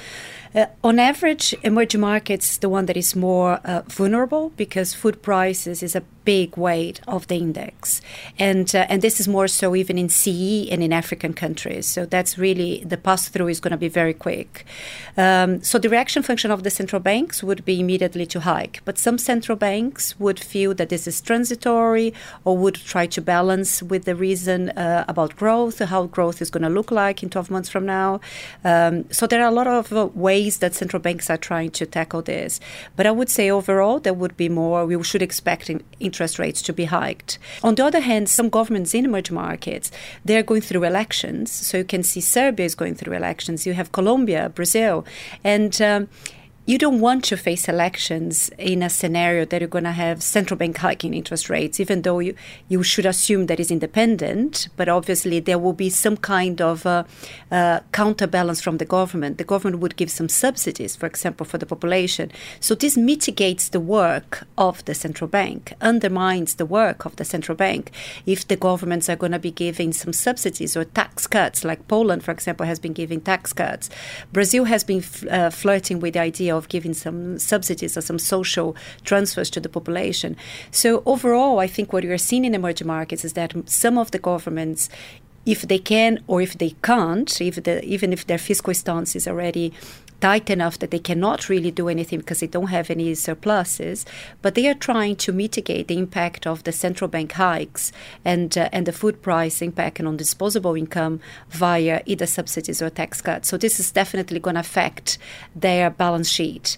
Uh, 0.52 0.66
on 0.82 0.98
average, 0.98 1.54
emerging 1.62 2.00
markets 2.00 2.52
is 2.52 2.58
the 2.58 2.68
one 2.68 2.86
that 2.86 2.96
is 2.96 3.14
more 3.14 3.60
uh, 3.64 3.82
vulnerable 3.86 4.50
because 4.56 4.92
food 4.92 5.22
prices 5.22 5.80
is 5.80 5.94
a 5.94 6.02
big 6.24 6.56
weight 6.56 7.00
of 7.06 7.26
the 7.28 7.36
index, 7.36 8.00
and 8.38 8.74
uh, 8.74 8.84
and 8.88 9.00
this 9.00 9.20
is 9.20 9.28
more 9.28 9.48
so 9.48 9.76
even 9.76 9.96
in 9.96 10.08
CE 10.08 10.68
and 10.70 10.82
in 10.82 10.92
African 10.92 11.32
countries. 11.34 11.86
So 11.86 12.04
that's 12.04 12.36
really 12.36 12.82
the 12.84 12.96
pass 12.96 13.28
through 13.28 13.48
is 13.48 13.60
going 13.60 13.70
to 13.70 13.76
be 13.76 13.88
very 13.88 14.12
quick. 14.12 14.66
Um, 15.16 15.62
so 15.62 15.78
the 15.78 15.88
reaction 15.88 16.22
function 16.22 16.50
of 16.50 16.62
the 16.64 16.70
central 16.70 17.00
banks 17.00 17.42
would 17.42 17.64
be 17.64 17.78
immediately 17.78 18.26
to 18.26 18.40
hike, 18.40 18.82
but 18.84 18.98
some 18.98 19.18
central 19.18 19.56
banks 19.56 20.18
would 20.18 20.40
feel 20.40 20.74
that 20.74 20.88
this 20.88 21.06
is 21.06 21.20
transitory 21.20 22.12
or 22.44 22.56
would 22.56 22.74
try 22.74 23.06
to 23.06 23.20
balance 23.20 23.82
with 23.82 24.04
the 24.04 24.16
reason 24.16 24.70
uh, 24.70 25.04
about 25.06 25.36
growth, 25.36 25.78
how 25.78 26.06
growth 26.06 26.42
is 26.42 26.50
going 26.50 26.62
to 26.62 26.68
look 26.68 26.90
like 26.90 27.22
in 27.22 27.30
12 27.30 27.50
months 27.50 27.68
from 27.68 27.86
now. 27.86 28.20
Um, 28.64 29.10
so 29.12 29.26
there 29.28 29.42
are 29.42 29.48
a 29.48 29.58
lot 29.62 29.68
of 29.68 29.92
uh, 29.92 30.06
ways 30.14 30.39
ways 30.40 30.58
that 30.58 30.74
central 30.74 31.00
banks 31.00 31.28
are 31.30 31.36
trying 31.36 31.70
to 31.70 31.86
tackle 31.86 32.22
this. 32.22 32.60
But 32.96 33.06
I 33.06 33.10
would 33.10 33.28
say 33.28 33.50
overall, 33.50 34.00
there 34.00 34.14
would 34.14 34.36
be 34.36 34.48
more, 34.48 34.86
we 34.86 35.02
should 35.02 35.22
expect 35.22 35.70
interest 36.00 36.38
rates 36.38 36.62
to 36.62 36.72
be 36.72 36.86
hiked. 36.86 37.38
On 37.62 37.74
the 37.74 37.84
other 37.84 38.00
hand, 38.00 38.28
some 38.28 38.48
governments 38.48 38.94
in 38.94 39.04
emerging 39.04 39.34
markets, 39.34 39.90
they're 40.24 40.42
going 40.42 40.62
through 40.62 40.84
elections. 40.84 41.52
So 41.52 41.78
you 41.78 41.84
can 41.84 42.02
see 42.02 42.20
Serbia 42.20 42.66
is 42.66 42.74
going 42.74 42.94
through 42.94 43.14
elections. 43.14 43.66
You 43.66 43.74
have 43.74 43.92
Colombia, 43.92 44.48
Brazil. 44.48 45.04
And 45.44 45.80
um, 45.82 46.08
you 46.70 46.78
don't 46.78 47.00
want 47.00 47.24
to 47.24 47.36
face 47.36 47.68
elections 47.68 48.48
in 48.56 48.80
a 48.80 48.88
scenario 48.88 49.44
that 49.44 49.60
you're 49.60 49.66
going 49.66 49.82
to 49.82 49.90
have 49.90 50.22
central 50.22 50.56
bank 50.56 50.76
hiking 50.78 51.14
interest 51.14 51.50
rates, 51.50 51.80
even 51.80 52.02
though 52.02 52.20
you, 52.20 52.32
you 52.68 52.80
should 52.84 53.04
assume 53.04 53.46
that 53.46 53.58
is 53.58 53.72
independent. 53.72 54.68
But 54.76 54.88
obviously, 54.88 55.40
there 55.40 55.58
will 55.58 55.72
be 55.72 55.90
some 55.90 56.16
kind 56.16 56.60
of 56.60 56.86
uh, 56.86 57.02
uh, 57.50 57.80
counterbalance 57.90 58.60
from 58.60 58.78
the 58.78 58.84
government. 58.84 59.38
The 59.38 59.42
government 59.42 59.80
would 59.82 59.96
give 59.96 60.12
some 60.12 60.28
subsidies, 60.28 60.94
for 60.94 61.06
example, 61.06 61.44
for 61.44 61.58
the 61.58 61.66
population. 61.66 62.30
So 62.60 62.76
this 62.76 62.96
mitigates 62.96 63.70
the 63.70 63.80
work 63.80 64.46
of 64.56 64.84
the 64.84 64.94
central 64.94 65.26
bank, 65.26 65.72
undermines 65.80 66.54
the 66.54 66.66
work 66.66 67.04
of 67.04 67.16
the 67.16 67.24
central 67.24 67.56
bank. 67.56 67.90
If 68.26 68.46
the 68.46 68.54
governments 68.54 69.08
are 69.08 69.16
going 69.16 69.32
to 69.32 69.40
be 69.40 69.50
giving 69.50 69.92
some 69.92 70.12
subsidies 70.12 70.76
or 70.76 70.84
tax 70.84 71.26
cuts, 71.26 71.64
like 71.64 71.88
Poland, 71.88 72.22
for 72.22 72.30
example, 72.30 72.66
has 72.66 72.78
been 72.78 72.92
giving 72.92 73.20
tax 73.20 73.52
cuts, 73.52 73.90
Brazil 74.32 74.66
has 74.66 74.84
been 74.84 75.02
uh, 75.28 75.50
flirting 75.50 75.98
with 75.98 76.14
the 76.14 76.20
idea 76.20 76.59
of 76.59 76.59
of 76.60 76.68
giving 76.68 76.94
some 76.94 77.38
subsidies 77.38 77.96
or 77.96 78.02
some 78.02 78.18
social 78.18 78.76
transfers 79.04 79.50
to 79.50 79.60
the 79.60 79.68
population. 79.68 80.36
So 80.70 81.02
overall, 81.06 81.58
I 81.58 81.66
think 81.66 81.92
what 81.92 82.04
we 82.04 82.10
are 82.10 82.26
seeing 82.28 82.44
in 82.44 82.54
emerging 82.54 82.86
markets 82.86 83.24
is 83.24 83.32
that 83.32 83.50
some 83.68 83.98
of 83.98 84.10
the 84.10 84.18
governments 84.18 84.88
if 85.46 85.62
they 85.62 85.78
can 85.78 86.22
or 86.26 86.42
if 86.42 86.58
they 86.58 86.74
can't, 86.82 87.40
if 87.40 87.62
the, 87.64 87.82
even 87.84 88.12
if 88.12 88.26
their 88.26 88.38
fiscal 88.38 88.74
stance 88.74 89.16
is 89.16 89.26
already 89.26 89.72
tight 90.20 90.50
enough 90.50 90.78
that 90.78 90.90
they 90.90 90.98
cannot 90.98 91.48
really 91.48 91.70
do 91.70 91.88
anything 91.88 92.20
because 92.20 92.40
they 92.40 92.46
don't 92.46 92.68
have 92.68 92.90
any 92.90 93.14
surpluses. 93.14 94.04
But 94.42 94.54
they 94.54 94.68
are 94.68 94.74
trying 94.74 95.16
to 95.16 95.32
mitigate 95.32 95.88
the 95.88 95.98
impact 95.98 96.46
of 96.46 96.64
the 96.64 96.72
central 96.72 97.08
bank 97.08 97.32
hikes 97.32 97.92
and 98.24 98.56
uh, 98.56 98.68
and 98.72 98.86
the 98.86 98.92
food 98.92 99.22
price 99.22 99.62
impact 99.62 100.00
on 100.00 100.16
disposable 100.16 100.76
income 100.76 101.20
via 101.48 102.02
either 102.06 102.26
subsidies 102.26 102.82
or 102.82 102.90
tax 102.90 103.20
cuts. 103.20 103.48
So 103.48 103.56
this 103.56 103.80
is 103.80 103.90
definitely 103.90 104.40
going 104.40 104.54
to 104.54 104.60
affect 104.60 105.18
their 105.54 105.90
balance 105.90 106.28
sheet. 106.28 106.76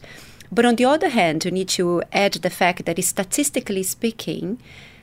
But 0.50 0.66
on 0.66 0.76
the 0.76 0.84
other 0.84 1.08
hand, 1.08 1.44
you 1.44 1.50
need 1.50 1.70
to 1.70 2.02
add 2.12 2.34
the 2.34 2.50
fact 2.50 2.84
that 2.84 3.02
statistically 3.02 3.82
speaking, 3.82 4.58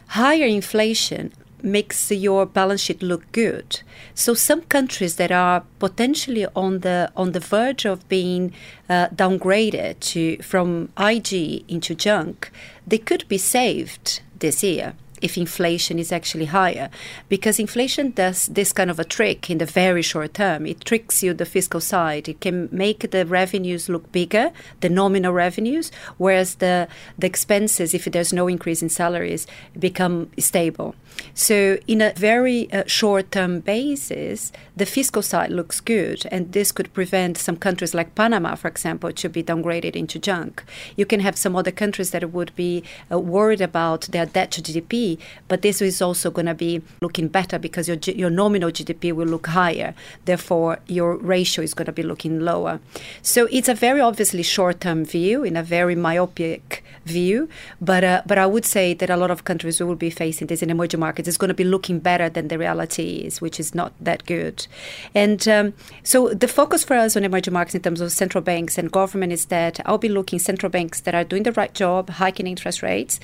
higher 0.10 0.46
inflation 0.46 1.34
makes 1.64 2.12
your 2.12 2.46
balance 2.46 2.82
sheet 2.82 3.02
look 3.02 3.32
good. 3.32 3.82
So 4.14 4.34
some 4.34 4.62
countries 4.62 5.16
that 5.16 5.32
are 5.32 5.64
potentially 5.80 6.46
on 6.56 6.80
the 6.80 7.12
on 7.16 7.32
the 7.32 7.40
verge 7.40 7.86
of 7.86 8.08
being 8.10 8.54
uh, 8.90 9.08
downgraded 9.10 10.00
to 10.12 10.38
from 10.42 10.90
IG 10.98 11.64
into 11.68 11.96
junk, 11.96 12.52
they 12.86 12.98
could 12.98 13.28
be 13.28 13.38
saved 13.38 14.22
this 14.40 14.64
year 14.64 14.96
if 15.22 15.38
inflation 15.38 16.00
is 16.00 16.12
actually 16.12 16.46
higher. 16.46 16.90
Because 17.28 17.60
inflation 17.60 18.12
does 18.12 18.48
this 18.48 18.72
kind 18.72 18.90
of 18.90 19.00
a 19.00 19.04
trick 19.04 19.50
in 19.50 19.58
the 19.58 19.66
very 19.66 20.02
short 20.02 20.34
term. 20.36 20.66
It 20.66 20.86
tricks 20.86 21.24
you 21.24 21.34
the 21.34 21.46
fiscal 21.46 21.82
side. 21.82 22.28
It 22.30 22.42
can 22.42 22.70
make 22.72 23.12
the 23.12 23.26
revenues 23.26 23.90
look 23.90 24.12
bigger 24.12 24.52
the 24.82 24.90
nominal 24.90 25.34
revenues 25.34 25.92
whereas 26.18 26.56
the 26.56 26.88
the 27.18 27.28
expenses 27.28 27.94
if 27.94 28.06
there's 28.06 28.34
no 28.34 28.48
increase 28.48 28.82
in 28.82 28.90
salaries 28.90 29.48
become 29.78 30.30
stable. 30.38 30.96
So 31.34 31.78
in 31.88 32.02
a 32.02 32.14
very 32.14 32.72
uh, 32.72 32.84
short 32.86 33.32
term 33.32 33.60
basis 33.60 34.52
the 34.76 34.86
fiscal 34.86 35.22
side 35.22 35.52
looks 35.52 35.80
good 35.80 36.24
and 36.32 36.52
this 36.52 36.72
could 36.72 36.94
prevent 36.94 37.38
some 37.38 37.58
countries 37.58 37.94
like 37.94 38.16
Panama 38.16 38.56
for 38.56 38.68
example 38.68 39.12
to 39.12 39.30
be 39.30 39.44
downgraded 39.44 39.96
into 39.96 40.20
junk. 40.20 40.64
You 40.96 41.06
can 41.06 41.20
have 41.20 41.38
some 41.38 41.56
other 41.56 41.72
countries 41.72 42.12
that 42.12 42.32
would 42.32 42.56
be 42.56 42.84
uh, 43.12 43.20
worried 43.20 43.62
about 43.62 44.02
their 44.12 44.26
debt 44.26 44.52
to 44.52 44.62
GDP 44.62 45.09
but 45.48 45.62
this 45.62 45.82
is 45.82 46.02
also 46.02 46.30
going 46.30 46.46
to 46.46 46.54
be 46.54 46.82
looking 47.02 47.28
better 47.28 47.58
because 47.58 47.88
your, 47.88 47.98
your 47.98 48.30
nominal 48.30 48.72
GDP 48.72 49.14
will 49.14 49.28
look 49.28 49.48
higher. 49.48 49.94
Therefore, 50.26 50.80
your 50.88 51.16
ratio 51.16 51.64
is 51.64 51.74
going 51.74 51.88
to 51.88 51.92
be 51.92 52.04
looking 52.04 52.40
lower. 52.40 52.80
So 53.22 53.48
it's 53.52 53.70
a 53.70 53.74
very 53.74 54.02
obviously 54.02 54.44
short 54.44 54.82
term 54.82 55.06
view 55.06 55.44
in 55.44 55.56
a 55.56 55.64
very 55.64 55.96
myopic 55.96 56.84
view. 57.06 57.50
But, 57.82 58.04
uh, 58.04 58.22
but 58.26 58.38
I 58.38 58.46
would 58.46 58.66
say 58.66 58.94
that 58.94 59.10
a 59.10 59.18
lot 59.18 59.32
of 59.32 59.44
countries 59.44 59.80
will 59.80 59.96
be 59.96 60.10
facing 60.10 60.48
this 60.48 60.62
in 60.62 60.70
emerging 60.70 61.00
markets. 61.00 61.28
It's 61.28 61.38
going 61.38 61.50
to 61.50 61.54
be 61.54 61.64
looking 61.64 62.00
better 62.00 62.30
than 62.30 62.48
the 62.48 62.58
reality 62.58 63.22
is, 63.26 63.42
which 63.42 63.60
is 63.60 63.74
not 63.74 63.94
that 64.00 64.26
good. 64.26 64.68
And 65.16 65.48
um, 65.48 65.74
so 66.04 66.30
the 66.30 66.48
focus 66.48 66.84
for 66.84 66.96
us 66.96 67.16
on 67.18 67.24
emerging 67.24 67.54
markets 67.54 67.76
in 67.76 67.82
terms 67.82 68.02
of 68.02 68.12
central 68.12 68.42
banks 68.42 68.78
and 68.78 68.92
government 68.92 69.34
is 69.34 69.46
that 69.46 69.80
I'll 69.86 69.98
be 69.98 70.10
looking 70.10 70.40
central 70.40 70.70
banks 70.70 71.02
that 71.02 71.16
are 71.16 71.24
doing 71.24 71.44
the 71.44 71.52
right 71.54 71.74
job, 71.74 72.10
hiking 72.10 72.48
interest 72.48 72.82
rates, 72.84 73.20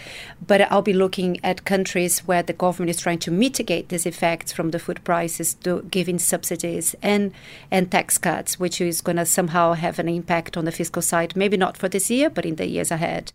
but 0.46 0.62
I'll 0.72 0.82
be 0.82 0.94
looking 0.94 1.40
at 1.44 1.66
countries 1.66 1.75
where 2.20 2.44
the 2.44 2.54
government 2.54 2.90
is 2.90 3.02
trying 3.02 3.20
to 3.20 3.32
mitigate 3.32 3.90
these 3.90 4.06
effects 4.06 4.52
from 4.52 4.72
the 4.72 4.80
food 4.80 5.04
prices 5.04 5.56
to 5.56 5.82
giving 5.92 6.20
subsidies 6.20 6.96
and 7.02 7.34
and 7.70 7.92
tax 7.92 8.18
cuts, 8.18 8.60
which 8.60 8.80
is 8.80 9.02
going 9.02 9.18
to 9.18 9.26
somehow 9.26 9.74
have 9.74 10.00
an 10.00 10.08
impact 10.08 10.56
on 10.56 10.66
the 10.66 10.72
fiscal 10.72 11.02
side, 11.02 11.36
maybe 11.36 11.58
not 11.58 11.76
for 11.76 11.90
this 11.90 12.10
year, 12.10 12.30
but 12.30 12.46
in 12.46 12.56
the 12.56 12.68
years 12.68 12.92
ahead. 12.92 13.34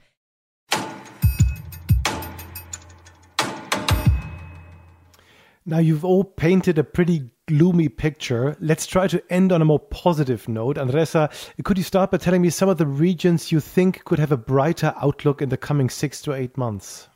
Now, 5.66 5.78
you've 5.78 6.05
all 6.05 6.24
painted 6.24 6.78
a 6.78 6.84
pretty 6.84 7.30
gloomy 7.47 7.88
picture. 7.88 8.57
Let's 8.61 8.86
try 8.86 9.07
to 9.09 9.22
end 9.30 9.53
on 9.53 9.61
a 9.61 9.64
more 9.66 9.78
positive 9.78 10.49
note. 10.49 10.78
Andressa, 10.78 11.30
could 11.64 11.76
you 11.76 11.84
start 11.84 12.11
by 12.11 12.16
telling 12.16 12.41
me 12.41 12.51
some 12.51 12.70
of 12.70 12.78
the 12.78 12.86
regions 12.86 13.53
you 13.53 13.61
think 13.61 14.05
could 14.05 14.18
have 14.18 14.32
a 14.32 14.36
brighter 14.36 14.95
outlook 14.97 15.43
in 15.43 15.51
the 15.51 15.59
coming 15.59 15.91
six 15.91 16.22
to 16.22 16.32
eight 16.32 16.57
months? 16.57 17.10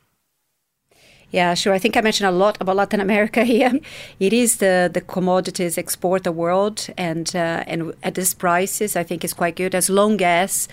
Yeah, 1.35 1.53
sure. 1.53 1.73
I 1.73 1.79
think 1.79 1.97
I 1.97 2.01
mentioned 2.01 2.29
a 2.29 2.31
lot 2.31 2.55
about 2.61 2.77
Latin 2.77 3.01
America 3.01 3.43
here. 3.53 3.73
It 4.21 4.31
is 4.31 4.55
the, 4.59 4.89
the 4.93 5.01
commodities 5.01 5.77
export 5.77 6.23
the 6.23 6.31
world, 6.31 6.87
and 6.97 7.35
uh, 7.35 7.65
and 7.67 7.93
at 8.03 8.15
these 8.15 8.33
prices, 8.33 8.95
I 8.95 9.03
think 9.03 9.25
it's 9.25 9.33
quite 9.33 9.57
good 9.57 9.75
as 9.75 9.89
long 9.89 10.21
as 10.21 10.69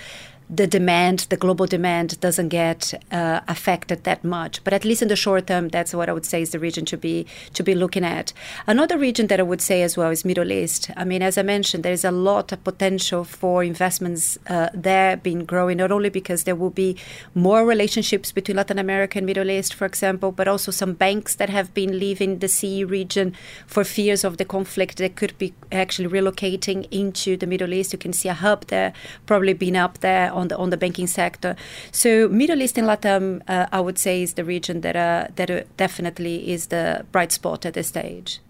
the 0.54 0.66
demand, 0.66 1.20
the 1.30 1.36
global 1.38 1.66
demand, 1.66 2.20
doesn't 2.20 2.50
get 2.50 2.92
uh, 3.10 3.40
affected 3.48 4.04
that 4.04 4.22
much. 4.22 4.62
But 4.64 4.74
at 4.74 4.84
least 4.84 5.00
in 5.00 5.08
the 5.08 5.16
short 5.16 5.46
term, 5.46 5.68
that's 5.68 5.94
what 5.94 6.10
I 6.10 6.12
would 6.12 6.26
say 6.26 6.42
is 6.42 6.50
the 6.50 6.58
region 6.58 6.84
to 6.86 6.98
be 6.98 7.26
to 7.54 7.62
be 7.62 7.74
looking 7.74 8.04
at. 8.04 8.34
Another 8.66 8.98
region 8.98 9.28
that 9.28 9.40
I 9.40 9.44
would 9.44 9.62
say 9.62 9.80
as 9.82 9.96
well 9.96 10.10
is 10.10 10.26
Middle 10.26 10.52
East. 10.52 10.90
I 10.94 11.04
mean, 11.04 11.22
as 11.22 11.38
I 11.38 11.42
mentioned, 11.42 11.84
there 11.84 11.92
is 11.92 12.04
a 12.04 12.10
lot 12.10 12.52
of 12.52 12.62
potential 12.64 13.24
for 13.24 13.64
investments 13.64 14.38
uh, 14.48 14.68
there 14.74 15.16
being 15.16 15.46
growing, 15.46 15.78
not 15.78 15.90
only 15.90 16.10
because 16.10 16.44
there 16.44 16.56
will 16.56 16.70
be 16.70 16.96
more 17.34 17.64
relationships 17.64 18.30
between 18.30 18.58
Latin 18.58 18.78
America 18.78 19.18
and 19.18 19.26
Middle 19.26 19.50
East, 19.50 19.72
for 19.72 19.86
example, 19.86 20.32
but 20.32 20.48
also 20.48 20.70
some 20.70 20.92
banks 20.92 21.34
that 21.36 21.48
have 21.48 21.72
been 21.72 21.98
leaving 21.98 22.40
the 22.40 22.48
CE 22.48 22.82
region 22.82 23.34
for 23.66 23.84
fears 23.84 24.22
of 24.22 24.36
the 24.36 24.44
conflict 24.44 24.98
that 24.98 25.16
could 25.16 25.36
be 25.38 25.54
actually 25.70 26.08
relocating 26.08 26.86
into 26.90 27.38
the 27.38 27.46
Middle 27.46 27.72
East. 27.72 27.94
You 27.94 27.98
can 27.98 28.12
see 28.12 28.28
a 28.28 28.34
hub 28.34 28.66
there, 28.66 28.92
probably 29.24 29.54
been 29.54 29.76
up 29.76 29.98
there 30.00 30.30
on 30.42 30.48
the 30.48 30.56
on 30.58 30.70
the 30.70 30.76
banking 30.76 31.06
sector. 31.06 31.56
So 31.90 32.28
Middle 32.28 32.60
East 32.62 32.78
and 32.78 32.86
Latam, 32.86 33.40
uh, 33.48 33.66
I 33.72 33.80
would 33.80 33.98
say, 33.98 34.22
is 34.22 34.34
the 34.34 34.44
region 34.44 34.82
that 34.82 34.96
uh, 34.96 35.28
that 35.36 35.50
uh, 35.50 35.62
definitely 35.76 36.36
is 36.54 36.66
the 36.66 37.06
bright 37.12 37.32
spot 37.32 37.64
at 37.66 37.74
this 37.74 37.88
stage. 37.88 38.40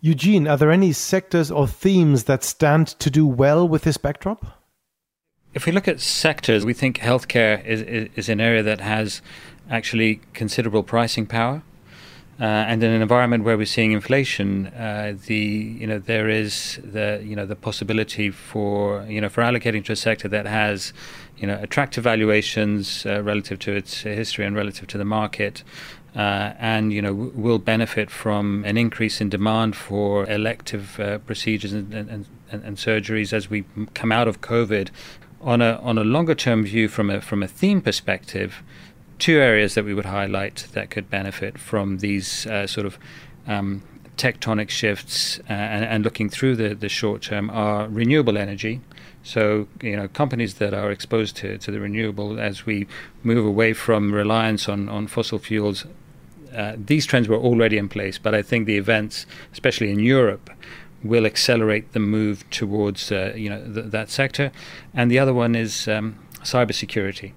Eugene, 0.00 0.46
are 0.46 0.58
there 0.58 0.70
any 0.70 0.92
sectors 0.92 1.50
or 1.50 1.66
themes 1.66 2.24
that 2.24 2.44
stand 2.44 2.88
to 2.98 3.10
do 3.10 3.26
well 3.26 3.66
with 3.66 3.82
this 3.82 3.96
backdrop? 3.96 4.44
If 5.54 5.66
we 5.66 5.72
look 5.72 5.88
at 5.88 6.00
sectors, 6.00 6.64
we 6.64 6.74
think 6.74 6.98
healthcare 6.98 7.64
is, 7.64 7.80
is, 7.82 8.08
is 8.16 8.28
an 8.28 8.40
area 8.40 8.62
that 8.62 8.80
has 8.80 9.22
actually 9.70 10.20
considerable 10.34 10.82
pricing 10.82 11.26
power. 11.26 11.62
Uh, 12.40 12.44
and 12.44 12.82
in 12.82 12.90
an 12.90 13.00
environment 13.00 13.44
where 13.44 13.56
we're 13.56 13.64
seeing 13.64 13.92
inflation, 13.92 14.66
uh, 14.66 15.14
the 15.26 15.36
you 15.36 15.86
know 15.86 16.00
there 16.00 16.28
is 16.28 16.80
the 16.82 17.22
you 17.24 17.36
know 17.36 17.46
the 17.46 17.54
possibility 17.54 18.28
for 18.28 19.04
you 19.08 19.20
know 19.20 19.28
for 19.28 19.42
allocating 19.42 19.84
to 19.84 19.92
a 19.92 19.96
sector 19.96 20.26
that 20.26 20.44
has 20.44 20.92
you 21.36 21.46
know 21.46 21.56
attractive 21.62 22.02
valuations 22.02 23.06
uh, 23.06 23.22
relative 23.22 23.60
to 23.60 23.72
its 23.72 24.02
history 24.02 24.44
and 24.44 24.56
relative 24.56 24.88
to 24.88 24.98
the 24.98 25.04
market, 25.04 25.62
uh, 26.16 26.54
and 26.58 26.92
you 26.92 27.00
know 27.00 27.12
w- 27.12 27.32
will 27.36 27.60
benefit 27.60 28.10
from 28.10 28.64
an 28.64 28.76
increase 28.76 29.20
in 29.20 29.28
demand 29.28 29.76
for 29.76 30.28
elective 30.28 30.98
uh, 30.98 31.18
procedures 31.18 31.72
and, 31.72 31.94
and, 31.94 32.26
and, 32.50 32.64
and, 32.64 32.76
surgeries 32.78 33.32
as 33.32 33.48
we 33.48 33.64
come 33.94 34.10
out 34.10 34.26
of 34.26 34.40
COVID. 34.40 34.90
On 35.40 35.62
a 35.62 35.78
on 35.82 35.98
a 35.98 36.04
longer 36.04 36.34
term 36.34 36.64
view, 36.64 36.88
from 36.88 37.10
a 37.10 37.20
from 37.20 37.44
a 37.44 37.46
theme 37.46 37.80
perspective, 37.80 38.62
two 39.18 39.38
areas 39.38 39.74
that 39.74 39.84
we 39.84 39.94
would 39.94 40.06
highlight 40.06 40.66
that 40.72 40.90
could 40.90 41.10
benefit 41.10 41.58
from 41.58 41.98
these 41.98 42.46
uh, 42.46 42.66
sort 42.66 42.86
of 42.86 42.98
um, 43.46 43.82
tectonic 44.16 44.70
shifts 44.70 45.40
uh, 45.50 45.52
and, 45.52 45.84
and, 45.84 46.04
looking 46.04 46.28
through 46.28 46.56
the, 46.56 46.74
the 46.74 46.88
short 46.88 47.22
term 47.22 47.50
are 47.50 47.88
renewable 47.88 48.38
energy. 48.38 48.80
So, 49.22 49.66
you 49.82 49.96
know, 49.96 50.08
companies 50.08 50.54
that 50.54 50.74
are 50.74 50.90
exposed 50.90 51.36
to, 51.36 51.58
to 51.58 51.70
the 51.70 51.80
renewable 51.80 52.38
as 52.38 52.66
we 52.66 52.86
move 53.22 53.44
away 53.44 53.72
from 53.72 54.12
reliance 54.12 54.68
on, 54.68 54.88
on 54.88 55.06
fossil 55.06 55.38
fuels, 55.38 55.86
uh, 56.54 56.76
these 56.76 57.06
trends 57.06 57.26
were 57.26 57.38
already 57.38 57.78
in 57.78 57.88
place, 57.88 58.18
but 58.18 58.34
I 58.34 58.42
think 58.42 58.66
the 58.66 58.76
events, 58.76 59.26
especially 59.52 59.90
in 59.90 59.98
Europe, 59.98 60.50
will 61.02 61.26
accelerate 61.26 61.92
the 61.92 62.00
move 62.00 62.48
towards, 62.50 63.10
uh, 63.10 63.32
you 63.34 63.50
know, 63.50 63.62
th- 63.72 63.86
that 63.86 64.10
sector. 64.10 64.52
And 64.92 65.10
the 65.10 65.18
other 65.18 65.34
one 65.34 65.54
is 65.54 65.88
um, 65.88 66.18
cybersecurity. 66.42 67.32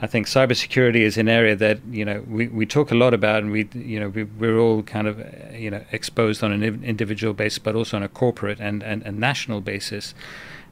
I 0.00 0.06
think 0.06 0.26
cybersecurity 0.26 1.00
is 1.00 1.16
an 1.16 1.28
area 1.28 1.54
that 1.56 1.78
you 1.90 2.04
know 2.04 2.24
we, 2.26 2.48
we 2.48 2.66
talk 2.66 2.90
a 2.90 2.94
lot 2.94 3.14
about, 3.14 3.42
and 3.42 3.52
we 3.52 3.68
you 3.74 4.00
know 4.00 4.08
we, 4.08 4.24
we're 4.24 4.58
all 4.58 4.82
kind 4.82 5.06
of 5.06 5.24
you 5.54 5.70
know 5.70 5.84
exposed 5.92 6.42
on 6.42 6.52
an 6.52 6.62
individual 6.84 7.32
basis, 7.32 7.58
but 7.58 7.74
also 7.74 7.96
on 7.96 8.02
a 8.02 8.08
corporate 8.08 8.60
and 8.60 8.82
and, 8.82 9.02
and 9.02 9.18
national 9.18 9.60
basis. 9.60 10.14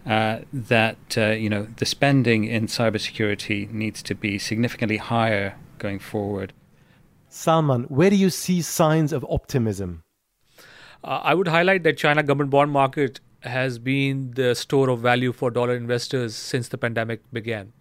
Uh, 0.05 0.41
that 0.53 0.97
uh, 1.17 1.29
you 1.29 1.49
know 1.49 1.69
the 1.77 1.87
spending 1.87 2.45
in 2.45 2.67
cybersecurity 2.67 3.71
needs 3.71 4.03
to 4.03 4.15
be 4.15 4.39
significantly 4.39 4.97
higher 4.97 5.55
going 5.79 6.01
forward. 6.01 6.53
Salman, 7.29 7.85
where 7.85 8.11
do 8.11 8.17
you 8.17 8.29
see 8.29 8.61
signs 8.61 9.13
of 9.13 9.25
optimism? 9.31 10.03
Uh, 11.05 11.21
I 11.23 11.35
would 11.35 11.49
highlight 11.49 11.85
that 11.85 11.97
China 11.97 12.23
government 12.23 12.51
bond 12.51 12.73
market 12.73 13.21
has 13.43 13.79
been 13.79 14.33
the 14.33 14.55
store 14.55 14.89
of 14.89 15.01
value 15.01 15.33
for 15.33 15.51
dollar 15.51 15.75
investors 15.75 16.35
since 16.35 16.69
the 16.69 16.79
pandemic 16.79 17.23
began. 17.33 17.73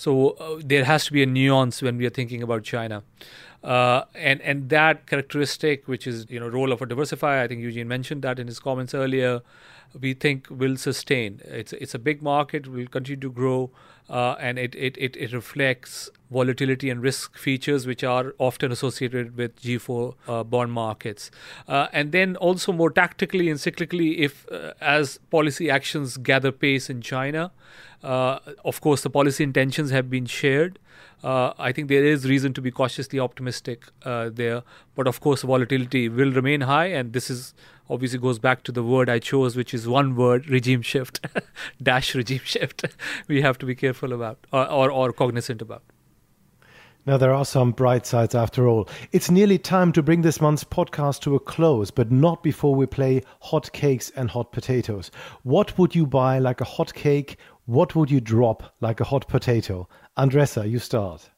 So 0.00 0.30
uh, 0.30 0.62
there 0.64 0.84
has 0.84 1.04
to 1.04 1.12
be 1.12 1.22
a 1.22 1.26
nuance 1.26 1.82
when 1.82 1.98
we 1.98 2.06
are 2.06 2.10
thinking 2.18 2.42
about 2.42 2.62
China. 2.62 3.02
Uh, 3.62 4.04
and 4.14 4.40
and 4.40 4.70
that 4.70 5.06
characteristic, 5.06 5.86
which 5.86 6.06
is 6.06 6.26
you 6.30 6.40
know 6.40 6.48
role 6.48 6.72
of 6.72 6.80
a 6.80 6.86
diversifier, 6.86 7.42
I 7.42 7.48
think 7.48 7.60
Eugene 7.60 7.88
mentioned 7.88 8.22
that 8.22 8.38
in 8.38 8.46
his 8.46 8.58
comments 8.58 8.94
earlier, 8.94 9.42
we 9.98 10.14
think 10.14 10.46
will 10.50 10.76
sustain. 10.76 11.40
It's 11.44 11.72
it's 11.74 11.94
a 11.94 11.98
big 11.98 12.22
market, 12.22 12.66
will 12.66 12.86
continue 12.86 13.20
to 13.20 13.30
grow, 13.30 13.70
uh, 14.08 14.36
and 14.40 14.58
it, 14.58 14.74
it, 14.74 14.96
it, 14.98 15.16
it 15.16 15.32
reflects 15.32 16.10
volatility 16.30 16.90
and 16.90 17.02
risk 17.02 17.36
features 17.36 17.86
which 17.86 18.04
are 18.04 18.34
often 18.38 18.72
associated 18.72 19.36
with 19.36 19.60
G4 19.60 20.14
uh, 20.28 20.44
bond 20.44 20.72
markets. 20.72 21.30
Uh, 21.68 21.88
and 21.92 22.12
then 22.12 22.36
also 22.36 22.72
more 22.72 22.90
tactically 22.90 23.50
and 23.50 23.58
cyclically, 23.58 24.18
if 24.18 24.50
uh, 24.50 24.72
as 24.80 25.18
policy 25.30 25.70
actions 25.70 26.16
gather 26.16 26.52
pace 26.52 26.88
in 26.88 27.02
China, 27.02 27.52
uh, 28.02 28.38
of 28.64 28.80
course 28.80 29.02
the 29.02 29.10
policy 29.10 29.44
intentions 29.44 29.90
have 29.90 30.08
been 30.08 30.26
shared. 30.26 30.78
Uh, 31.22 31.52
I 31.58 31.72
think 31.72 31.88
there 31.88 32.04
is 32.04 32.28
reason 32.28 32.54
to 32.54 32.62
be 32.62 32.70
cautiously 32.70 33.20
optimistic 33.20 33.84
uh, 34.04 34.30
there, 34.32 34.62
but 34.94 35.06
of 35.06 35.20
course 35.20 35.42
volatility 35.42 36.08
will 36.08 36.32
remain 36.32 36.62
high, 36.62 36.86
and 36.86 37.12
this 37.12 37.28
is 37.28 37.54
obviously 37.90 38.18
goes 38.18 38.38
back 38.38 38.62
to 38.64 38.72
the 38.72 38.82
word 38.82 39.10
I 39.10 39.18
chose, 39.18 39.56
which 39.56 39.74
is 39.74 39.86
one 39.86 40.16
word: 40.16 40.48
regime 40.48 40.82
shift, 40.82 41.26
dash 41.82 42.14
regime 42.14 42.40
shift. 42.44 42.84
we 43.28 43.42
have 43.42 43.58
to 43.58 43.66
be 43.66 43.74
careful 43.74 44.12
about 44.12 44.38
or, 44.52 44.70
or, 44.70 44.90
or 44.90 45.12
cognizant 45.12 45.60
about. 45.60 45.82
Now, 47.06 47.16
there 47.16 47.32
are 47.32 47.46
some 47.46 47.72
bright 47.72 48.04
sides 48.04 48.34
after 48.34 48.68
all. 48.68 48.86
It's 49.10 49.30
nearly 49.30 49.56
time 49.56 49.90
to 49.92 50.02
bring 50.02 50.20
this 50.20 50.40
month's 50.40 50.64
podcast 50.64 51.22
to 51.22 51.34
a 51.34 51.40
close, 51.40 51.90
but 51.90 52.12
not 52.12 52.42
before 52.42 52.74
we 52.74 52.84
play 52.84 53.22
hot 53.40 53.72
cakes 53.72 54.10
and 54.16 54.30
hot 54.30 54.52
potatoes. 54.52 55.10
What 55.42 55.78
would 55.78 55.94
you 55.94 56.06
buy 56.06 56.38
like 56.38 56.60
a 56.60 56.66
hot 56.66 56.92
cake? 56.92 57.38
What 57.64 57.94
would 57.94 58.10
you 58.10 58.20
drop 58.20 58.74
like 58.82 59.00
a 59.00 59.04
hot 59.04 59.26
potato? 59.28 59.88
Andressa, 60.20 60.68
you 60.68 60.78
start. 60.78 61.30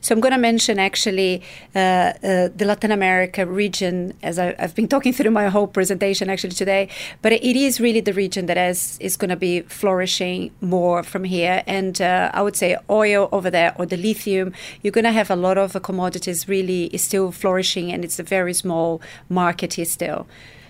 So 0.00 0.14
I'm 0.14 0.20
going 0.20 0.32
to 0.32 0.38
mention 0.38 0.78
actually 0.78 1.42
uh, 1.74 1.78
uh, 1.78 2.48
the 2.54 2.64
Latin 2.64 2.92
America 2.92 3.44
region, 3.46 4.14
as 4.22 4.38
I, 4.38 4.54
have 4.58 4.74
been 4.74 4.86
talking 4.86 5.12
through 5.16 5.30
my 5.30 5.48
whole 5.48 5.66
presentation 5.66 6.30
actually 6.30 6.54
today. 6.54 6.88
But 7.20 7.32
it 7.32 7.56
is 7.56 7.80
really 7.80 8.00
the 8.00 8.12
region 8.12 8.46
that 8.46 8.58
is 8.58 8.98
is 9.00 9.16
going 9.16 9.30
to 9.30 9.36
be 9.36 9.62
flourishing 9.62 10.52
more 10.60 11.02
from 11.02 11.24
here. 11.24 11.62
And 11.66 12.00
uh, 12.00 12.30
I 12.32 12.42
would 12.42 12.56
say 12.56 12.76
oil 12.88 13.28
over 13.32 13.50
there 13.50 13.74
or 13.78 13.86
the 13.86 13.96
lithium, 13.96 14.52
you're 14.82 14.92
going 14.92 15.04
to 15.04 15.12
have 15.12 15.30
a 15.30 15.36
lot 15.36 15.58
of 15.58 15.80
commodities 15.82 16.48
really 16.48 16.90
still 16.96 17.32
flourishing, 17.32 17.92
and 17.92 18.04
it's 18.04 18.18
a 18.18 18.22
very 18.22 18.54
small 18.54 19.00
market 19.28 19.74
here 19.74 19.86
still. 19.86 20.26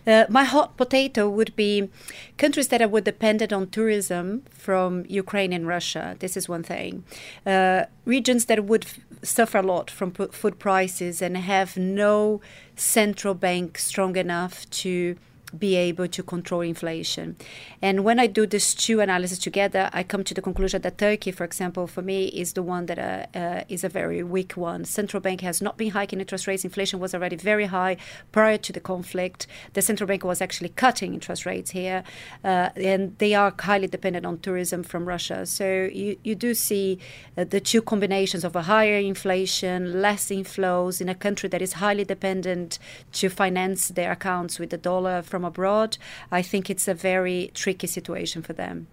Uh, 0.06 0.24
my 0.28 0.44
hot 0.44 0.76
potato 0.76 1.28
would 1.28 1.54
be 1.56 1.88
countries 2.36 2.68
that 2.68 2.82
are 2.82 3.00
dependent 3.00 3.52
on 3.52 3.68
tourism 3.68 4.42
from 4.50 5.04
Ukraine 5.08 5.52
and 5.52 5.66
Russia. 5.66 6.16
This 6.18 6.36
is 6.36 6.48
one 6.48 6.62
thing. 6.62 7.04
Uh, 7.46 7.84
regions 8.04 8.46
that 8.46 8.64
would 8.64 8.84
f- 8.84 8.98
suffer 9.22 9.58
a 9.58 9.62
lot 9.62 9.90
from 9.90 10.10
p- 10.10 10.26
food 10.32 10.58
prices 10.58 11.22
and 11.22 11.36
have 11.36 11.76
no 11.76 12.40
central 12.74 13.34
bank 13.34 13.78
strong 13.78 14.16
enough 14.16 14.68
to 14.70 15.16
be 15.58 15.76
able 15.76 16.08
to 16.08 16.22
control 16.22 16.60
inflation. 16.60 17.36
And 17.80 18.04
when 18.04 18.18
I 18.18 18.26
do 18.26 18.46
these 18.46 18.74
two 18.74 19.00
analyses 19.00 19.38
together, 19.38 19.90
I 19.92 20.02
come 20.02 20.24
to 20.24 20.34
the 20.34 20.42
conclusion 20.42 20.82
that 20.82 20.98
Turkey, 20.98 21.30
for 21.30 21.44
example, 21.44 21.86
for 21.86 22.02
me, 22.02 22.26
is 22.26 22.54
the 22.54 22.62
one 22.62 22.86
that 22.86 22.98
uh, 22.98 23.38
uh, 23.38 23.64
is 23.68 23.84
a 23.84 23.88
very 23.88 24.22
weak 24.22 24.56
one. 24.56 24.84
Central 24.84 25.20
bank 25.20 25.40
has 25.42 25.60
not 25.60 25.76
been 25.76 25.90
hiking 25.90 26.20
interest 26.20 26.46
rates. 26.46 26.64
Inflation 26.64 27.00
was 27.00 27.14
already 27.14 27.36
very 27.36 27.66
high 27.66 27.96
prior 28.30 28.58
to 28.58 28.72
the 28.72 28.80
conflict. 28.80 29.46
The 29.74 29.82
central 29.82 30.06
bank 30.06 30.24
was 30.24 30.40
actually 30.40 30.70
cutting 30.70 31.14
interest 31.14 31.46
rates 31.46 31.70
here, 31.70 32.04
uh, 32.44 32.70
and 32.76 33.16
they 33.18 33.34
are 33.34 33.54
highly 33.58 33.88
dependent 33.88 34.26
on 34.26 34.38
tourism 34.38 34.82
from 34.82 35.06
Russia. 35.06 35.46
So 35.46 35.88
you, 35.92 36.16
you 36.22 36.34
do 36.34 36.54
see 36.54 36.98
uh, 37.36 37.44
the 37.44 37.60
two 37.60 37.82
combinations 37.82 38.44
of 38.44 38.56
a 38.56 38.62
higher 38.62 38.98
inflation, 38.98 40.00
less 40.00 40.28
inflows 40.28 41.00
in 41.00 41.08
a 41.08 41.14
country 41.14 41.48
that 41.48 41.62
is 41.62 41.74
highly 41.74 42.04
dependent 42.04 42.78
to 43.12 43.28
finance 43.28 43.88
their 43.88 44.12
accounts 44.12 44.58
with 44.58 44.70
the 44.70 44.78
dollar 44.78 45.22
from 45.22 45.41
from 45.42 45.48
abroad, 45.48 45.98
I 46.30 46.42
think 46.42 46.70
it's 46.70 46.88
a 46.88 46.94
very 46.94 47.50
tricky 47.54 47.86
situation 47.86 48.42
for 48.42 48.52
them. 48.52 48.86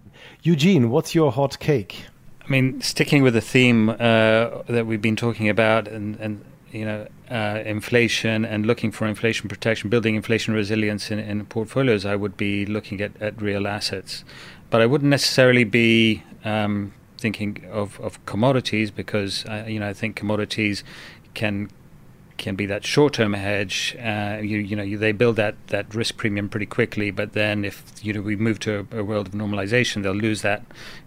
Eugene, 0.44 0.90
what's 0.90 1.14
your 1.14 1.32
hot 1.32 1.60
cake? 1.60 2.06
I 2.46 2.50
mean, 2.50 2.82
sticking 2.82 3.22
with 3.24 3.36
the 3.36 3.42
theme 3.42 3.90
uh, 3.90 4.64
that 4.68 4.86
we've 4.88 5.02
been 5.02 5.16
talking 5.16 5.50
about, 5.50 5.88
and, 5.88 6.20
and 6.20 6.44
you 6.72 6.86
know, 6.86 7.08
uh, 7.30 7.62
inflation 7.66 8.46
and 8.46 8.66
looking 8.66 8.92
for 8.92 9.06
inflation 9.08 9.48
protection, 9.48 9.90
building 9.90 10.16
inflation 10.16 10.56
resilience 10.56 11.12
in, 11.12 11.20
in 11.20 11.46
portfolios, 11.46 12.06
I 12.06 12.16
would 12.16 12.36
be 12.36 12.66
looking 12.66 13.02
at, 13.02 13.12
at 13.22 13.40
real 13.42 13.68
assets. 13.68 14.24
But 14.72 14.82
I 14.82 14.88
wouldn't 14.88 15.10
necessarily 15.10 15.64
be 15.64 16.24
um, 16.44 16.94
thinking 17.20 17.66
of, 17.72 18.00
of 18.02 18.24
commodities 18.26 18.90
because, 18.90 19.46
uh, 19.46 19.66
you 19.68 19.80
know, 19.80 19.90
I 19.90 19.94
think 19.94 20.16
commodities 20.16 20.84
can 21.36 21.70
can 22.40 22.56
be 22.56 22.66
that 22.66 22.84
short-term 22.84 23.34
hedge. 23.34 23.96
Uh, 24.00 24.40
you, 24.42 24.58
you 24.58 24.76
know, 24.76 24.82
you, 24.82 24.98
they 24.98 25.12
build 25.12 25.36
that, 25.36 25.56
that 25.68 25.94
risk 25.94 26.18
premium 26.18 26.50
pretty 26.50 26.66
quickly, 26.66 27.12
but 27.12 27.34
then 27.34 27.64
if 27.64 27.84
you 28.02 28.14
know 28.14 28.22
we 28.22 28.36
move 28.36 28.58
to 28.60 28.88
a, 28.92 29.00
a 29.00 29.04
world 29.04 29.28
of 29.28 29.34
normalization, 29.34 30.02
they'll 30.02 30.14
lose 30.14 30.42
that 30.42 30.64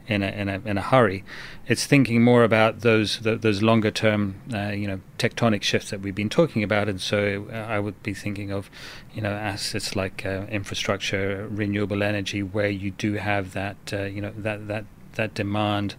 in 0.06 0.22
a, 0.22 0.28
in 0.28 0.48
a 0.48 0.60
in 0.64 0.78
a 0.78 0.82
hurry. 0.82 1.24
It's 1.66 1.86
thinking 1.86 2.22
more 2.22 2.44
about 2.44 2.80
those 2.80 3.18
the, 3.20 3.36
those 3.36 3.62
longer-term, 3.62 4.36
uh, 4.54 4.68
you 4.68 4.86
know, 4.86 5.00
tectonic 5.18 5.62
shifts 5.62 5.90
that 5.90 6.00
we've 6.00 6.14
been 6.14 6.28
talking 6.28 6.62
about, 6.62 6.88
and 6.88 7.00
so 7.00 7.48
uh, 7.50 7.56
I 7.56 7.80
would 7.80 8.00
be 8.02 8.14
thinking 8.14 8.52
of, 8.52 8.70
you 9.14 9.22
know, 9.22 9.32
assets 9.32 9.96
like 9.96 10.24
uh, 10.24 10.44
infrastructure, 10.50 11.48
renewable 11.50 12.02
energy, 12.02 12.42
where 12.42 12.68
you 12.70 12.92
do 12.92 13.14
have 13.14 13.52
that, 13.54 13.76
uh, 13.92 14.02
you 14.02 14.20
know, 14.20 14.32
that 14.36 14.68
that 14.68 14.84
that 15.14 15.34
demand. 15.34 15.96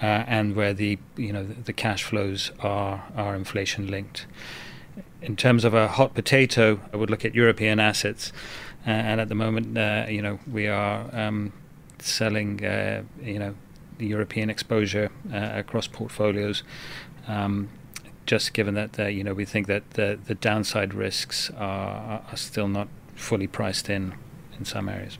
Uh, 0.00 0.24
and 0.26 0.56
where 0.56 0.74
the 0.74 0.98
you 1.16 1.32
know 1.32 1.44
the 1.44 1.72
cash 1.72 2.02
flows 2.02 2.50
are 2.58 3.04
are 3.14 3.36
inflation 3.36 3.86
linked 3.86 4.26
in 5.20 5.36
terms 5.36 5.64
of 5.64 5.74
a 5.74 5.88
hot 5.88 6.14
potato, 6.14 6.80
I 6.92 6.96
would 6.96 7.10
look 7.10 7.24
at 7.24 7.34
European 7.34 7.80
assets, 7.80 8.32
uh, 8.86 8.90
and 8.90 9.20
at 9.20 9.28
the 9.28 9.34
moment, 9.34 9.78
uh, 9.78 10.06
you 10.08 10.22
know, 10.22 10.38
we 10.50 10.66
are 10.68 11.08
um, 11.12 11.52
selling, 11.98 12.64
uh, 12.64 13.02
you 13.22 13.38
know, 13.38 13.54
the 13.98 14.06
European 14.06 14.50
exposure 14.50 15.10
uh, 15.32 15.50
across 15.54 15.86
portfolios. 15.86 16.62
Um, 17.28 17.68
just 18.26 18.52
given 18.52 18.74
that, 18.74 18.98
uh, 18.98 19.06
you 19.06 19.24
know, 19.24 19.34
we 19.34 19.44
think 19.44 19.66
that 19.66 19.90
the, 19.92 20.18
the 20.26 20.34
downside 20.34 20.94
risks 20.94 21.50
are, 21.50 22.22
are 22.30 22.36
still 22.36 22.68
not 22.68 22.88
fully 23.14 23.46
priced 23.46 23.90
in 23.90 24.14
in 24.58 24.64
some 24.64 24.88
areas. 24.88 25.18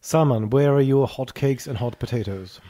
Salman, 0.00 0.50
where 0.50 0.74
are 0.74 0.82
your 0.82 1.06
hot 1.06 1.34
cakes 1.34 1.66
and 1.66 1.78
hot 1.78 1.98
potatoes? 1.98 2.60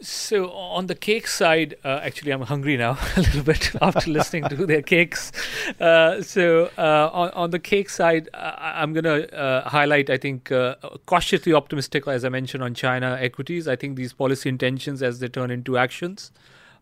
So 0.00 0.50
on 0.50 0.86
the 0.86 0.94
cake 0.94 1.26
side, 1.26 1.74
uh, 1.84 2.00
actually, 2.02 2.30
I'm 2.30 2.42
hungry 2.42 2.76
now 2.76 2.98
a 3.16 3.20
little 3.20 3.42
bit 3.42 3.72
after 3.82 4.10
listening 4.10 4.44
to 4.44 4.66
their 4.66 4.82
cakes. 4.82 5.32
Uh, 5.80 6.22
so 6.22 6.70
uh, 6.78 7.10
on, 7.12 7.30
on 7.30 7.50
the 7.50 7.58
cake 7.58 7.90
side, 7.90 8.28
I'm 8.34 8.92
going 8.92 9.04
to 9.04 9.36
uh, 9.36 9.68
highlight, 9.68 10.08
I 10.10 10.16
think, 10.16 10.52
uh, 10.52 10.76
cautiously 11.06 11.52
optimistic, 11.52 12.06
as 12.06 12.24
I 12.24 12.28
mentioned, 12.28 12.62
on 12.62 12.74
China 12.74 13.18
equities. 13.20 13.66
I 13.66 13.76
think 13.76 13.96
these 13.96 14.12
policy 14.12 14.48
intentions, 14.48 15.02
as 15.02 15.18
they 15.18 15.28
turn 15.28 15.50
into 15.50 15.76
actions, 15.76 16.30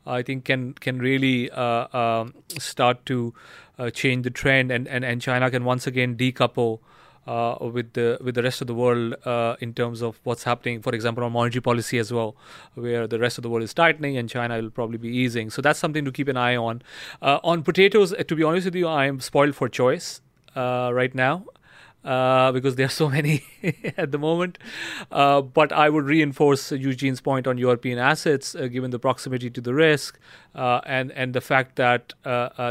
I 0.06 0.22
think 0.22 0.44
can 0.44 0.74
can 0.74 0.98
really 0.98 1.50
uh, 1.50 1.96
um, 1.96 2.34
start 2.58 3.04
to 3.06 3.34
change 3.92 4.24
the 4.24 4.30
trend, 4.30 4.70
and, 4.70 4.86
and, 4.86 5.04
and 5.04 5.20
China 5.20 5.50
can 5.50 5.64
once 5.64 5.86
again 5.86 6.16
decouple 6.16 6.80
uh, 7.26 7.56
with 7.60 7.92
the 7.94 8.18
with 8.20 8.34
the 8.34 8.42
rest 8.42 8.60
of 8.60 8.66
the 8.66 8.74
world 8.74 9.14
uh, 9.24 9.56
in 9.60 9.74
terms 9.74 10.02
of 10.02 10.20
what's 10.22 10.44
happening. 10.44 10.80
For 10.80 10.94
example, 10.94 11.24
on 11.24 11.32
monetary 11.32 11.60
policy 11.60 11.98
as 11.98 12.12
well, 12.12 12.36
where 12.74 13.06
the 13.06 13.18
rest 13.18 13.38
of 13.38 13.42
the 13.42 13.50
world 13.50 13.64
is 13.64 13.74
tightening 13.74 14.16
and 14.16 14.28
China 14.28 14.60
will 14.60 14.70
probably 14.70 14.98
be 14.98 15.08
easing. 15.08 15.50
So 15.50 15.62
that's 15.62 15.78
something 15.78 16.04
to 16.04 16.12
keep 16.12 16.28
an 16.28 16.36
eye 16.36 16.56
on. 16.56 16.82
Uh, 17.20 17.40
on 17.42 17.62
potatoes, 17.62 18.12
uh, 18.12 18.22
to 18.22 18.36
be 18.36 18.42
honest 18.42 18.66
with 18.66 18.74
you, 18.74 18.86
I 18.86 19.06
am 19.06 19.20
spoiled 19.20 19.54
for 19.54 19.68
choice 19.68 20.20
uh, 20.54 20.90
right 20.92 21.14
now. 21.14 21.44
Uh, 22.04 22.52
because 22.52 22.76
there 22.76 22.86
are 22.86 22.88
so 22.88 23.08
many 23.16 23.42
at 23.96 24.12
the 24.12 24.18
moment. 24.18 24.58
But 25.10 25.72
I 25.72 25.88
would 25.88 26.04
reinforce 26.04 26.70
Eugene's 26.70 27.20
point 27.20 27.48
on 27.48 27.58
European 27.58 27.98
assets, 27.98 28.54
given 28.54 28.92
the 28.92 29.00
proximity 29.00 29.50
to 29.50 29.60
the 29.60 29.74
risk 29.74 30.16
and 30.54 31.10
and 31.10 31.34
the 31.34 31.40
fact 31.40 31.74
that 31.74 32.12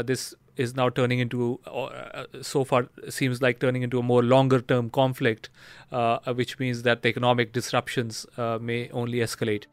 this 0.06 0.34
is 0.56 0.74
now 0.74 0.88
turning 0.88 1.18
into, 1.18 1.60
uh, 1.66 2.24
so 2.42 2.64
far 2.64 2.88
seems 3.08 3.42
like 3.42 3.60
turning 3.60 3.82
into 3.82 3.98
a 3.98 4.02
more 4.02 4.22
longer 4.22 4.60
term 4.60 4.90
conflict, 4.90 5.50
uh, 5.92 6.18
which 6.34 6.58
means 6.58 6.82
that 6.82 7.02
the 7.02 7.08
economic 7.08 7.52
disruptions 7.52 8.26
uh, 8.36 8.58
may 8.60 8.88
only 8.90 9.18
escalate. 9.18 9.66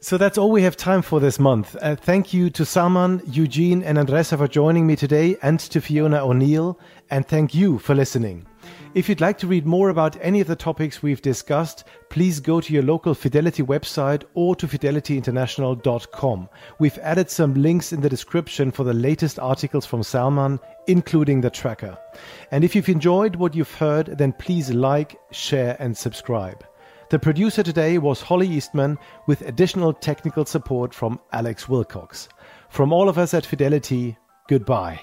So 0.00 0.16
that's 0.16 0.38
all 0.38 0.50
we 0.50 0.62
have 0.62 0.76
time 0.76 1.02
for 1.02 1.20
this 1.20 1.38
month. 1.38 1.76
Uh, 1.82 1.96
thank 1.96 2.32
you 2.32 2.50
to 2.50 2.64
Salman, 2.64 3.20
Eugene, 3.26 3.82
and 3.82 3.98
Andressa 3.98 4.38
for 4.38 4.48
joining 4.48 4.86
me 4.86 4.96
today, 4.96 5.36
and 5.42 5.58
to 5.58 5.80
Fiona 5.80 6.24
O'Neill, 6.24 6.78
and 7.10 7.26
thank 7.26 7.54
you 7.54 7.78
for 7.78 7.94
listening. 7.94 8.47
If 8.94 9.08
you'd 9.08 9.20
like 9.20 9.36
to 9.38 9.46
read 9.46 9.66
more 9.66 9.90
about 9.90 10.16
any 10.20 10.40
of 10.40 10.46
the 10.46 10.56
topics 10.56 11.02
we've 11.02 11.20
discussed, 11.20 11.84
please 12.08 12.40
go 12.40 12.60
to 12.60 12.72
your 12.72 12.82
local 12.82 13.12
Fidelity 13.12 13.62
website 13.62 14.24
or 14.32 14.56
to 14.56 14.66
fidelityinternational.com. 14.66 16.48
We've 16.78 16.98
added 16.98 17.30
some 17.30 17.54
links 17.54 17.92
in 17.92 18.00
the 18.00 18.08
description 18.08 18.70
for 18.70 18.84
the 18.84 18.94
latest 18.94 19.38
articles 19.38 19.84
from 19.84 20.02
Salman, 20.02 20.58
including 20.86 21.42
the 21.42 21.50
tracker. 21.50 21.98
And 22.50 22.64
if 22.64 22.74
you've 22.74 22.88
enjoyed 22.88 23.36
what 23.36 23.54
you've 23.54 23.74
heard, 23.74 24.16
then 24.16 24.32
please 24.32 24.70
like, 24.70 25.20
share, 25.32 25.76
and 25.78 25.96
subscribe. 25.96 26.64
The 27.10 27.18
producer 27.18 27.62
today 27.62 27.98
was 27.98 28.22
Holly 28.22 28.48
Eastman 28.48 28.98
with 29.26 29.42
additional 29.42 29.92
technical 29.92 30.46
support 30.46 30.94
from 30.94 31.20
Alex 31.32 31.68
Wilcox. 31.68 32.28
From 32.70 32.92
all 32.92 33.10
of 33.10 33.18
us 33.18 33.34
at 33.34 33.44
Fidelity, 33.46 34.16
goodbye. 34.48 34.98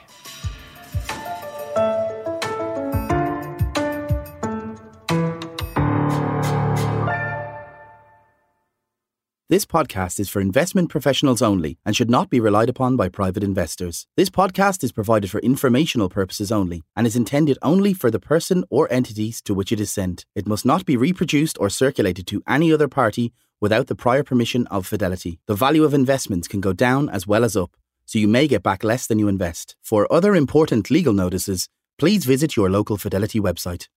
This 9.48 9.64
podcast 9.64 10.20
is 10.20 10.28
for 10.28 10.42
investment 10.42 10.90
professionals 10.90 11.40
only 11.40 11.78
and 11.86 11.96
should 11.96 12.10
not 12.10 12.32
be 12.32 12.40
relied 12.40 12.68
upon 12.68 12.96
by 12.96 13.10
private 13.10 13.44
investors. 13.44 14.08
This 14.18 14.32
podcast 14.32 14.84
is 14.84 14.92
provided 14.92 15.30
for 15.30 15.40
informational 15.42 16.10
purposes 16.10 16.52
only 16.52 16.82
and 16.96 17.06
is 17.06 17.16
intended 17.16 17.60
only 17.62 17.94
for 17.94 18.10
the 18.10 18.20
person 18.20 18.64
or 18.72 18.92
entities 18.92 19.44
to 19.44 19.54
which 19.54 19.72
it 19.72 19.80
is 19.80 19.92
sent. 19.92 20.26
It 20.34 20.48
must 20.48 20.66
not 20.66 20.84
be 20.84 20.98
reproduced 20.98 21.60
or 21.60 21.70
circulated 21.70 22.26
to 22.26 22.42
any 22.48 22.74
other 22.74 22.88
party 22.88 23.34
without 23.62 23.86
the 23.86 23.94
prior 23.94 24.24
permission 24.24 24.66
of 24.72 24.88
Fidelity. 24.88 25.40
The 25.46 25.54
value 25.54 25.84
of 25.84 25.94
investments 25.94 26.48
can 26.48 26.60
go 26.60 26.74
down 26.74 27.08
as 27.08 27.28
well 27.28 27.44
as 27.44 27.56
up, 27.56 27.78
so 28.08 28.18
you 28.18 28.28
may 28.28 28.48
get 28.48 28.64
back 28.64 28.84
less 28.84 29.06
than 29.06 29.20
you 29.20 29.28
invest. 29.28 29.76
For 29.84 30.12
other 30.12 30.36
important 30.36 30.90
legal 30.90 31.14
notices, 31.14 31.70
please 32.00 32.26
visit 32.26 32.56
your 32.56 32.72
local 32.72 32.98
Fidelity 32.98 33.40
website. 33.40 33.90